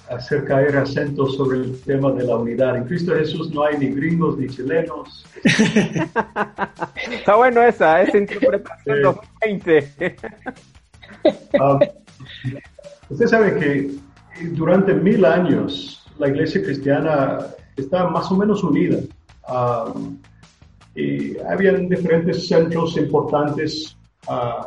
hacer 0.09 0.45
caer 0.45 0.77
acento 0.77 1.27
sobre 1.27 1.57
el 1.59 1.81
tema 1.81 2.11
de 2.13 2.23
la 2.23 2.37
unidad. 2.37 2.77
En 2.77 2.85
Cristo 2.85 3.13
Jesús 3.13 3.51
no 3.51 3.65
hay 3.65 3.77
ni 3.77 3.87
gringos 3.87 4.37
ni 4.37 4.47
chilenos. 4.47 5.25
Está 7.11 7.35
bueno 7.35 7.61
esa, 7.63 8.01
esa 8.01 8.17
interpretación 8.17 9.03
2020. 9.03 10.15
Ah, 11.59 11.79
usted 13.09 13.27
sabe 13.27 13.59
que 13.59 13.91
durante 14.53 14.93
mil 14.93 15.25
años 15.25 16.00
la 16.17 16.27
iglesia 16.27 16.61
cristiana 16.61 17.39
está 17.75 18.07
más 18.07 18.31
o 18.31 18.35
menos 18.35 18.63
unida. 18.63 18.99
Uh, 19.47 20.17
habían 21.47 21.87
diferentes 21.87 22.47
centros 22.47 22.97
importantes 22.97 23.97
uh, 24.27 24.65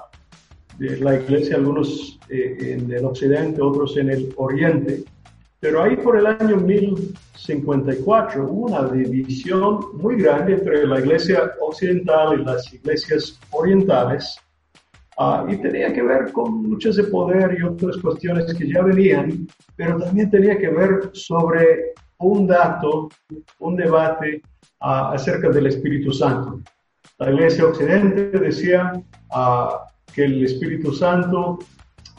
de 0.78 0.96
la 0.98 1.16
iglesia, 1.16 1.56
algunos 1.56 2.18
eh, 2.28 2.56
en 2.60 2.90
el 2.90 3.04
occidente, 3.04 3.62
otros 3.62 3.96
en 3.96 4.10
el 4.10 4.32
oriente. 4.36 5.04
Pero 5.60 5.82
ahí 5.82 5.96
por 5.96 6.18
el 6.18 6.26
año 6.26 6.56
1054 6.56 8.44
hubo 8.44 8.66
una 8.66 8.88
división 8.88 9.80
muy 9.94 10.16
grande 10.16 10.54
entre 10.54 10.86
la 10.86 11.00
iglesia 11.00 11.52
occidental 11.60 12.40
y 12.40 12.44
las 12.44 12.72
iglesias 12.72 13.38
orientales. 13.50 14.36
Uh, 15.16 15.48
y 15.48 15.56
tenía 15.58 15.92
que 15.92 16.02
ver 16.02 16.32
con 16.32 16.64
luchas 16.64 16.96
de 16.96 17.04
poder 17.04 17.56
y 17.56 17.62
otras 17.62 17.96
cuestiones 17.98 18.52
que 18.52 18.68
ya 18.68 18.82
venían, 18.82 19.46
pero 19.76 19.96
también 19.98 20.28
tenía 20.28 20.58
que 20.58 20.68
ver 20.68 21.10
sobre 21.12 21.94
un 22.18 22.48
dato, 22.48 23.08
un 23.60 23.76
debate 23.76 24.42
acerca 24.80 25.50
del 25.50 25.68
Espíritu 25.68 26.12
Santo. 26.12 26.60
La 27.18 27.30
Iglesia 27.30 27.66
Occidente 27.66 28.38
decía 28.38 28.92
ah, 29.30 29.86
que 30.12 30.24
el 30.24 30.44
Espíritu 30.44 30.92
Santo 30.92 31.60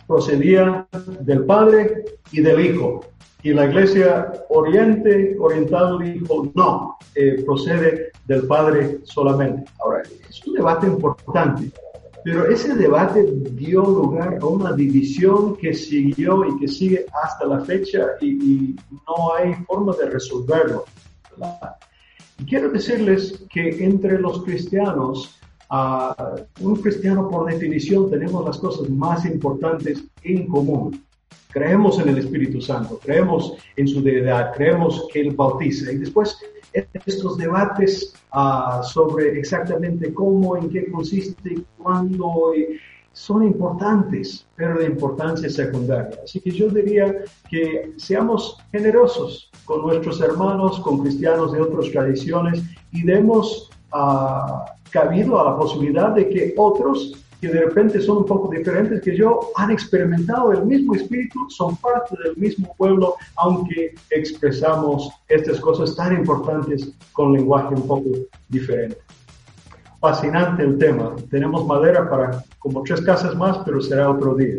procedía 0.07 0.87
del 1.21 1.45
Padre 1.45 2.05
y 2.31 2.41
del 2.41 2.59
Hijo. 2.65 3.01
Y 3.43 3.53
la 3.53 3.65
Iglesia 3.65 4.31
Oriente, 4.49 5.35
Oriental 5.39 5.99
dijo, 5.99 6.51
no, 6.55 6.97
eh, 7.13 7.43
procede 7.45 8.11
del 8.25 8.47
Padre 8.47 8.99
solamente. 9.03 9.69
Ahora, 9.83 10.01
es 10.29 10.47
un 10.47 10.53
debate 10.53 10.87
importante, 10.87 11.71
pero 12.25 12.49
ese 12.49 12.73
debate 12.73 13.23
dio 13.51 13.83
lugar 13.83 14.39
a 14.41 14.45
una 14.47 14.73
división 14.73 15.55
que 15.57 15.75
siguió 15.75 16.43
y 16.43 16.59
que 16.59 16.67
sigue 16.67 17.05
hasta 17.23 17.45
la 17.45 17.59
fecha 17.59 17.99
y, 18.19 18.29
y 18.29 18.75
no 19.07 19.35
hay 19.35 19.53
forma 19.67 19.93
de 19.95 20.09
resolverlo. 20.09 20.85
Quiero 22.49 22.71
decirles 22.71 23.45
que 23.53 23.85
entre 23.85 24.19
los 24.19 24.43
cristianos, 24.43 25.39
un 26.61 26.75
cristiano 26.77 27.29
por 27.29 27.45
definición 27.45 28.09
tenemos 28.09 28.43
las 28.43 28.57
cosas 28.57 28.89
más 28.89 29.23
importantes 29.25 30.03
en 30.23 30.47
común. 30.47 31.05
creemos 31.51 31.99
en 31.99 32.09
el 32.09 32.17
Espíritu 32.17 32.59
Santo, 32.59 32.99
creemos 33.01 33.53
en 33.77 33.87
su 33.87 34.01
deidad, 34.01 34.51
creemos 34.55 35.07
que 35.13 35.21
Él 35.21 35.35
bautiza. 35.35 35.91
Y 35.91 35.97
después 35.97 36.37
estos 36.73 37.37
debates 37.37 38.13
uh, 38.33 38.83
sobre 38.83 39.39
exactamente 39.39 40.13
cómo, 40.13 40.57
en 40.57 40.69
qué 40.69 40.91
consiste, 40.91 41.63
cuándo, 41.77 42.53
son 43.15 43.43
importantes, 43.43 44.45
pero 44.57 44.77
de 44.79 44.87
importancia 44.87 45.49
secundaria. 45.49 46.19
Así 46.23 46.41
que 46.41 46.51
yo 46.51 46.67
diría 46.67 47.23
que 47.49 47.93
seamos 47.95 48.57
generosos 48.73 49.49
con 49.63 49.83
nuestros 49.83 50.19
hermanos, 50.19 50.81
con 50.81 50.99
cristianos 50.99 51.53
de 51.53 51.61
otras 51.61 51.89
tradiciones 51.91 52.61
y 52.91 53.03
demos 53.03 53.69
uh, 53.93 54.65
cabido 54.91 55.39
a 55.39 55.51
la 55.51 55.57
posibilidad 55.57 56.09
de 56.09 56.27
que 56.27 56.53
otros 56.57 57.24
que 57.45 57.53
de 57.53 57.65
repente 57.65 58.01
son 58.01 58.17
un 58.17 58.25
poco 58.25 58.49
diferentes 58.49 59.01
que 59.01 59.15
yo, 59.15 59.51
han 59.55 59.69
experimentado 59.69 60.51
el 60.51 60.65
mismo 60.65 60.95
espíritu, 60.95 61.47
son 61.49 61.75
parte 61.77 62.15
del 62.23 62.35
mismo 62.37 62.73
pueblo, 62.75 63.15
aunque 63.35 63.93
expresamos 64.09 65.11
estas 65.27 65.59
cosas 65.59 65.95
tan 65.95 66.15
importantes 66.15 66.91
con 67.13 67.33
lenguaje 67.33 67.75
un 67.75 67.87
poco 67.87 68.09
diferente. 68.49 68.97
Fascinante 69.99 70.63
el 70.63 70.77
tema. 70.77 71.15
Tenemos 71.29 71.65
madera 71.67 72.09
para 72.09 72.43
como 72.57 72.81
tres 72.81 73.01
casas 73.01 73.35
más, 73.35 73.59
pero 73.59 73.79
será 73.79 74.09
otro 74.09 74.33
día. 74.35 74.55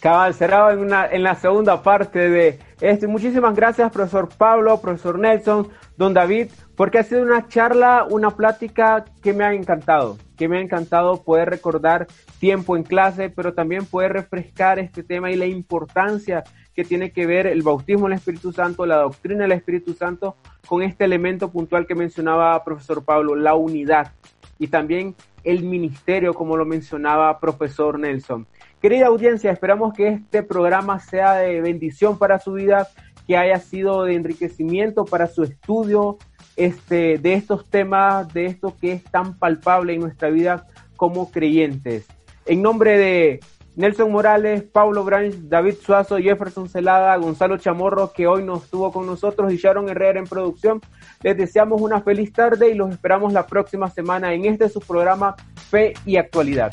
Cabal, 0.00 0.34
será 0.34 0.72
en, 0.72 0.78
una, 0.80 1.06
en 1.06 1.22
la 1.22 1.34
segunda 1.34 1.82
parte 1.82 2.30
de 2.30 2.58
este. 2.80 3.06
Muchísimas 3.06 3.54
gracias, 3.54 3.90
profesor 3.90 4.28
Pablo, 4.36 4.80
profesor 4.80 5.18
Nelson, 5.18 5.68
don 5.96 6.14
David, 6.14 6.48
porque 6.76 6.98
ha 6.98 7.02
sido 7.02 7.22
una 7.22 7.48
charla, 7.48 8.06
una 8.08 8.30
plática 8.30 9.04
que 9.22 9.32
me 9.32 9.44
ha 9.44 9.52
encantado, 9.52 10.18
que 10.36 10.48
me 10.48 10.58
ha 10.58 10.60
encantado 10.60 11.22
poder 11.22 11.50
recordar 11.50 12.06
tiempo 12.38 12.76
en 12.76 12.82
clase, 12.82 13.30
pero 13.30 13.52
también 13.52 13.84
poder 13.84 14.12
refrescar 14.12 14.78
este 14.78 15.02
tema 15.02 15.30
y 15.30 15.36
la 15.36 15.46
importancia 15.46 16.44
que 16.74 16.84
tiene 16.84 17.12
que 17.12 17.26
ver 17.26 17.46
el 17.46 17.62
bautismo 17.62 18.08
del 18.08 18.16
Espíritu 18.16 18.52
Santo, 18.52 18.86
la 18.86 18.96
doctrina 18.96 19.42
del 19.42 19.52
Espíritu 19.52 19.92
Santo, 19.92 20.36
con 20.66 20.82
este 20.82 21.04
elemento 21.04 21.50
puntual 21.50 21.86
que 21.86 21.94
mencionaba 21.94 22.64
profesor 22.64 23.04
Pablo, 23.04 23.34
la 23.34 23.54
unidad 23.54 24.12
y 24.58 24.68
también 24.68 25.14
el 25.44 25.64
ministerio, 25.64 26.34
como 26.34 26.56
lo 26.56 26.64
mencionaba 26.64 27.38
profesor 27.40 27.98
Nelson. 27.98 28.46
Querida 28.80 29.06
audiencia, 29.06 29.50
esperamos 29.50 29.92
que 29.92 30.08
este 30.08 30.42
programa 30.42 30.98
sea 31.00 31.34
de 31.34 31.60
bendición 31.60 32.18
para 32.18 32.38
su 32.38 32.52
vida, 32.52 32.88
que 33.26 33.36
haya 33.36 33.58
sido 33.58 34.04
de 34.04 34.14
enriquecimiento 34.14 35.04
para 35.04 35.26
su 35.26 35.42
estudio 35.42 36.18
este, 36.56 37.18
de 37.18 37.34
estos 37.34 37.68
temas, 37.68 38.32
de 38.32 38.46
esto 38.46 38.74
que 38.80 38.92
es 38.92 39.04
tan 39.04 39.38
palpable 39.38 39.94
en 39.94 40.00
nuestra 40.00 40.30
vida 40.30 40.66
como 40.96 41.30
creyentes. 41.30 42.06
En 42.46 42.62
nombre 42.62 42.98
de 42.98 43.40
Nelson 43.74 44.12
Morales, 44.12 44.62
Paulo 44.64 45.02
Branch, 45.04 45.32
David 45.32 45.76
Suazo, 45.82 46.18
Jefferson 46.18 46.68
Celada, 46.68 47.16
Gonzalo 47.16 47.56
Chamorro, 47.56 48.12
que 48.12 48.26
hoy 48.26 48.44
no 48.44 48.56
estuvo 48.56 48.92
con 48.92 49.06
nosotros, 49.06 49.52
y 49.52 49.56
Sharon 49.56 49.88
Herrera 49.88 50.18
en 50.18 50.26
producción, 50.26 50.80
les 51.22 51.36
deseamos 51.36 51.80
una 51.80 52.02
feliz 52.02 52.32
tarde 52.32 52.68
y 52.68 52.74
los 52.74 52.90
esperamos 52.90 53.32
la 53.32 53.46
próxima 53.46 53.88
semana 53.88 54.34
en 54.34 54.44
este 54.44 54.68
su 54.68 54.80
programa 54.80 55.36
Fe 55.70 55.94
y 56.04 56.16
Actualidad. 56.16 56.72